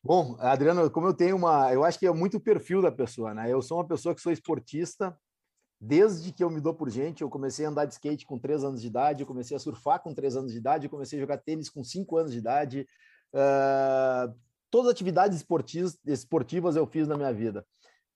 Bom, 0.04 0.36
Adriano, 0.40 0.90
como 0.92 1.08
eu 1.08 1.14
tenho 1.14 1.36
uma. 1.36 1.74
Eu 1.74 1.84
acho 1.84 1.98
que 1.98 2.06
é 2.06 2.12
muito 2.12 2.38
o 2.38 2.42
perfil 2.42 2.82
da 2.82 2.92
pessoa, 2.92 3.34
né? 3.34 3.52
Eu 3.52 3.62
sou 3.62 3.78
uma 3.78 3.88
pessoa 3.88 4.14
que 4.14 4.22
sou 4.22 4.32
esportista. 4.32 5.18
Desde 5.80 6.32
que 6.32 6.44
eu 6.44 6.50
me 6.50 6.62
dou 6.62 6.74
por 6.74 6.90
gente, 6.90 7.22
eu 7.22 7.30
comecei 7.30 7.66
a 7.66 7.70
andar 7.70 7.86
de 7.86 7.94
skate 7.94 8.26
com 8.26 8.40
três 8.40 8.64
anos 8.64 8.82
de 8.82 8.88
idade, 8.88 9.22
eu 9.22 9.28
comecei 9.28 9.56
a 9.56 9.60
surfar 9.60 10.02
com 10.02 10.14
três 10.14 10.36
anos 10.36 10.52
de 10.52 10.58
idade, 10.58 10.86
eu 10.86 10.90
comecei 10.90 11.20
a 11.20 11.22
jogar 11.22 11.38
tênis 11.38 11.70
com 11.70 11.84
cinco 11.84 12.18
anos 12.18 12.32
de 12.32 12.38
idade. 12.38 12.88
Uh, 13.34 14.34
todas 14.72 14.88
as 14.88 14.94
atividades 14.94 15.38
esportivas, 15.38 16.00
esportivas 16.06 16.76
eu 16.76 16.88
fiz 16.88 17.08
na 17.08 17.18
minha 17.18 17.32
vida. 17.34 17.66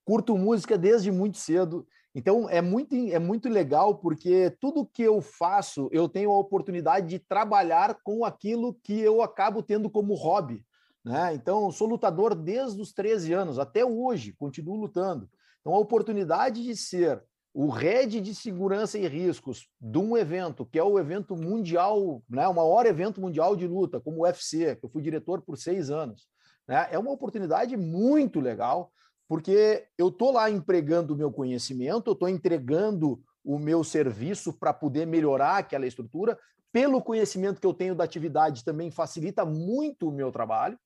Curto 0.10 0.36
música 0.36 0.76
desde 0.76 1.12
muito 1.12 1.38
cedo. 1.38 1.86
Então 2.16 2.50
é 2.50 2.64
muito, 2.64 2.96
é 2.96 3.20
muito 3.20 3.48
legal 3.48 4.00
porque 4.00 4.50
tudo 4.60 4.90
que 4.92 5.04
eu 5.04 5.22
faço, 5.22 5.88
eu 5.92 6.10
tenho 6.10 6.32
a 6.32 6.40
oportunidade 6.40 7.06
de 7.06 7.20
trabalhar 7.20 8.00
com 8.04 8.26
aquilo 8.26 8.74
que 8.84 9.00
eu 9.00 9.22
acabo 9.22 9.62
tendo 9.62 9.88
como 9.88 10.16
hobby. 10.16 10.66
Né? 11.06 11.36
Então, 11.36 11.70
sou 11.70 11.88
lutador 11.88 12.34
desde 12.34 12.82
os 12.82 12.92
13 12.92 13.34
anos, 13.34 13.60
até 13.60 13.86
hoje, 13.86 14.34
continuo 14.34 14.78
lutando. 14.78 15.30
Então, 15.62 15.76
a 15.76 15.78
oportunidade 15.80 16.64
de 16.64 16.76
ser 16.76 17.24
o 17.54 17.70
head 17.70 18.20
de 18.20 18.34
segurança 18.34 18.98
e 18.98 19.08
riscos 19.08 19.70
de 19.80 20.00
um 20.00 20.18
evento, 20.18 20.66
que 20.66 20.80
é 20.80 20.84
o 20.84 20.98
evento 20.98 21.36
mundial, 21.36 22.24
né, 22.28 22.48
o 22.48 22.56
maior 22.56 22.88
evento 22.88 23.22
mundial 23.22 23.56
de 23.56 23.68
luta, 23.68 24.00
como 24.00 24.18
o 24.18 24.22
UFC, 24.22 24.76
que 24.76 24.86
eu 24.86 24.90
fui 24.90 25.04
diretor 25.04 25.40
por 25.44 25.56
seis 25.56 25.92
anos, 25.92 26.28
né, 26.68 26.88
é 26.90 26.98
uma 26.98 27.12
oportunidade 27.12 27.78
muito 27.78 28.40
legal, 28.40 28.92
porque 29.30 29.86
eu 29.96 30.08
estou 30.08 30.32
lá 30.32 30.50
empregando 30.50 31.14
o 31.14 31.16
meu 31.16 31.32
conhecimento, 31.32 32.10
eu 32.10 32.14
estou 32.14 32.28
entregando 32.28 33.24
o 33.46 33.60
meu 33.60 33.84
serviço 33.84 34.52
para 34.52 34.74
poder 34.74 35.06
melhorar 35.06 35.58
aquela 35.58 35.86
estrutura, 35.86 36.38
pelo 36.74 37.00
conhecimento 37.00 37.62
que 37.62 37.68
eu 37.68 37.74
tenho 37.74 37.94
da 37.94 38.04
atividade 38.04 38.66
também 38.66 38.90
facilita 38.90 39.46
muito 39.46 40.10
o 40.10 40.12
meu 40.12 40.32
trabalho, 40.32 40.78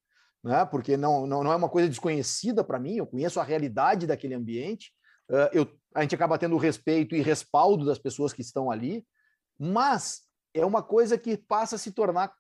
né? 0.44 0.66
porque 0.66 0.98
não, 0.98 1.26
não, 1.26 1.42
não 1.42 1.54
é 1.54 1.56
uma 1.56 1.70
coisa 1.70 1.88
desconhecida 1.88 2.66
para 2.66 2.80
mim, 2.80 2.98
eu 2.98 3.08
conheço 3.08 3.40
a 3.40 3.44
realidade 3.44 4.06
daquele 4.06 4.34
ambiente, 4.34 4.92
uh, 5.32 5.50
eu, 5.54 5.66
a 5.96 6.02
gente 6.02 6.14
acaba 6.14 6.38
tendo 6.38 6.58
respeito 6.58 7.16
e 7.16 7.22
respaldo 7.22 7.86
das 7.86 7.98
pessoas 7.98 8.34
que 8.34 8.42
estão 8.42 8.70
ali, 8.70 9.06
mas 9.58 10.24
é 10.54 10.66
uma 10.66 10.84
coisa 10.84 11.18
que 11.18 11.38
passa 11.38 11.78
a 11.78 11.80
se 11.80 11.94
tornar 11.94 12.34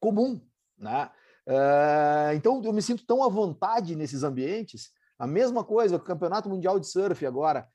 comum. 0.00 0.40
Né? 0.78 1.10
Uh, 1.46 2.34
então, 2.34 2.62
eu 2.64 2.72
me 2.72 2.80
sinto 2.80 3.04
tão 3.04 3.22
à 3.22 3.28
vontade 3.28 3.94
nesses 3.94 4.22
ambientes. 4.22 4.90
A 5.20 5.26
mesma 5.26 5.62
coisa, 5.62 5.96
o 5.96 6.00
Campeonato 6.00 6.48
Mundial 6.48 6.80
de 6.80 6.88
Surf 6.88 7.24
agora. 7.26 7.68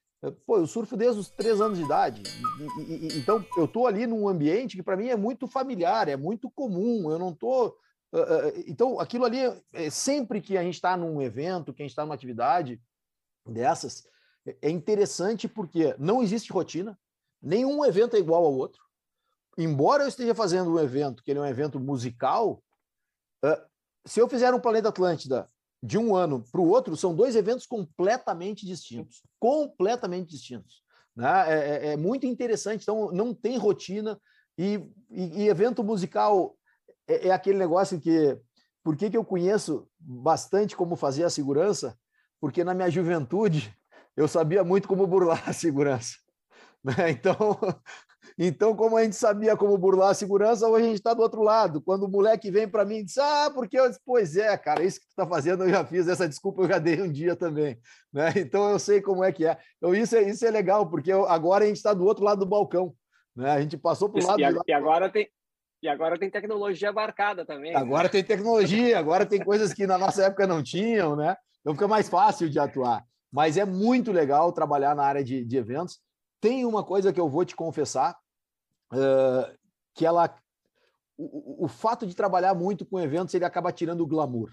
Pô, 0.45 0.57
eu 0.57 0.65
surfo 0.65 0.97
desde 0.97 1.19
os 1.19 1.29
três 1.29 1.61
anos 1.61 1.77
de 1.77 1.85
idade. 1.85 2.23
E, 2.79 2.93
e, 2.93 3.19
então, 3.19 3.45
eu 3.55 3.65
estou 3.65 3.85
ali 3.85 4.07
num 4.07 4.27
ambiente 4.27 4.75
que 4.75 4.81
para 4.81 4.97
mim 4.97 5.09
é 5.09 5.15
muito 5.15 5.47
familiar, 5.47 6.07
é 6.07 6.17
muito 6.17 6.49
comum. 6.49 7.11
Eu 7.11 7.19
não 7.19 7.29
estou 7.29 7.77
então, 8.65 8.99
aquilo 8.99 9.25
ali, 9.25 9.39
é, 9.73 9.89
sempre 9.89 10.41
que 10.41 10.57
a 10.57 10.63
gente 10.63 10.75
está 10.75 10.95
num 10.95 11.21
evento, 11.21 11.73
que 11.73 11.81
a 11.81 11.85
gente 11.85 11.91
está 11.91 12.03
numa 12.03 12.15
atividade 12.15 12.81
dessas, 13.45 14.07
é 14.61 14.69
interessante 14.69 15.47
porque 15.47 15.95
não 15.97 16.23
existe 16.23 16.51
rotina, 16.53 16.97
nenhum 17.41 17.83
evento 17.85 18.15
é 18.15 18.19
igual 18.19 18.45
ao 18.45 18.53
outro. 18.53 18.81
Embora 19.57 20.03
eu 20.03 20.07
esteja 20.07 20.33
fazendo 20.33 20.73
um 20.73 20.79
evento 20.79 21.23
que 21.23 21.31
ele 21.31 21.39
é 21.39 21.41
um 21.41 21.47
evento 21.47 21.79
musical, 21.79 22.63
se 24.05 24.19
eu 24.19 24.27
fizer 24.29 24.53
um 24.53 24.59
Planeta 24.59 24.89
Atlântida 24.89 25.49
de 25.85 25.97
um 25.99 26.15
ano 26.15 26.43
para 26.51 26.59
o 26.59 26.67
outro, 26.67 26.97
são 26.97 27.15
dois 27.15 27.35
eventos 27.35 27.67
completamente 27.67 28.65
distintos. 28.65 29.21
Completamente 29.39 30.29
distintos. 30.29 30.83
Né? 31.15 31.29
É, 31.47 31.53
é, 31.59 31.87
é 31.93 31.97
muito 31.97 32.25
interessante. 32.25 32.81
Então, 32.81 33.11
não 33.11 33.33
tem 33.33 33.57
rotina. 33.57 34.19
E, 34.57 34.81
e, 35.11 35.43
e 35.43 35.47
evento 35.47 35.83
musical 35.83 36.57
é, 37.07 37.27
é 37.27 37.31
aquele 37.31 37.57
negócio 37.57 37.99
que. 37.99 38.37
Por 38.83 38.95
que, 38.95 39.09
que 39.09 39.17
eu 39.17 39.25
conheço 39.25 39.87
bastante 39.99 40.75
como 40.75 40.95
fazer 40.95 41.23
a 41.23 41.29
segurança? 41.29 41.97
Porque 42.39 42.63
na 42.63 42.73
minha 42.73 42.89
juventude 42.89 43.75
eu 44.15 44.27
sabia 44.27 44.63
muito 44.63 44.87
como 44.87 45.07
burlar 45.07 45.47
a 45.47 45.53
segurança. 45.53 46.15
Né? 46.85 47.09
Então, 47.09 47.35
então, 48.37 48.75
como 48.75 48.97
a 48.97 49.03
gente 49.03 49.15
sabia 49.15 49.55
como 49.55 49.77
burlar 49.77 50.09
a 50.09 50.13
segurança, 50.13 50.67
hoje 50.67 50.85
a 50.85 50.87
gente 50.87 50.97
está 50.97 51.13
do 51.13 51.21
outro 51.21 51.41
lado. 51.41 51.81
Quando 51.81 52.03
o 52.03 52.09
moleque 52.09 52.51
vem 52.51 52.67
para 52.67 52.85
mim 52.85 52.97
e 52.97 53.03
diz, 53.03 53.17
ah, 53.17 53.51
porque 53.53 53.79
eu 53.79 53.87
disse, 53.87 54.01
pois 54.05 54.35
é, 54.35 54.57
cara, 54.57 54.83
isso 54.83 54.99
que 54.99 55.05
tu 55.07 55.09
está 55.11 55.27
fazendo 55.27 55.63
eu 55.63 55.69
já 55.69 55.85
fiz, 55.85 56.07
essa 56.07 56.27
desculpa 56.27 56.63
eu 56.63 56.67
já 56.67 56.79
dei 56.79 57.01
um 57.01 57.11
dia 57.11 57.35
também. 57.35 57.77
Né? 58.11 58.33
Então 58.37 58.69
eu 58.69 58.79
sei 58.79 59.01
como 59.01 59.23
é 59.23 59.31
que 59.31 59.45
é. 59.45 59.57
Então 59.77 59.93
isso 59.93 60.15
é, 60.15 60.23
isso 60.23 60.45
é 60.45 60.51
legal, 60.51 60.89
porque 60.89 61.11
agora 61.11 61.65
a 61.65 61.67
gente 61.67 61.77
está 61.77 61.93
do 61.93 62.05
outro 62.05 62.23
lado 62.23 62.39
do 62.39 62.45
balcão. 62.45 62.93
Né? 63.35 63.51
A 63.51 63.61
gente 63.61 63.77
passou 63.77 64.09
para 64.09 64.23
o 64.23 64.27
lado. 64.27 64.39
E, 64.39 64.71
e 64.71 64.73
agora 64.73 65.09
tem, 65.09 65.27
e 65.83 65.87
agora 65.87 66.17
tem 66.17 66.29
tecnologia 66.29 66.89
abarcada 66.89 67.45
também. 67.45 67.73
Né? 67.73 67.77
Agora 67.77 68.03
né? 68.03 68.09
tem 68.09 68.23
tecnologia, 68.23 68.97
agora 68.97 69.25
tem 69.25 69.43
coisas 69.43 69.73
que 69.73 69.85
na 69.85 69.97
nossa 69.97 70.23
época 70.23 70.47
não 70.47 70.63
tinham, 70.63 71.15
né? 71.15 71.35
Então 71.61 71.73
fica 71.73 71.87
mais 71.87 72.07
fácil 72.07 72.49
de 72.49 72.57
atuar. 72.57 73.03
Mas 73.31 73.57
é 73.57 73.65
muito 73.65 74.11
legal 74.11 74.51
trabalhar 74.51 74.95
na 74.95 75.03
área 75.03 75.23
de, 75.23 75.43
de 75.43 75.57
eventos. 75.57 75.99
Tem 76.39 76.65
uma 76.65 76.83
coisa 76.83 77.11
que 77.11 77.19
eu 77.19 77.29
vou 77.29 77.45
te 77.45 77.55
confessar, 77.55 78.17
uh, 78.93 79.57
que 79.93 80.05
ela, 80.05 80.35
o, 81.17 81.65
o, 81.65 81.67
fato 81.67 82.05
de 82.05 82.15
trabalhar 82.15 82.53
muito 82.53 82.85
com 82.85 82.99
eventos, 82.99 83.33
ele 83.33 83.45
acaba 83.45 83.71
tirando 83.71 84.01
o 84.01 84.07
glamour. 84.07 84.51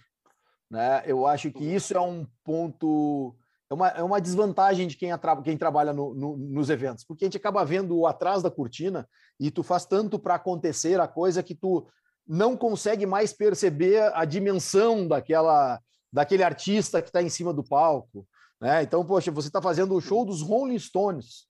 Né? 0.71 1.03
Eu 1.07 1.27
acho 1.27 1.51
que 1.51 1.65
isso 1.65 1.97
é 1.97 2.01
um 2.01 2.27
ponto 2.45 3.37
é 3.71 3.75
uma, 3.75 3.89
é 3.89 4.03
uma 4.03 4.21
desvantagem 4.21 4.87
de 4.87 4.97
quem, 4.97 5.11
quem 5.43 5.57
trabalha 5.57 5.95
no, 5.95 6.15
no, 6.15 6.37
nos 6.37 6.69
eventos, 6.69 7.05
porque 7.05 7.25
a 7.25 7.27
gente 7.27 7.39
acaba 7.39 7.65
vendo 7.65 7.97
o 7.97 8.07
atrás 8.07 8.43
da 8.43 8.51
cortina 8.51 9.09
e 9.41 9.51
tu 9.51 9.63
faz 9.63 9.87
tanto 9.87 10.19
para 10.19 10.35
acontecer 10.35 11.01
a 11.01 11.09
coisa 11.09 11.43
que 11.43 11.55
tu 11.55 11.87
não 12.27 12.55
consegue 12.55 13.07
mais 13.07 13.33
perceber 13.33 14.13
a 14.15 14.25
dimensão 14.27 15.09
daquela 15.09 15.81
daquele 16.13 16.43
artista 16.43 17.01
que 17.01 17.09
está 17.09 17.23
em 17.23 17.31
cima 17.31 17.55
do 17.55 17.65
palco. 17.65 18.29
Né? 18.61 18.83
Então, 18.83 19.05
poxa, 19.05 19.31
você 19.31 19.49
está 19.49 19.63
fazendo 19.63 19.95
o 19.95 20.01
show 20.01 20.25
dos 20.25 20.43
Rolling 20.43 20.79
Stones, 20.79 21.47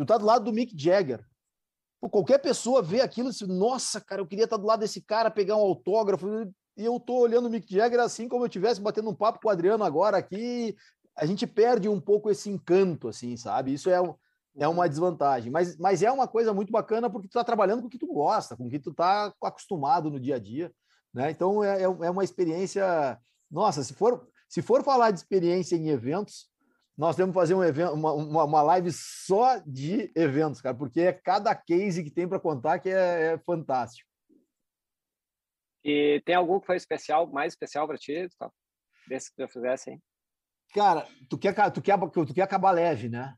tu 0.00 0.04
está 0.04 0.16
do 0.16 0.24
lado 0.24 0.44
do 0.46 0.52
Mick 0.52 0.72
Jagger. 0.76 1.22
Pô, 2.00 2.08
qualquer 2.08 2.38
pessoa 2.38 2.80
vê 2.80 3.02
aquilo 3.02 3.28
e 3.28 3.32
diz, 3.32 3.42
nossa, 3.42 4.00
cara, 4.00 4.22
eu 4.22 4.26
queria 4.26 4.44
estar 4.44 4.56
tá 4.56 4.60
do 4.62 4.66
lado 4.66 4.80
desse 4.80 5.02
cara, 5.02 5.30
pegar 5.30 5.56
um 5.56 5.60
autógrafo. 5.60 6.26
E 6.76 6.84
eu 6.84 6.98
tô 6.98 7.18
olhando 7.18 7.46
o 7.46 7.50
Mick 7.50 7.72
Jagger 7.72 8.00
assim 8.00 8.26
como 8.26 8.44
eu 8.44 8.46
estivesse 8.46 8.80
batendo 8.80 9.10
um 9.10 9.14
papo 9.14 9.40
com 9.42 9.48
o 9.48 9.50
Adriano 9.50 9.84
agora 9.84 10.16
aqui, 10.16 10.74
a 11.14 11.26
gente 11.26 11.46
perde 11.46 11.86
um 11.86 12.00
pouco 12.00 12.30
esse 12.30 12.48
encanto, 12.48 13.08
assim, 13.08 13.36
sabe? 13.36 13.74
Isso 13.74 13.90
é, 13.90 14.00
é 14.56 14.66
uma 14.66 14.88
desvantagem. 14.88 15.52
Mas, 15.52 15.76
mas 15.76 16.02
é 16.02 16.10
uma 16.10 16.26
coisa 16.26 16.54
muito 16.54 16.72
bacana 16.72 17.10
porque 17.10 17.28
tu 17.28 17.32
está 17.32 17.44
trabalhando 17.44 17.82
com 17.82 17.88
o 17.88 17.90
que 17.90 17.98
tu 17.98 18.06
gosta, 18.06 18.56
com 18.56 18.66
o 18.66 18.70
que 18.70 18.78
tu 18.78 18.90
está 18.90 19.34
acostumado 19.42 20.10
no 20.10 20.18
dia 20.18 20.36
a 20.36 20.38
dia. 20.38 20.72
Né? 21.12 21.30
Então 21.30 21.62
é, 21.62 21.80
é, 21.80 21.84
é 21.84 22.10
uma 22.10 22.24
experiência. 22.24 23.18
Nossa, 23.50 23.84
se 23.84 23.92
for, 23.92 24.26
se 24.48 24.62
for 24.62 24.82
falar 24.82 25.10
de 25.10 25.18
experiência 25.18 25.76
em 25.76 25.88
eventos, 25.88 26.48
nós 27.00 27.16
temos 27.16 27.32
que 27.32 27.40
fazer 27.40 27.54
um 27.54 27.64
evento, 27.64 27.94
uma, 27.94 28.12
uma, 28.12 28.44
uma 28.44 28.62
live 28.62 28.92
só 28.92 29.56
de 29.66 30.12
eventos, 30.14 30.60
cara, 30.60 30.76
porque 30.76 31.00
é 31.00 31.14
cada 31.14 31.54
case 31.54 32.04
que 32.04 32.10
tem 32.10 32.28
para 32.28 32.38
contar 32.38 32.78
que 32.78 32.90
é, 32.90 33.32
é 33.32 33.38
fantástico. 33.38 34.06
E 35.82 36.22
tem 36.26 36.34
algum 36.34 36.60
que 36.60 36.66
foi 36.66 36.76
especial, 36.76 37.26
mais 37.32 37.54
especial 37.54 37.86
para 37.86 37.96
ti, 37.96 38.28
desse 39.08 39.34
que 39.34 39.42
tu 39.42 39.50
fizesse, 39.50 39.92
hein? 39.92 40.02
Cara, 40.74 41.08
tu 41.26 41.38
quer, 41.38 41.54
tu 41.72 41.80
quer, 41.80 41.98
tu 41.98 42.34
quer 42.34 42.42
acabar 42.42 42.72
leve, 42.72 43.08
né? 43.08 43.34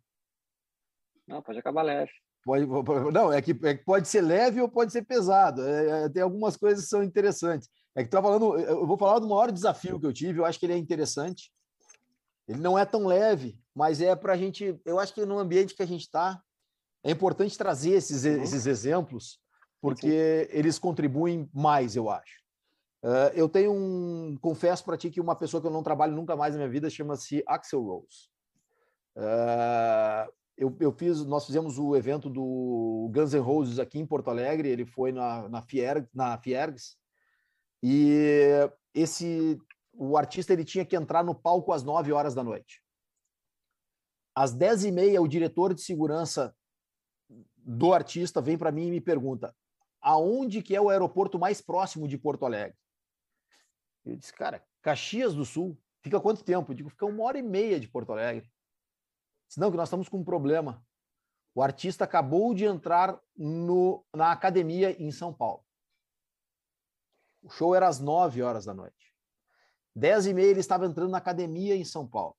Não, 1.24 1.40
pode 1.40 1.60
acabar 1.60 1.82
leve. 1.82 2.10
Pode, 2.44 2.66
não, 3.12 3.32
é 3.32 3.40
que, 3.40 3.52
é 3.62 3.76
que 3.76 3.84
pode 3.84 4.08
ser 4.08 4.22
leve 4.22 4.60
ou 4.60 4.68
pode 4.68 4.90
ser 4.90 5.02
pesado. 5.02 5.62
É, 5.62 6.06
é, 6.06 6.08
tem 6.08 6.20
algumas 6.24 6.56
coisas 6.56 6.82
que 6.82 6.90
são 6.90 7.04
interessantes. 7.04 7.68
É 7.94 8.02
que 8.02 8.08
tu 8.08 8.12
tá 8.14 8.22
falando, 8.22 8.58
eu 8.58 8.84
vou 8.84 8.98
falar 8.98 9.20
do 9.20 9.28
maior 9.28 9.52
desafio 9.52 10.00
que 10.00 10.06
eu 10.06 10.12
tive, 10.12 10.40
eu 10.40 10.44
acho 10.44 10.58
que 10.58 10.66
ele 10.66 10.72
é 10.72 10.76
interessante. 10.76 11.52
Ele 12.48 12.60
não 12.60 12.78
é 12.78 12.84
tão 12.84 13.06
leve, 13.06 13.58
mas 13.74 14.00
é 14.00 14.14
para 14.14 14.32
a 14.32 14.36
gente. 14.36 14.80
Eu 14.84 14.98
acho 14.98 15.14
que 15.14 15.24
no 15.24 15.38
ambiente 15.38 15.74
que 15.74 15.82
a 15.82 15.86
gente 15.86 16.02
está, 16.02 16.42
é 17.04 17.10
importante 17.10 17.56
trazer 17.56 17.92
esses, 17.92 18.24
uhum. 18.24 18.42
esses 18.42 18.66
exemplos, 18.66 19.38
porque 19.80 20.48
Sim. 20.50 20.56
eles 20.58 20.78
contribuem 20.78 21.48
mais, 21.52 21.96
eu 21.96 22.10
acho. 22.10 22.42
Uh, 23.02 23.34
eu 23.34 23.48
tenho 23.48 23.72
um. 23.72 24.36
Confesso 24.40 24.84
para 24.84 24.96
ti 24.96 25.10
que 25.10 25.20
uma 25.20 25.34
pessoa 25.34 25.60
que 25.60 25.66
eu 25.66 25.72
não 25.72 25.82
trabalho 25.82 26.14
nunca 26.14 26.36
mais 26.36 26.54
na 26.54 26.58
minha 26.58 26.70
vida 26.70 26.88
chama-se 26.88 27.42
Axel 27.46 27.82
Rose. 27.82 28.30
Uh, 29.16 30.32
eu, 30.56 30.76
eu 30.78 30.92
fiz, 30.92 31.24
nós 31.24 31.44
fizemos 31.44 31.78
o 31.78 31.96
evento 31.96 32.30
do 32.30 33.10
Guns 33.12 33.32
N' 33.32 33.40
Roses 33.40 33.78
aqui 33.78 33.98
em 33.98 34.06
Porto 34.06 34.28
Alegre, 34.28 34.68
ele 34.68 34.86
foi 34.86 35.10
na, 35.10 35.48
na, 35.48 35.62
Fier, 35.62 36.06
na 36.14 36.38
Fiergs, 36.38 36.96
e 37.82 38.48
esse 38.94 39.58
o 39.92 40.16
artista 40.16 40.52
ele 40.52 40.64
tinha 40.64 40.84
que 40.84 40.96
entrar 40.96 41.22
no 41.24 41.34
palco 41.34 41.72
às 41.72 41.82
9 41.82 42.12
horas 42.12 42.34
da 42.34 42.42
noite. 42.42 42.82
Às 44.34 44.52
10 44.52 44.84
e 44.84 44.92
meia, 44.92 45.20
o 45.20 45.28
diretor 45.28 45.74
de 45.74 45.82
segurança 45.82 46.56
do 47.56 47.92
artista 47.92 48.40
vem 48.40 48.56
para 48.56 48.72
mim 48.72 48.86
e 48.86 48.90
me 48.90 49.00
pergunta 49.00 49.54
aonde 50.02 50.62
que 50.62 50.74
é 50.74 50.80
o 50.80 50.90
aeroporto 50.90 51.38
mais 51.38 51.60
próximo 51.60 52.08
de 52.08 52.18
Porto 52.18 52.44
Alegre. 52.44 52.76
Eu 54.04 54.16
disse, 54.16 54.32
cara, 54.32 54.66
Caxias 54.82 55.34
do 55.34 55.44
Sul. 55.44 55.78
Fica 56.02 56.20
quanto 56.20 56.42
tempo? 56.42 56.72
Eu 56.72 56.74
digo, 56.74 56.90
fica 56.90 57.06
uma 57.06 57.22
hora 57.22 57.38
e 57.38 57.42
meia 57.42 57.78
de 57.78 57.86
Porto 57.86 58.10
Alegre. 58.10 58.50
Senão 59.48 59.70
que 59.70 59.76
nós 59.76 59.88
estamos 59.88 60.08
com 60.08 60.18
um 60.18 60.24
problema. 60.24 60.84
O 61.54 61.62
artista 61.62 62.02
acabou 62.04 62.52
de 62.52 62.64
entrar 62.64 63.20
no, 63.36 64.04
na 64.12 64.32
academia 64.32 64.90
em 65.00 65.12
São 65.12 65.32
Paulo. 65.32 65.64
O 67.42 67.48
show 67.48 67.74
era 67.74 67.86
às 67.86 68.00
9 68.00 68.42
horas 68.42 68.64
da 68.64 68.74
noite. 68.74 69.11
10 69.94 70.26
e 70.26 70.34
meia 70.34 70.50
ele 70.50 70.60
estava 70.60 70.86
entrando 70.86 71.10
na 71.10 71.18
academia 71.18 71.76
em 71.76 71.84
São 71.84 72.06
Paulo. 72.06 72.36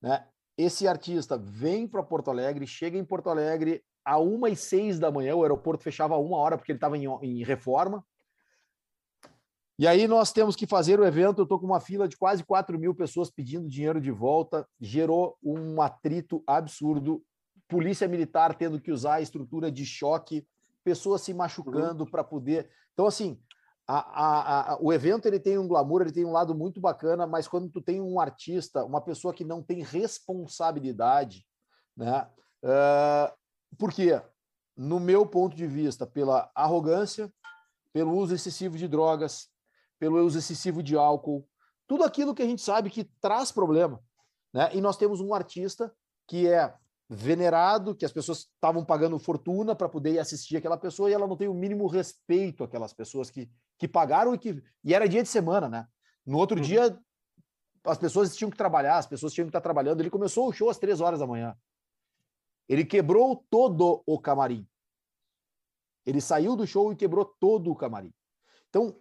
Né? 0.00 0.26
Esse 0.56 0.86
artista 0.86 1.36
vem 1.36 1.86
para 1.86 2.02
Porto 2.02 2.30
Alegre, 2.30 2.66
chega 2.66 2.96
em 2.96 3.04
Porto 3.04 3.28
Alegre 3.28 3.84
a 4.04 4.18
uma 4.18 4.48
e 4.48 4.56
seis 4.56 4.98
da 4.98 5.10
manhã, 5.10 5.34
o 5.34 5.42
aeroporto 5.42 5.82
fechava 5.82 6.16
uma 6.16 6.38
hora 6.38 6.56
porque 6.56 6.72
ele 6.72 6.76
estava 6.76 6.96
em, 6.96 7.06
em 7.22 7.44
reforma. 7.44 8.04
E 9.78 9.86
aí 9.86 10.08
nós 10.08 10.32
temos 10.32 10.56
que 10.56 10.66
fazer 10.66 10.98
o 10.98 11.04
evento. 11.04 11.38
Eu 11.38 11.42
estou 11.42 11.58
com 11.58 11.66
uma 11.66 11.80
fila 11.80 12.08
de 12.08 12.16
quase 12.16 12.42
4 12.42 12.78
mil 12.78 12.94
pessoas 12.94 13.30
pedindo 13.30 13.68
dinheiro 13.68 14.00
de 14.00 14.10
volta. 14.10 14.66
Gerou 14.80 15.36
um 15.42 15.82
atrito 15.82 16.42
absurdo. 16.46 17.22
Polícia 17.68 18.08
militar 18.08 18.54
tendo 18.54 18.80
que 18.80 18.90
usar 18.90 19.14
a 19.14 19.20
estrutura 19.20 19.70
de 19.70 19.84
choque, 19.84 20.46
pessoas 20.82 21.20
se 21.20 21.34
machucando 21.34 22.08
para 22.08 22.24
poder. 22.24 22.70
Então, 22.94 23.06
assim, 23.06 23.38
a, 23.86 23.98
a, 23.98 24.72
a, 24.72 24.78
o 24.80 24.92
evento 24.92 25.26
ele 25.26 25.38
tem 25.38 25.58
um 25.58 25.68
glamour, 25.68 26.02
ele 26.02 26.12
tem 26.12 26.24
um 26.24 26.32
lado 26.32 26.54
muito 26.54 26.80
bacana, 26.80 27.26
mas 27.26 27.46
quando 27.46 27.70
tu 27.70 27.80
tem 27.80 28.00
um 28.00 28.18
artista, 28.18 28.84
uma 28.84 29.00
pessoa 29.00 29.32
que 29.32 29.44
não 29.44 29.62
tem 29.62 29.82
responsabilidade, 29.82 31.46
né? 31.96 32.28
Uh, 32.62 33.76
por 33.78 33.92
quê? 33.92 34.20
No 34.76 34.98
meu 34.98 35.24
ponto 35.24 35.56
de 35.56 35.66
vista, 35.66 36.06
pela 36.06 36.50
arrogância, 36.54 37.32
pelo 37.92 38.14
uso 38.16 38.34
excessivo 38.34 38.76
de 38.76 38.88
drogas, 38.88 39.48
pelo 39.98 40.22
uso 40.24 40.38
excessivo 40.38 40.82
de 40.82 40.96
álcool, 40.96 41.48
tudo 41.86 42.04
aquilo 42.04 42.34
que 42.34 42.42
a 42.42 42.46
gente 42.46 42.60
sabe 42.60 42.90
que 42.90 43.04
traz 43.20 43.52
problema. 43.52 44.00
Né? 44.52 44.70
E 44.74 44.80
nós 44.80 44.96
temos 44.96 45.20
um 45.20 45.32
artista 45.32 45.94
que 46.26 46.48
é 46.48 46.74
venerado, 47.08 47.94
que 47.94 48.04
as 48.04 48.12
pessoas 48.12 48.38
estavam 48.38 48.84
pagando 48.84 49.18
fortuna 49.18 49.76
para 49.76 49.88
poder 49.88 50.18
assistir 50.18 50.56
aquela 50.56 50.76
pessoa 50.76 51.08
e 51.08 51.14
ela 51.14 51.26
não 51.26 51.36
tem 51.36 51.48
o 51.48 51.54
mínimo 51.54 51.86
respeito 51.86 52.64
àquelas 52.64 52.92
pessoas 52.92 53.30
que, 53.30 53.48
que 53.78 53.86
pagaram 53.88 54.34
e 54.34 54.38
que 54.38 54.62
e 54.84 54.94
era 54.94 55.08
dia 55.08 55.22
de 55.22 55.28
semana, 55.28 55.68
né? 55.68 55.86
No 56.24 56.38
outro 56.38 56.56
uhum. 56.56 56.62
dia 56.62 56.98
as 57.84 57.98
pessoas 57.98 58.34
tinham 58.36 58.50
que 58.50 58.56
trabalhar, 58.56 58.98
as 58.98 59.06
pessoas 59.06 59.32
tinham 59.32 59.46
que 59.46 59.50
estar 59.50 59.60
trabalhando. 59.60 60.00
Ele 60.00 60.10
começou 60.10 60.48
o 60.48 60.52
show 60.52 60.68
às 60.68 60.78
três 60.78 61.00
horas 61.00 61.20
da 61.20 61.26
manhã. 61.26 61.56
Ele 62.68 62.84
quebrou 62.84 63.46
todo 63.48 64.02
o 64.04 64.18
camarim. 64.18 64.66
Ele 66.04 66.20
saiu 66.20 66.56
do 66.56 66.66
show 66.66 66.92
e 66.92 66.96
quebrou 66.96 67.24
todo 67.24 67.70
o 67.70 67.76
camarim. 67.76 68.12
Então, 68.68 68.96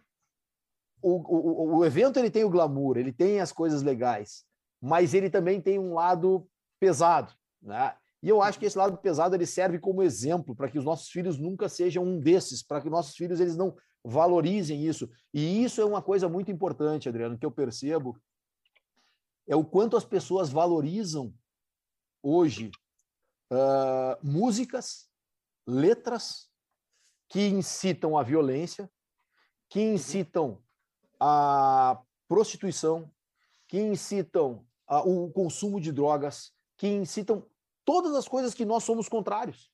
o, 1.01 1.11
o, 1.11 1.77
o 1.77 1.85
evento 1.85 2.17
ele 2.17 2.31
tem 2.31 2.43
o 2.43 2.49
glamour, 2.49 2.97
ele 2.97 3.11
tem 3.11 3.39
as 3.39 3.51
coisas 3.51 3.83
legais, 3.83 4.43
mas 4.81 5.13
ele 5.13 5.29
também 5.29 5.61
tem 5.61 5.77
um 5.77 5.93
lado 5.93 6.47
pesado, 6.79 7.33
né? 7.61 7.95
E 8.23 8.29
eu 8.29 8.41
acho 8.41 8.57
que 8.57 8.65
esse 8.65 8.77
lado 8.77 8.97
pesado 8.97 9.35
ele 9.35 9.45
serve 9.45 9.77
como 9.77 10.01
exemplo 10.01 10.55
para 10.55 10.67
que 10.67 10.79
os 10.79 10.85
nossos 10.85 11.09
filhos 11.09 11.37
nunca 11.37 11.69
sejam 11.69 12.03
um 12.03 12.19
desses, 12.19 12.63
para 12.63 12.81
que 12.81 12.89
nossos 12.89 13.15
filhos 13.15 13.39
eles 13.39 13.55
não 13.55 13.75
valorizem 14.05 14.85
isso. 14.85 15.09
E 15.33 15.63
isso 15.63 15.81
é 15.81 15.85
uma 15.85 16.01
coisa 16.01 16.29
muito 16.29 16.51
importante, 16.51 17.09
Adriano, 17.09 17.37
que 17.37 17.45
eu 17.45 17.51
percebo 17.51 18.21
é 19.47 19.55
o 19.55 19.63
quanto 19.63 19.95
as 19.95 20.05
pessoas 20.05 20.49
valorizam 20.49 21.33
hoje 22.21 22.71
uh, 23.51 24.17
músicas, 24.23 25.07
letras 25.67 26.49
que 27.29 27.41
incitam 27.47 28.17
a 28.17 28.23
violência, 28.23 28.89
que 29.69 29.81
incitam 29.81 30.63
a 31.19 32.01
prostituição, 32.27 33.11
que 33.67 33.79
incitam 33.79 34.65
a, 34.87 35.01
o 35.01 35.29
consumo 35.31 35.79
de 35.79 35.91
drogas, 35.91 36.51
que 36.77 36.87
incitam 36.87 37.45
todas 37.83 38.15
as 38.15 38.27
coisas 38.27 38.53
que 38.53 38.65
nós 38.65 38.83
somos 38.83 39.07
contrários. 39.07 39.71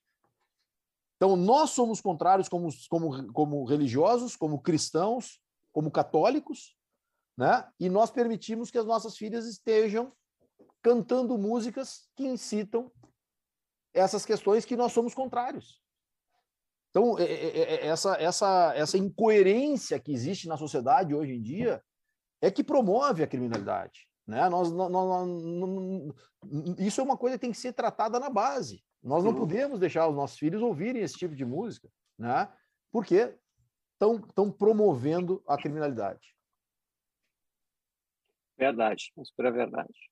Então, 1.22 1.36
nós 1.36 1.70
somos 1.70 2.02
contrários 2.02 2.50
como, 2.50 2.68
como, 2.90 3.32
como 3.32 3.64
religiosos, 3.64 4.36
como 4.36 4.60
cristãos, 4.60 5.40
como 5.72 5.92
católicos, 5.92 6.76
né? 7.38 7.70
e 7.80 7.90
nós 7.90 8.10
permitimos 8.10 8.72
que 8.72 8.78
as 8.80 8.88
nossas 8.88 9.16
filhas 9.16 9.46
estejam 9.46 10.12
cantando 10.82 11.38
músicas 11.38 12.10
que 12.16 12.26
incitam 12.26 12.92
essas 13.94 14.26
questões 14.26 14.66
que 14.66 14.76
nós 14.76 14.94
somos 14.94 15.14
contrários. 15.14 15.80
Então, 16.90 17.20
é, 17.20 17.26
é, 17.26 17.60
é, 17.60 17.86
essa, 17.86 18.16
essa, 18.16 18.74
essa 18.76 18.98
incoerência 18.98 20.00
que 20.00 20.12
existe 20.12 20.48
na 20.48 20.58
sociedade 20.58 21.14
hoje 21.14 21.34
em 21.34 21.42
dia 21.44 21.84
é 22.42 22.50
que 22.50 22.64
promove 22.64 23.22
a 23.22 23.28
criminalidade. 23.28 24.08
Né? 24.26 24.50
Nós, 24.50 24.72
nós, 24.72 24.90
nós, 24.90 25.30
isso 26.80 27.00
é 27.00 27.04
uma 27.04 27.16
coisa 27.16 27.38
que 27.38 27.42
tem 27.42 27.52
que 27.52 27.60
ser 27.60 27.74
tratada 27.74 28.20
na 28.20 28.28
base. 28.32 28.84
Nós 29.04 29.24
não 29.24 29.34
podemos 29.34 29.80
deixar 29.80 30.08
os 30.08 30.16
nossos 30.16 30.38
filhos 30.38 30.62
ouvirem 30.62 31.02
esse 31.02 31.18
tipo 31.18 31.36
de 31.36 31.43
música, 31.43 31.89
né? 32.18 32.52
porque 32.91 33.36
estão 33.93 34.52
promovendo 34.52 35.43
a 35.47 35.58
criminalidade. 35.58 36.36
Verdade, 38.58 39.12
isso 39.18 39.34
é 39.39 39.52
verdade. 39.52 40.12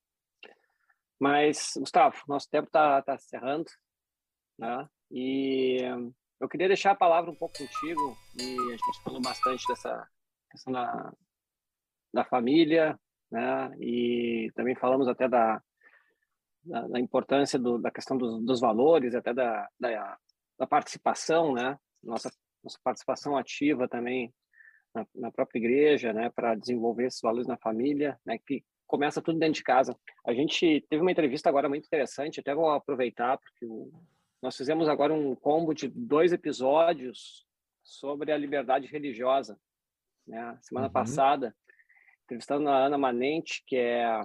Mas, 1.19 1.73
Gustavo, 1.75 2.17
nosso 2.27 2.49
tempo 2.49 2.67
está 2.67 3.01
tá 3.01 3.17
cerrando, 3.17 3.69
né? 4.57 4.89
E 5.11 5.81
eu 6.39 6.47
queria 6.47 6.67
deixar 6.67 6.91
a 6.91 6.95
palavra 6.95 7.29
um 7.29 7.35
pouco 7.35 7.57
contigo, 7.57 8.17
e 8.39 8.57
a 8.59 8.71
gente 8.71 9.03
falou 9.03 9.21
bastante 9.21 9.67
dessa 9.67 10.07
questão 10.49 10.71
da, 10.71 11.13
da 12.13 12.25
família, 12.25 12.97
né? 13.29 13.71
E 13.79 14.51
também 14.55 14.75
falamos 14.75 15.07
até 15.07 15.27
da, 15.27 15.61
da, 16.69 16.87
da 16.87 16.99
importância 16.99 17.57
do, 17.57 17.77
da 17.79 17.89
questão 17.89 18.15
dos, 18.15 18.43
dos 18.45 18.59
valores, 18.59 19.15
até 19.15 19.33
da, 19.33 19.67
da, 19.79 20.17
da, 20.57 20.67
participação, 20.67 21.53
né? 21.53 21.77
Nossa, 22.03 22.31
nossa 22.63 22.79
participação 22.83 23.35
ativa 23.35 23.87
também 23.87 24.33
na, 24.93 25.05
na 25.15 25.31
própria 25.31 25.59
igreja, 25.59 26.13
né? 26.13 26.29
Para 26.29 26.55
desenvolver 26.55 27.07
esses 27.07 27.21
valores 27.21 27.47
na 27.47 27.57
família, 27.57 28.19
né? 28.25 28.37
Que 28.37 28.63
começa 28.85 29.21
tudo 29.21 29.39
dentro 29.39 29.55
de 29.55 29.63
casa. 29.63 29.97
A 30.25 30.33
gente 30.33 30.85
teve 30.89 31.01
uma 31.01 31.11
entrevista 31.11 31.49
agora 31.49 31.67
muito 31.67 31.85
interessante, 31.85 32.39
até 32.39 32.53
vou 32.53 32.69
aproveitar, 32.69 33.37
porque 33.37 33.65
o, 33.65 33.91
nós 34.41 34.55
fizemos 34.55 34.87
agora 34.87 35.13
um 35.13 35.35
combo 35.35 35.73
de 35.73 35.87
dois 35.87 36.31
episódios 36.31 37.45
sobre 37.83 38.31
a 38.31 38.37
liberdade 38.37 38.87
religiosa. 38.87 39.59
Né? 40.27 40.57
Semana 40.61 40.87
uhum. 40.87 40.93
passada, 40.93 41.55
entrevistando 42.25 42.69
a 42.69 42.85
Ana 42.85 42.97
Manente, 42.97 43.63
que 43.65 43.75
é 43.75 44.21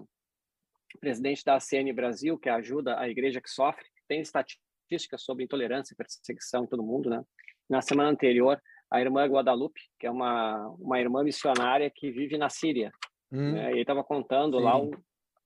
presidente 0.98 1.44
da 1.44 1.56
ACN 1.56 1.92
Brasil, 1.92 2.38
que 2.38 2.48
ajuda 2.48 2.98
a 2.98 3.08
igreja 3.08 3.40
que 3.40 3.50
sofre, 3.50 3.84
tem 4.08 4.20
estatísticas 4.20 5.22
sobre 5.22 5.44
intolerância 5.44 5.94
e 5.94 5.96
perseguição 5.96 6.64
em 6.64 6.66
todo 6.66 6.82
mundo. 6.82 7.10
Né? 7.10 7.22
Na 7.68 7.82
semana 7.82 8.10
anterior, 8.10 8.60
a 8.90 9.00
irmã 9.00 9.26
Guadalupe, 9.26 9.80
que 9.98 10.06
é 10.06 10.10
uma, 10.10 10.68
uma 10.78 11.00
irmã 11.00 11.22
missionária 11.22 11.90
que 11.94 12.10
vive 12.10 12.38
na 12.38 12.48
Síria, 12.48 12.92
Hum. 13.34 13.52
Né? 13.52 13.74
E 13.74 13.80
estava 13.80 14.04
contando 14.04 14.58
Sim. 14.58 14.64
lá 14.64 14.74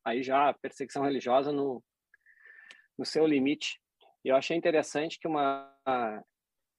aí 0.05 0.23
já 0.23 0.51
a 0.51 0.55
perseguição 0.55 1.03
religiosa 1.03 1.51
no, 1.51 1.83
no 2.99 3.05
seu 3.05 3.27
limite. 3.27 3.81
E 4.23 4.29
eu 4.29 4.37
achei 4.37 4.57
interessante 4.57 5.19
que 5.19 5.27
uma 5.27 5.73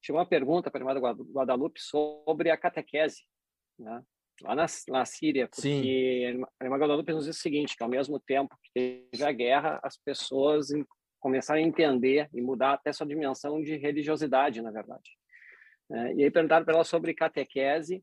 tinha 0.00 0.16
uma 0.16 0.26
pergunta 0.26 0.70
para 0.70 0.80
a 0.80 0.94
irmã 0.94 1.14
Guadalupe 1.32 1.80
sobre 1.80 2.50
a 2.50 2.56
catequese, 2.56 3.22
né? 3.78 4.02
Lá 4.42 4.54
na, 4.54 4.66
na 4.88 5.04
Síria, 5.04 5.48
porque 5.48 5.62
Sim. 5.62 6.44
a 6.60 6.64
irmã 6.64 6.76
Guadalupe 6.76 7.12
nos 7.12 7.24
diz 7.24 7.36
o 7.36 7.40
seguinte, 7.40 7.76
que 7.76 7.82
ao 7.82 7.88
mesmo 7.88 8.18
tempo 8.18 8.56
que 8.62 9.06
teve 9.10 9.24
a 9.24 9.32
guerra, 9.32 9.80
as 9.82 9.96
pessoas 9.96 10.68
começaram 11.18 11.60
a 11.60 11.62
entender 11.62 12.28
e 12.32 12.40
mudar 12.40 12.72
até 12.72 12.92
sua 12.92 13.06
dimensão 13.06 13.60
de 13.62 13.76
religiosidade, 13.76 14.62
na 14.62 14.70
verdade. 14.70 15.10
É, 15.92 16.14
e 16.14 16.24
aí 16.24 16.30
perguntaram 16.30 16.64
para 16.64 16.74
ela 16.74 16.84
sobre 16.84 17.14
catequese, 17.14 18.02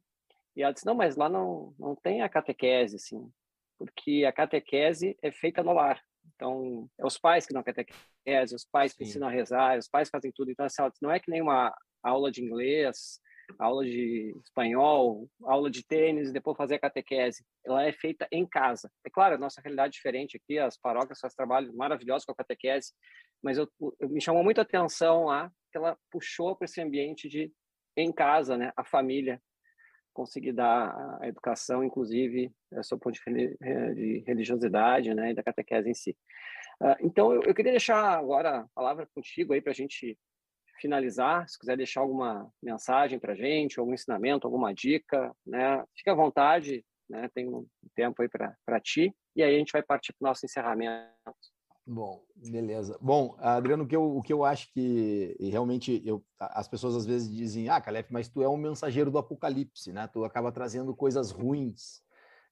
e 0.56 0.62
ela 0.62 0.74
disse, 0.74 0.86
não, 0.86 0.96
mas 0.96 1.16
lá 1.16 1.30
não, 1.30 1.74
não 1.80 1.96
tem 1.96 2.22
a 2.22 2.30
catequese, 2.30 2.98
assim, 2.98 3.32
porque 3.78 4.26
a 4.26 4.32
catequese 4.32 5.18
é 5.22 5.32
feita 5.32 5.64
no 5.64 5.74
lar. 5.74 6.02
Então, 6.36 6.90
é 7.00 7.06
os 7.06 7.18
pais 7.18 7.46
que 7.46 7.54
dão 7.54 7.62
a 7.62 7.64
catequese, 7.64 8.56
os 8.56 8.66
pais 8.66 8.94
que 8.94 9.04
ensinam 9.04 9.28
a 9.28 9.32
rezar, 9.32 9.78
os 9.78 9.88
pais 9.88 10.10
fazem 10.10 10.32
tudo. 10.32 10.52
Então, 10.52 10.66
assim, 10.66 10.82
não 11.02 11.12
é 11.12 11.20
que 11.20 11.32
nem 11.32 11.42
uma 11.42 11.74
aula 12.04 12.32
de 12.32 12.44
inglês, 12.44 13.20
aula 13.58 13.84
de 13.84 14.36
espanhol, 14.44 15.30
aula 15.44 15.70
de 15.70 15.86
tênis 15.86 16.32
depois 16.32 16.58
fazer 16.58 16.76
a 16.76 16.80
catequese. 16.80 17.46
Ela 17.66 17.86
é 17.86 17.92
feita 17.92 18.28
em 18.32 18.46
casa. 18.46 18.92
É 19.06 19.10
claro, 19.10 19.36
a 19.36 19.38
nossa 19.38 19.62
realidade 19.62 19.90
é 19.90 19.98
diferente 19.98 20.38
aqui, 20.38 20.60
as 20.60 20.78
paróquias 20.78 21.20
fazem 21.20 21.36
trabalho 21.36 21.76
maravilhoso 21.76 22.26
com 22.26 22.32
a 22.32 22.36
catequese, 22.36 22.94
mas 23.42 23.58
eu, 23.58 23.70
eu, 24.00 24.10
me 24.10 24.22
chamou 24.22 24.44
muito 24.44 24.60
a 24.60 24.64
atenção 24.64 25.26
lá 25.26 25.52
que 25.72 25.78
ela 25.78 25.98
puxou 26.12 26.56
para 26.56 26.66
esse 26.66 26.82
ambiente 26.82 27.28
de 27.28 27.52
em 27.96 28.12
casa, 28.12 28.56
né, 28.56 28.72
a 28.78 28.84
família 28.84 29.42
conseguir 30.14 30.52
dar 30.52 31.20
a 31.22 31.28
educação, 31.28 31.84
inclusive, 31.84 32.52
sob 32.84 33.00
o 33.00 33.04
ponto 33.04 33.20
de 33.20 34.24
religiosidade, 34.26 35.14
né, 35.14 35.32
e 35.32 35.34
da 35.34 35.44
catequese 35.44 35.90
em 35.90 35.94
si. 35.94 36.18
Uh, 36.82 36.96
então, 37.02 37.34
eu, 37.34 37.44
eu, 37.44 37.56
queria 37.56 37.72
deixar 37.72 38.18
agora 38.18 38.60
a 38.60 38.68
palavra 38.74 39.08
contigo 39.14 39.54
aí 39.54 39.62
para 39.62 39.72
a 39.72 39.76
gente 39.76 40.18
finalizar. 40.80 41.48
Se 41.48 41.58
quiser 41.60 41.78
deixar 41.78 42.02
alguma 42.02 42.52
mensagem 42.62 43.20
para 43.20 43.34
a 43.34 43.36
gente, 43.36 43.80
algum 43.80 43.94
ensinamento, 43.94 44.48
alguma 44.48 44.74
dica, 44.74 45.34
né, 45.46 45.84
fique 45.96 46.10
à 46.10 46.16
vontade, 46.16 46.84
né, 47.10 47.30
tem 47.34 47.48
um 47.48 47.66
tempo 47.96 48.22
aí 48.22 48.30
para 48.30 48.80
ti, 48.82 49.14
e 49.36 49.44
aí 49.44 49.56
a 49.56 49.60
gente 49.60 49.72
vai 49.72 49.82
partir 49.82 50.14
para 50.14 50.26
o 50.26 50.30
nosso 50.30 50.46
encerramento. 50.46 51.12
Bom, 51.90 52.22
beleza. 52.36 52.98
Bom, 53.02 53.38
Adriano, 53.40 53.86
o 53.86 53.88
que 53.88 53.96
eu, 53.96 54.18
o 54.18 54.22
que 54.22 54.34
eu 54.34 54.44
acho 54.44 54.70
que 54.74 55.38
realmente 55.40 56.02
eu, 56.06 56.22
as 56.38 56.68
pessoas 56.68 56.98
às 56.98 57.06
vezes 57.06 57.34
dizem, 57.34 57.70
ah, 57.70 57.80
Calef, 57.80 58.12
mas 58.12 58.28
tu 58.28 58.42
é 58.42 58.50
um 58.50 58.58
mensageiro 58.58 59.10
do 59.10 59.18
apocalipse, 59.18 59.94
né? 59.94 60.06
Tu 60.12 60.26
acaba 60.26 60.52
trazendo 60.52 60.94
coisas 60.94 61.32
ruins. 61.32 62.02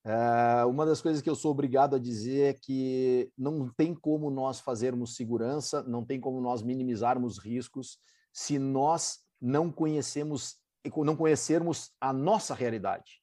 Uh, 0.06 0.70
uma 0.70 0.86
das 0.86 1.02
coisas 1.02 1.22
que 1.22 1.30
eu 1.30 1.36
sou 1.36 1.52
obrigado 1.52 1.96
a 1.96 2.00
dizer 2.00 2.52
é 2.52 2.54
que 2.54 3.30
não 3.38 3.68
tem 3.76 3.94
como 3.94 4.32
nós 4.32 4.62
fazermos 4.62 5.18
segurança, 5.18 5.84
não 5.84 6.06
tem 6.06 6.18
como 6.18 6.40
nós 6.40 6.62
minimizarmos 6.62 7.38
riscos 7.38 7.98
se 8.36 8.60
nós 8.60 9.22
não 9.40 9.72
conhecemos, 9.72 10.58
não 10.98 11.16
conhecermos 11.16 11.94
a 12.02 12.12
nossa 12.12 12.54
realidade. 12.54 13.22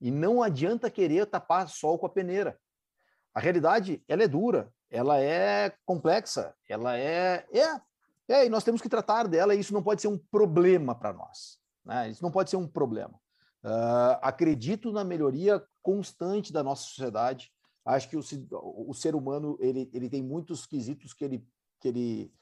E 0.00 0.10
não 0.10 0.42
adianta 0.42 0.90
querer 0.90 1.26
tapar 1.26 1.68
sol 1.68 1.98
com 1.98 2.06
a 2.06 2.08
peneira. 2.08 2.58
A 3.34 3.40
realidade, 3.40 4.02
ela 4.08 4.22
é 4.22 4.28
dura, 4.28 4.72
ela 4.90 5.20
é 5.20 5.76
complexa, 5.84 6.54
ela 6.66 6.96
é, 6.96 7.46
é, 7.52 7.80
é, 8.28 8.46
e 8.46 8.48
nós 8.48 8.64
temos 8.64 8.80
que 8.80 8.88
tratar 8.88 9.28
dela 9.28 9.54
e 9.54 9.60
isso 9.60 9.74
não 9.74 9.82
pode 9.82 10.00
ser 10.00 10.08
um 10.08 10.16
problema 10.16 10.94
para 10.94 11.12
nós, 11.12 11.58
né? 11.84 12.08
Isso 12.08 12.22
não 12.22 12.30
pode 12.30 12.48
ser 12.48 12.56
um 12.56 12.66
problema. 12.66 13.20
Uh, 13.62 14.16
acredito 14.22 14.90
na 14.90 15.04
melhoria 15.04 15.62
constante 15.82 16.50
da 16.50 16.62
nossa 16.62 16.84
sociedade. 16.84 17.52
Acho 17.84 18.08
que 18.08 18.16
o, 18.16 18.22
o 18.88 18.94
ser 18.94 19.14
humano 19.14 19.58
ele, 19.60 19.90
ele 19.92 20.08
tem 20.08 20.22
muitos 20.22 20.64
quesitos 20.64 21.12
que 21.12 21.24
ele, 21.24 21.46
que 21.78 21.88
ele 21.88 22.32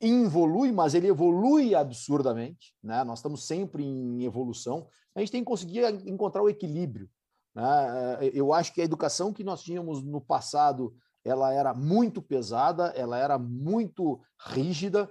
involui, 0.00 0.72
mas 0.72 0.94
ele 0.94 1.08
evolui 1.08 1.74
absurdamente. 1.74 2.74
Né? 2.82 3.02
Nós 3.04 3.18
estamos 3.18 3.46
sempre 3.46 3.84
em 3.84 4.24
evolução. 4.24 4.86
A 5.14 5.20
gente 5.20 5.32
tem 5.32 5.42
que 5.42 5.50
conseguir 5.50 5.84
encontrar 6.06 6.42
o 6.42 6.48
equilíbrio. 6.48 7.08
Né? 7.54 8.30
Eu 8.32 8.52
acho 8.52 8.72
que 8.72 8.80
a 8.80 8.84
educação 8.84 9.32
que 9.32 9.42
nós 9.42 9.62
tínhamos 9.62 10.02
no 10.02 10.20
passado 10.20 10.94
ela 11.24 11.52
era 11.52 11.74
muito 11.74 12.22
pesada, 12.22 12.86
ela 12.96 13.18
era 13.18 13.38
muito 13.38 14.20
rígida. 14.46 15.10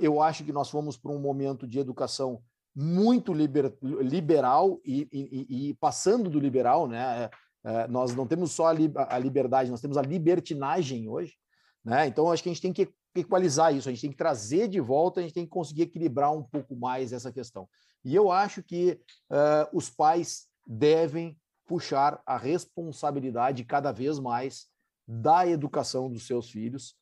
Eu 0.00 0.20
acho 0.20 0.44
que 0.44 0.52
nós 0.52 0.68
fomos 0.68 0.96
para 0.96 1.12
um 1.12 1.20
momento 1.20 1.66
de 1.66 1.78
educação 1.78 2.42
muito 2.74 3.32
liber, 3.32 3.76
liberal 3.82 4.80
e, 4.84 5.06
e, 5.12 5.68
e, 5.68 5.74
passando 5.74 6.30
do 6.30 6.40
liberal, 6.40 6.88
né? 6.88 7.28
É, 7.64 7.86
nós 7.86 8.14
não 8.14 8.26
temos 8.26 8.50
só 8.52 8.66
a, 8.66 9.18
liberdade, 9.18 9.70
nós 9.70 9.80
temos 9.80 9.96
a 9.96 10.02
libertinagem 10.02 11.08
hoje, 11.08 11.34
né? 11.84 12.06
Então 12.06 12.30
acho 12.30 12.42
que 12.42 12.48
a 12.48 12.52
gente 12.52 12.62
tem 12.62 12.72
que 12.72 12.88
equalizar 13.14 13.74
isso, 13.74 13.88
a 13.88 13.92
gente 13.92 14.02
tem 14.02 14.10
que 14.10 14.16
trazer 14.16 14.68
de 14.68 14.80
volta, 14.80 15.20
a 15.20 15.22
gente 15.22 15.34
tem 15.34 15.44
que 15.44 15.50
conseguir 15.50 15.82
equilibrar 15.82 16.32
um 16.32 16.42
pouco 16.42 16.74
mais 16.74 17.12
essa 17.12 17.32
questão. 17.32 17.68
E 18.04 18.14
eu 18.14 18.30
acho 18.30 18.62
que 18.62 19.00
uh, 19.30 19.76
os 19.76 19.90
pais 19.90 20.46
devem 20.66 21.38
puxar 21.66 22.20
a 22.26 22.36
responsabilidade 22.36 23.64
cada 23.64 23.92
vez 23.92 24.18
mais 24.18 24.66
da 25.06 25.46
educação 25.46 26.10
dos 26.10 26.26
seus 26.26 26.50
filhos. 26.50 26.96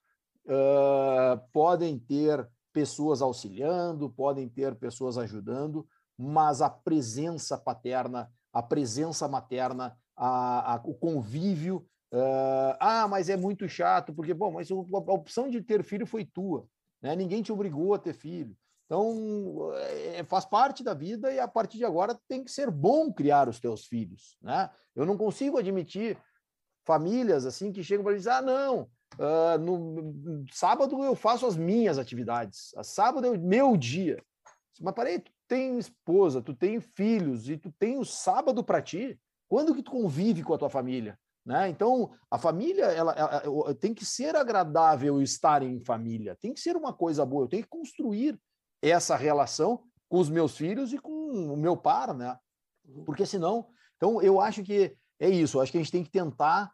Uh, 0.46 1.40
podem 1.52 1.98
ter 1.98 2.48
pessoas 2.72 3.22
auxiliando, 3.22 4.10
podem 4.10 4.48
ter 4.48 4.74
pessoas 4.74 5.18
ajudando, 5.18 5.86
mas 6.16 6.60
a 6.60 6.68
presença 6.68 7.56
paterna, 7.56 8.30
a 8.52 8.62
presença 8.62 9.26
materna, 9.26 9.96
a, 10.16 10.74
a, 10.74 10.80
o 10.84 10.94
convívio. 10.94 11.86
Uh, 12.12 12.74
ah, 12.80 13.06
mas 13.08 13.28
é 13.28 13.36
muito 13.36 13.68
chato, 13.68 14.12
porque, 14.12 14.34
bom, 14.34 14.52
mas 14.52 14.70
a 14.70 14.74
opção 14.74 15.48
de 15.48 15.62
ter 15.62 15.84
filho 15.84 16.06
foi 16.06 16.24
tua, 16.24 16.66
né? 17.00 17.14
ninguém 17.14 17.40
te 17.40 17.52
obrigou 17.52 17.94
a 17.94 17.98
ter 17.98 18.12
filho. 18.12 18.56
Então, 18.86 19.70
é, 20.16 20.24
faz 20.24 20.44
parte 20.44 20.82
da 20.82 20.92
vida 20.92 21.32
e 21.32 21.38
a 21.38 21.46
partir 21.46 21.78
de 21.78 21.84
agora 21.84 22.18
tem 22.26 22.42
que 22.42 22.50
ser 22.50 22.68
bom 22.72 23.12
criar 23.12 23.48
os 23.48 23.60
teus 23.60 23.86
filhos. 23.86 24.36
Né? 24.42 24.68
Eu 24.96 25.06
não 25.06 25.16
consigo 25.16 25.58
admitir 25.58 26.18
famílias 26.84 27.46
assim 27.46 27.70
que 27.70 27.84
chegam 27.84 28.02
para 28.02 28.16
dizer: 28.16 28.30
ah, 28.30 28.42
não, 28.42 28.90
uh, 29.16 29.58
no 29.60 30.44
sábado 30.52 31.04
eu 31.04 31.14
faço 31.14 31.46
as 31.46 31.56
minhas 31.56 31.98
atividades, 31.98 32.72
a 32.76 32.82
sábado 32.82 33.28
é 33.28 33.30
o 33.30 33.38
meu 33.38 33.76
dia. 33.76 34.20
Mas 34.80 34.94
parei, 34.94 35.20
tu 35.20 35.30
tem 35.46 35.78
esposa, 35.78 36.42
tu 36.42 36.52
tem 36.52 36.80
filhos 36.80 37.48
e 37.48 37.56
tu 37.56 37.70
tem 37.78 37.96
o 37.96 38.04
sábado 38.04 38.64
para 38.64 38.82
ti. 38.82 39.20
Quando 39.46 39.74
que 39.74 39.82
tu 39.82 39.90
convive 39.92 40.42
com 40.42 40.54
a 40.54 40.58
tua 40.58 40.70
família? 40.70 41.16
Né? 41.44 41.68
Então, 41.68 42.10
a 42.30 42.38
família 42.38 42.84
ela, 42.86 43.12
ela, 43.12 43.42
ela, 43.44 43.74
tem 43.74 43.94
que 43.94 44.04
ser 44.04 44.36
agradável 44.36 45.22
estar 45.22 45.62
em 45.62 45.82
família, 45.84 46.36
tem 46.36 46.52
que 46.52 46.60
ser 46.60 46.76
uma 46.76 46.92
coisa 46.92 47.24
boa. 47.24 47.44
Eu 47.44 47.48
tenho 47.48 47.62
que 47.62 47.68
construir 47.68 48.38
essa 48.82 49.16
relação 49.16 49.82
com 50.08 50.18
os 50.18 50.28
meus 50.28 50.56
filhos 50.56 50.92
e 50.92 50.98
com 50.98 51.10
o 51.10 51.56
meu 51.56 51.76
par, 51.76 52.14
né? 52.14 52.36
Porque 53.06 53.24
senão, 53.24 53.68
então 53.96 54.20
eu 54.20 54.40
acho 54.40 54.62
que 54.62 54.96
é 55.18 55.28
isso. 55.28 55.56
Eu 55.56 55.62
acho 55.62 55.72
que 55.72 55.78
a 55.78 55.80
gente 55.80 55.92
tem 55.92 56.04
que 56.04 56.10
tentar 56.10 56.72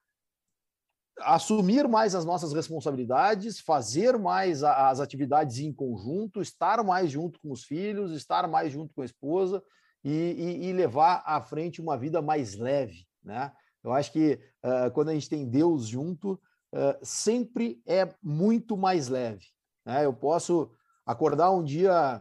assumir 1.21 1.89
mais 1.89 2.15
as 2.15 2.25
nossas 2.25 2.53
responsabilidades, 2.53 3.61
fazer 3.61 4.19
mais 4.19 4.63
as 4.63 5.01
atividades 5.01 5.59
em 5.59 5.73
conjunto, 5.73 6.43
estar 6.43 6.83
mais 6.85 7.11
junto 7.11 7.41
com 7.41 7.51
os 7.51 7.65
filhos, 7.65 8.13
estar 8.13 8.47
mais 8.49 8.73
junto 8.73 8.95
com 8.95 9.03
a 9.03 9.05
esposa 9.05 9.63
e, 10.05 10.11
e, 10.11 10.67
e 10.67 10.73
levar 10.73 11.23
à 11.25 11.41
frente 11.41 11.81
uma 11.81 11.97
vida 11.97 12.21
mais 12.21 12.57
leve, 12.57 13.07
né? 13.23 13.53
Eu 13.87 13.93
acho 13.93 14.13
que 14.13 14.41
uh, 14.65 14.91
quando 14.93 15.11
a 15.11 15.15
gente 15.15 15.29
tem 15.29 15.49
Deus 15.49 15.87
junto, 15.87 16.33
uh, 16.33 16.99
sempre 17.03 17.81
é 17.87 18.13
muito 18.21 18.77
mais 18.77 19.07
leve. 19.07 19.47
Né? 19.85 20.05
Eu 20.05 20.13
posso 20.13 20.73
acordar 21.07 21.53
um 21.53 21.63
dia 21.63 22.21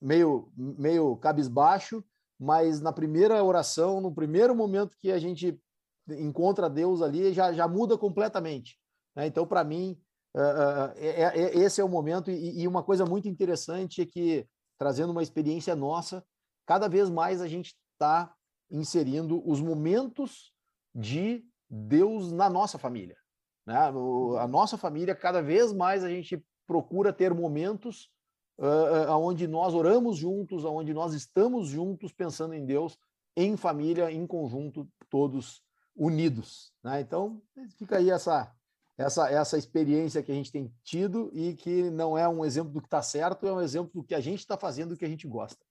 meio, 0.00 0.52
meio 0.56 1.16
cabisbaixo, 1.16 2.04
mas 2.36 2.80
na 2.80 2.92
primeira 2.92 3.42
oração, 3.44 4.00
no 4.00 4.12
primeiro 4.12 4.56
momento 4.56 4.96
que 5.00 5.12
a 5.12 5.20
gente 5.20 5.60
encontra 6.08 6.68
Deus 6.68 7.00
ali, 7.00 7.32
já, 7.32 7.52
já 7.52 7.68
muda 7.68 7.96
completamente. 7.96 8.76
Né? 9.14 9.28
Então, 9.28 9.46
para 9.46 9.62
mim, 9.62 9.96
uh, 10.36 10.92
é, 10.96 11.22
é, 11.22 11.58
esse 11.58 11.80
é 11.80 11.84
o 11.84 11.88
momento. 11.88 12.28
E, 12.28 12.62
e, 12.62 12.66
uma 12.66 12.82
coisa 12.82 13.06
muito 13.06 13.28
interessante 13.28 14.02
é 14.02 14.06
que, 14.06 14.48
trazendo 14.76 15.12
uma 15.12 15.22
experiência 15.22 15.76
nossa, 15.76 16.24
cada 16.66 16.88
vez 16.88 17.08
mais 17.08 17.40
a 17.40 17.46
gente 17.46 17.76
está 17.94 18.34
inserindo 18.68 19.40
os 19.48 19.60
momentos 19.60 20.52
de 20.94 21.44
Deus 21.68 22.32
na 22.32 22.48
nossa 22.48 22.78
família. 22.78 23.16
Né? 23.66 23.76
A 23.76 24.46
nossa 24.48 24.78
família, 24.78 25.14
cada 25.14 25.42
vez 25.42 25.72
mais 25.72 26.02
a 26.02 26.08
gente 26.08 26.42
procura 26.66 27.12
ter 27.12 27.34
momentos 27.34 28.10
uh, 28.58 29.12
onde 29.12 29.46
nós 29.46 29.74
oramos 29.74 30.16
juntos, 30.16 30.64
onde 30.64 30.92
nós 30.92 31.14
estamos 31.14 31.68
juntos 31.68 32.12
pensando 32.12 32.54
em 32.54 32.64
Deus, 32.64 32.98
em 33.36 33.56
família, 33.56 34.10
em 34.10 34.26
conjunto, 34.26 34.88
todos 35.08 35.62
unidos. 35.94 36.72
Né? 36.82 37.00
Então, 37.00 37.42
fica 37.78 37.98
aí 37.98 38.10
essa, 38.10 38.52
essa, 38.96 39.30
essa 39.30 39.58
experiência 39.58 40.22
que 40.22 40.32
a 40.32 40.34
gente 40.34 40.50
tem 40.50 40.72
tido 40.82 41.30
e 41.32 41.54
que 41.54 41.90
não 41.90 42.16
é 42.16 42.28
um 42.28 42.44
exemplo 42.44 42.72
do 42.72 42.80
que 42.80 42.86
está 42.86 43.02
certo, 43.02 43.46
é 43.46 43.52
um 43.52 43.60
exemplo 43.60 43.92
do 43.94 44.04
que 44.04 44.14
a 44.14 44.20
gente 44.20 44.40
está 44.40 44.56
fazendo, 44.56 44.90
do 44.90 44.96
que 44.96 45.04
a 45.04 45.08
gente 45.08 45.26
gosta. 45.26 45.64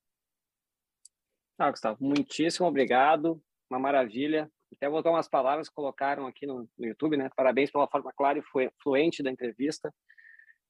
Ah, 1.57 1.72
Gustavo, 1.72 1.98
muitíssimo 1.99 2.68
obrigado, 2.68 3.41
uma 3.69 3.80
maravilha. 3.80 4.52
Até 4.76 4.89
vou 4.89 5.02
dar 5.02 5.11
umas 5.11 5.27
palavras 5.27 5.69
que 5.69 5.76
colocaram 5.76 6.27
aqui 6.27 6.45
no, 6.45 6.68
no 6.77 6.85
YouTube, 6.85 7.18
né? 7.18 7.30
Parabéns 7.35 7.72
pela 7.72 7.88
forma 7.88 8.11
clara 8.15 8.39
e 8.39 8.69
fluente 8.81 9.23
da 9.23 9.31
entrevista. 9.31 9.94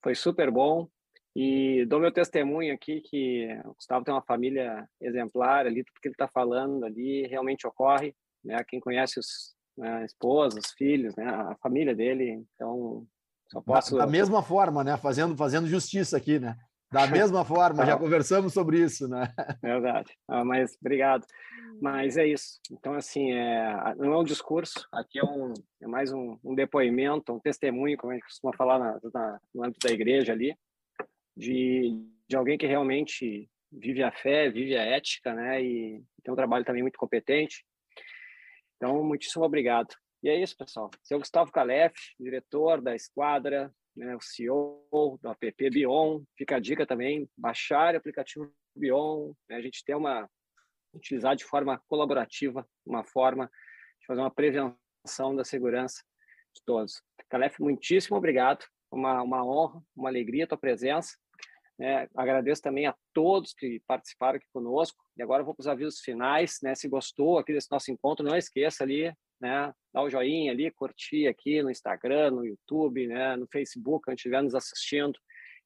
Foi 0.04 0.16
super 0.16 0.52
bom. 0.52 0.88
E 1.36 1.86
dou 1.86 2.00
meu 2.00 2.12
testemunho 2.12 2.74
aqui 2.74 3.02
que 3.02 3.48
o 3.66 3.74
Gustavo 3.74 4.04
tem 4.04 4.14
uma 4.14 4.24
família 4.24 4.88
exemplar 5.00 5.68
ali, 5.68 5.84
tudo 5.84 6.00
que 6.02 6.08
ele 6.08 6.14
está 6.14 6.28
falando 6.28 6.84
ali 6.84 7.28
realmente 7.28 7.68
ocorre 7.68 8.16
né? 8.48 8.64
Quem 8.68 8.80
conhece 8.80 9.20
os 9.20 9.56
né, 9.78 10.06
esposas, 10.06 10.72
filhos, 10.72 11.16
né? 11.16 11.26
A 11.26 11.56
família 11.62 11.94
dele, 11.94 12.46
então 12.56 13.06
só 13.52 13.62
posso. 13.62 13.98
Da, 13.98 14.06
da 14.06 14.12
mesma 14.12 14.42
forma, 14.42 14.84
né? 14.84 14.98
Fazendo 14.98 15.36
fazendo 15.36 15.68
justiça 15.68 16.18
aqui, 16.18 16.40
né? 16.40 16.58
Da 16.92 17.06
mesma 17.06 17.44
forma, 17.44 17.86
já 17.86 17.98
conversamos 17.98 18.54
sobre 18.54 18.80
isso, 18.80 19.08
né? 19.08 19.28
Verdade. 19.62 20.14
Ah, 20.28 20.46
mas 20.46 20.78
obrigado. 20.80 21.26
Mas 21.82 22.18
é 22.18 22.26
isso. 22.26 22.60
Então, 22.72 22.94
assim, 22.94 23.34
é, 23.34 23.96
não 23.98 24.14
é 24.14 24.18
um 24.18 24.24
discurso, 24.24 24.88
aqui 24.92 25.20
é, 25.20 25.24
um, 25.24 25.54
é 25.82 25.88
mais 25.88 26.12
um, 26.14 26.38
um 26.44 26.56
depoimento, 26.56 27.34
um 27.34 27.40
testemunho, 27.40 27.98
como 27.98 28.12
a 28.12 28.16
gente 28.16 28.26
costuma 28.26 28.54
falar 28.54 28.80
na, 28.80 29.00
na, 29.14 29.40
no 29.54 29.64
âmbito 29.66 29.86
da 29.86 29.94
igreja 29.94 30.32
ali, 30.32 30.56
de, 31.36 32.04
de 32.28 32.36
alguém 32.36 32.58
que 32.58 32.66
realmente 32.66 33.50
vive 33.72 34.02
a 34.02 34.12
fé, 34.12 34.50
vive 34.50 34.76
a 34.78 34.84
ética, 34.84 35.34
né? 35.34 35.62
E 35.62 36.04
tem 36.24 36.34
um 36.34 36.38
trabalho 36.38 36.66
também 36.66 36.82
muito 36.82 36.98
competente. 36.98 37.66
Então, 38.78 39.04
muitíssimo 39.04 39.44
obrigado. 39.44 39.94
E 40.24 40.30
é 40.30 40.42
isso, 40.42 40.56
pessoal. 40.58 40.90
Seu 41.04 41.20
Gustavo 41.20 41.52
Calef, 41.52 41.94
diretor 42.20 42.82
da 42.82 42.96
Esquadra, 42.96 43.72
né, 43.98 44.16
o 44.16 44.22
CEO 44.22 44.88
do 44.92 45.30
app 45.30 45.70
Bion. 45.70 46.24
Fica 46.38 46.56
a 46.56 46.60
dica 46.60 46.86
também, 46.86 47.30
baixar 47.36 47.96
o 47.96 47.98
aplicativo 47.98 48.54
Bion, 48.76 49.34
né, 49.50 49.58
a 49.58 49.62
gente 49.62 49.84
tem 49.84 49.96
uma 49.96 50.30
utilizar 50.94 51.36
de 51.36 51.44
forma 51.44 51.82
colaborativa, 51.88 52.68
uma 52.86 53.04
forma 53.04 53.52
de 54.00 54.08
fazer 54.08 54.22
uma 54.22 54.32
prevenção 54.32 55.36
da 55.36 55.44
segurança 55.44 56.02
de 56.56 56.62
todos. 56.66 57.02
Calef, 57.30 57.60
muitíssimo 57.60 58.18
obrigado, 58.18 58.66
uma, 58.92 59.22
uma 59.22 59.46
honra, 59.46 59.82
uma 59.96 60.10
alegria 60.10 60.46
a 60.46 60.48
tua 60.48 60.58
presença. 60.58 61.18
É, 61.80 62.10
agradeço 62.16 62.62
também 62.62 62.88
a 62.88 62.96
todos 63.14 63.54
que 63.54 63.82
participaram 63.86 64.38
aqui 64.38 64.48
conosco. 64.52 64.98
E 65.16 65.22
agora 65.22 65.44
vou 65.44 65.54
para 65.54 65.62
os 65.62 65.68
avisos 65.68 66.00
finais. 66.00 66.58
Né? 66.64 66.74
Se 66.74 66.88
gostou 66.88 67.38
aqui 67.38 67.54
desse 67.54 67.70
nosso 67.70 67.92
encontro, 67.92 68.26
não 68.26 68.36
esqueça 68.36 68.84
ali, 68.84 69.14
né? 69.40 69.74
Dá 69.94 70.02
o 70.02 70.10
joinha 70.10 70.52
ali, 70.52 70.72
curtir 70.72 71.28
aqui 71.28 71.62
no 71.62 71.70
Instagram, 71.70 72.32
no 72.32 72.46
YouTube, 72.46 73.08
né? 73.08 73.36
no 73.36 73.48
Facebook, 73.48 74.10
onde 74.10 74.20
estiver 74.20 74.42
nos 74.42 74.56
assistindo. 74.56 75.18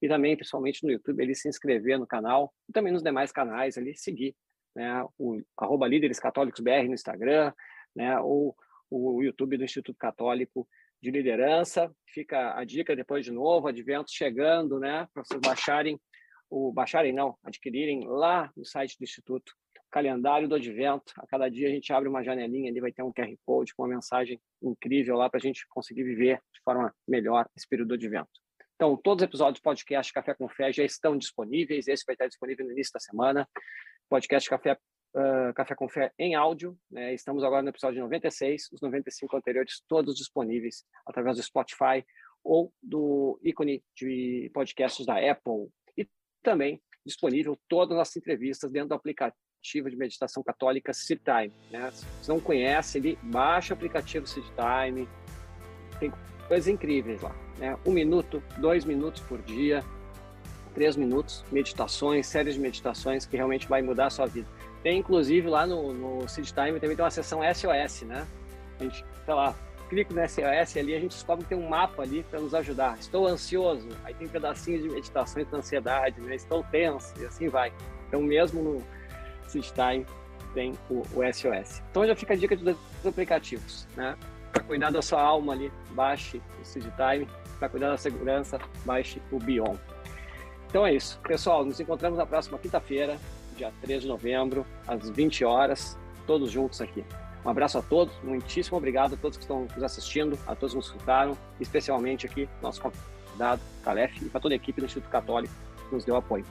E 0.02 0.08
também, 0.08 0.36
principalmente 0.36 0.84
no 0.84 0.92
YouTube, 0.92 1.22
ali 1.22 1.36
se 1.36 1.48
inscrever 1.48 2.00
no 2.00 2.08
canal 2.08 2.54
e 2.68 2.74
também 2.74 2.92
nos 2.92 3.04
demais 3.04 3.32
canais 3.32 3.78
ali, 3.78 3.96
seguir 3.96 4.36
né? 4.76 5.06
o 5.18 5.42
arroba 5.58 5.88
Líderes 5.88 6.20
Católicos 6.20 6.60
BR 6.60 6.88
no 6.88 6.94
Instagram, 6.94 7.54
né? 7.96 8.20
ou 8.20 8.56
o 8.90 9.24
YouTube 9.24 9.58
do 9.58 9.64
Instituto 9.64 9.98
Católico 9.98 10.68
de 11.02 11.10
liderança. 11.10 11.94
Fica 12.08 12.58
a 12.58 12.64
dica 12.64 12.96
depois 12.96 13.26
de 13.26 13.32
novo, 13.32 13.68
adventos 13.68 14.14
chegando, 14.14 14.80
né? 14.80 15.08
Para 15.14 15.24
vocês 15.24 15.42
baixarem, 15.42 16.00
o 16.50 16.72
baixarem 16.72 17.14
não, 17.14 17.38
adquirirem 17.44 18.08
lá 18.08 18.52
no 18.56 18.66
site 18.66 18.98
do 18.98 19.04
Instituto 19.04 19.54
calendário 19.92 20.48
do 20.48 20.56
advento. 20.56 21.14
A 21.18 21.28
cada 21.28 21.50
dia 21.50 21.68
a 21.68 21.72
gente 21.72 21.92
abre 21.92 22.08
uma 22.08 22.24
janelinha 22.24 22.72
ali, 22.72 22.80
vai 22.80 22.92
ter 22.92 23.04
um 23.04 23.12
QR 23.12 23.36
Code 23.46 23.76
com 23.76 23.84
uma 23.84 23.90
mensagem 23.90 24.40
incrível 24.62 25.18
lá 25.18 25.30
para 25.30 25.38
a 25.38 25.42
gente 25.42 25.68
conseguir 25.70 26.04
viver 26.04 26.42
de 26.54 26.62
forma 26.64 26.94
melhor 27.08 27.48
esse 27.56 27.68
período 27.68 27.90
do 27.90 27.94
advento. 27.96 28.32
Então, 28.76 28.98
todos 28.98 29.22
os 29.22 29.28
episódios 29.28 29.60
do 29.60 29.64
podcast 29.64 30.12
Café 30.12 30.34
com 30.34 30.50
Fé 30.50 30.72
já 30.72 30.84
estão 30.84 31.16
disponíveis. 31.16 31.88
Esse 31.88 32.04
vai 32.08 32.16
estar 32.16 32.28
disponível 32.28 32.66
no 32.66 32.72
início 32.72 32.94
da 32.94 33.00
semana. 33.00 33.48
Podcast 34.10 34.50
Café 34.50 34.74
uh, 35.16 35.54
Café 35.54 35.76
com 35.76 35.88
Fé 35.88 36.12
em 36.18 36.34
áudio. 36.34 36.76
Né? 36.90 37.14
Estamos 37.14 37.44
agora 37.44 37.62
no 37.62 37.70
episódio 37.70 38.02
96, 38.02 38.70
os 38.72 38.82
95 38.82 39.38
anteriores 39.38 39.84
todos 39.88 40.16
disponíveis 40.16 40.84
através 41.06 41.38
do 41.38 41.44
Spotify 41.44 42.04
ou 42.44 42.74
do 42.82 43.40
ícone 43.44 43.84
de 43.96 44.50
podcasts 44.52 45.06
da 45.06 45.16
Apple. 45.16 45.70
E 45.96 46.08
também 46.42 46.82
disponível 47.06 47.56
todas 47.68 47.98
as 48.00 48.16
entrevistas 48.16 48.72
dentro 48.72 48.90
do 48.90 48.96
aplicativo 48.96 49.51
de 49.62 49.96
meditação 49.96 50.44
católica 50.44 50.92
Time. 50.92 51.54
Né? 51.70 51.92
Se 51.92 52.06
você 52.22 52.32
não 52.32 52.40
conhece, 52.40 52.98
ele 52.98 53.18
baixa 53.22 53.74
o 53.74 53.78
aplicativo 53.78 54.26
Time. 54.26 55.08
Tem 56.00 56.12
coisas 56.48 56.68
incríveis 56.68 57.22
lá. 57.22 57.36
Né? 57.58 57.78
Um 57.86 57.92
minuto, 57.92 58.42
dois 58.58 58.84
minutos 58.84 59.22
por 59.22 59.42
dia, 59.42 59.84
três 60.74 60.96
minutos, 60.96 61.46
meditações, 61.52 62.28
séries 62.28 62.56
de 62.56 62.60
meditações 62.60 63.26
que 63.26 63.36
realmente 63.36 63.68
vai 63.68 63.82
mudar 63.82 64.08
a 64.08 64.10
sua 64.10 64.26
vida. 64.26 64.48
Tem, 64.82 64.98
inclusive, 64.98 65.48
lá 65.48 65.68
no, 65.68 65.94
no 65.94 66.26
Time 66.26 66.80
também 66.80 66.96
tem 66.96 67.06
uma 67.06 67.12
seção 67.12 67.42
SOS, 67.54 68.02
né? 68.02 68.28
A 68.80 68.84
gente, 68.84 69.06
sei 69.26 69.34
lá, 69.34 69.56
clica 69.90 70.14
no 70.14 70.28
SOS 70.28 70.78
ali, 70.78 70.96
a 70.96 71.00
gente 71.00 71.12
descobre 71.12 71.44
que 71.44 71.50
tem 71.50 71.58
um 71.58 71.70
mapa 71.70 72.02
ali 72.02 72.24
para 72.24 72.40
nos 72.40 72.56
ajudar. 72.56 72.98
Estou 72.98 73.28
ansioso, 73.28 73.88
aí 74.04 74.14
tem 74.16 74.28
pedacinhos 74.28 74.82
de 74.82 74.90
meditações 74.90 75.48
da 75.52 75.58
ansiedade, 75.58 76.20
né? 76.20 76.34
Estou 76.34 76.64
tenso, 76.64 77.14
e 77.22 77.26
assim 77.26 77.48
vai. 77.48 77.72
Então, 78.08 78.22
mesmo 78.24 78.64
no 78.64 78.84
Time 79.52 80.06
tem 80.54 80.74
o, 80.90 81.02
o 81.14 81.34
SOS. 81.34 81.82
Então, 81.92 82.06
já 82.06 82.16
fica 82.16 82.34
a 82.34 82.38
dica 82.38 82.56
dos 82.56 82.76
aplicativos, 83.06 83.88
né? 83.96 84.18
Para 84.52 84.64
cuidar 84.64 84.92
da 84.92 85.02
sua 85.02 85.22
alma 85.22 85.54
ali, 85.54 85.72
baixe 85.92 86.42
o 86.62 86.66
Seed 86.66 86.86
Time. 86.96 87.28
Para 87.58 87.70
cuidar 87.70 87.90
da 87.90 87.98
segurança, 87.98 88.60
baixe 88.86 89.22
o 89.32 89.38
Bion. 89.38 89.76
Então 90.68 90.86
é 90.86 90.94
isso. 90.94 91.20
Pessoal, 91.20 91.64
nos 91.64 91.80
encontramos 91.80 92.18
na 92.18 92.26
próxima 92.26 92.58
quinta-feira 92.58 93.18
dia 93.62 93.72
13 93.82 94.02
de 94.02 94.08
novembro, 94.08 94.66
às 94.88 95.10
20 95.10 95.46
horas, 95.46 95.98
todos 96.26 96.52
juntos 96.52 96.82
aqui. 96.82 97.04
Um 97.46 97.50
abraço 97.50 97.78
a 97.78 97.82
todos, 97.82 98.14
muitíssimo 98.24 98.78
obrigado 98.78 99.14
a 99.16 99.18
todos 99.18 99.38
que 99.38 99.44
estão 99.44 99.68
nos 99.74 99.84
assistindo, 99.84 100.38
a 100.48 100.56
todos 100.56 100.74
que 100.74 100.78
nos 100.78 100.88
escutaram, 100.88 101.38
especialmente 101.60 102.26
aqui, 102.26 102.48
nosso 102.62 102.82
convidado, 102.82 103.62
Calef, 103.84 104.16
e 104.24 104.30
para 104.30 104.40
toda 104.40 104.54
a 104.54 104.58
equipe 104.58 104.80
do 104.80 104.86
Instituto 104.86 105.10
Católico 105.10 105.54
que 105.90 105.96
nos 105.96 106.06
deu 106.06 106.16
apoio. 106.16 106.46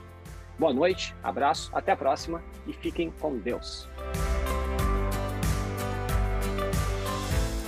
Boa 0.57 0.73
noite, 0.73 1.15
abraço, 1.23 1.69
até 1.73 1.91
a 1.91 1.95
próxima 1.95 2.43
e 2.67 2.73
fiquem 2.73 3.11
com 3.19 3.37
Deus. 3.37 3.87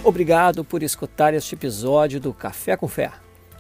Obrigado 0.04 0.64
por 0.64 0.84
escutar 0.84 1.34
este 1.34 1.56
episódio 1.56 2.20
do 2.20 2.34
Café 2.34 2.76
com 2.76 2.88
Fé 2.88 3.12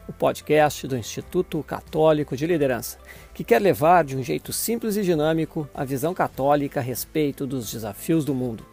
o 0.08 0.12
podcast 0.12 0.86
do 0.88 0.98
Instituto 0.98 1.64
Católico 1.64 2.36
de 2.36 2.45
Liderança, 2.45 2.98
que 3.34 3.44
quer 3.44 3.62
levar 3.62 4.04
de 4.04 4.18
um 4.18 4.24
jeito 4.24 4.52
simples 4.52 4.98
e 4.98 5.02
dinâmico 5.02 5.68
a 5.74 5.86
visão 5.86 6.14
católica 6.14 6.80
a 6.80 6.84
respeito 6.84 7.48
dos 7.48 7.72
desafios 7.72 8.26
do 8.26 8.36
mundo. 8.36 8.66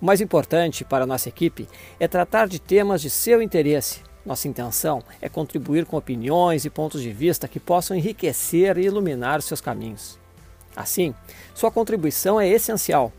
O 0.00 0.06
mais 0.06 0.20
importante 0.20 0.84
para 0.84 1.04
a 1.04 1.06
nossa 1.06 1.28
equipe 1.28 1.68
é 1.98 2.06
tratar 2.06 2.46
de 2.46 2.60
temas 2.60 3.00
de 3.00 3.10
seu 3.10 3.42
interesse. 3.42 4.02
Nossa 4.24 4.48
intenção 4.48 5.02
é 5.20 5.28
contribuir 5.28 5.84
com 5.84 5.96
opiniões 5.96 6.64
e 6.64 6.70
pontos 6.70 7.02
de 7.02 7.12
vista 7.12 7.46
que 7.46 7.60
possam 7.60 7.96
enriquecer 7.96 8.78
e 8.78 8.84
iluminar 8.84 9.38
os 9.38 9.44
seus 9.44 9.60
caminhos. 9.60 10.18
Assim, 10.74 11.14
sua 11.54 11.70
contribuição 11.70 12.40
é 12.40 12.48
essencial. 12.48 13.12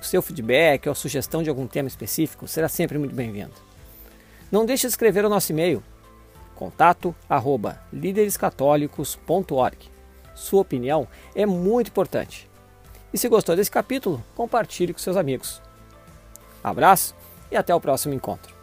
O 0.00 0.04
seu 0.04 0.20
feedback 0.20 0.88
ou 0.88 0.94
sugestão 0.94 1.42
de 1.42 1.48
algum 1.48 1.66
tema 1.66 1.88
específico 1.88 2.46
será 2.48 2.68
sempre 2.68 2.98
muito 2.98 3.14
bem-vindo. 3.14 3.54
Não 4.50 4.66
deixe 4.66 4.86
de 4.86 4.92
escrever 4.92 5.24
o 5.24 5.28
nosso 5.28 5.52
e-mail 5.52 5.82
contato 6.58 7.14
arroba. 7.28 7.80
Sua 10.34 10.60
opinião 10.60 11.06
é 11.34 11.46
muito 11.46 11.88
importante. 11.88 12.50
E 13.12 13.18
se 13.18 13.28
gostou 13.28 13.54
desse 13.54 13.70
capítulo, 13.70 14.22
compartilhe 14.34 14.92
com 14.92 14.98
seus 14.98 15.16
amigos. 15.16 15.62
Abraço 16.62 17.14
e 17.50 17.56
até 17.56 17.72
o 17.72 17.80
próximo 17.80 18.12
encontro. 18.12 18.57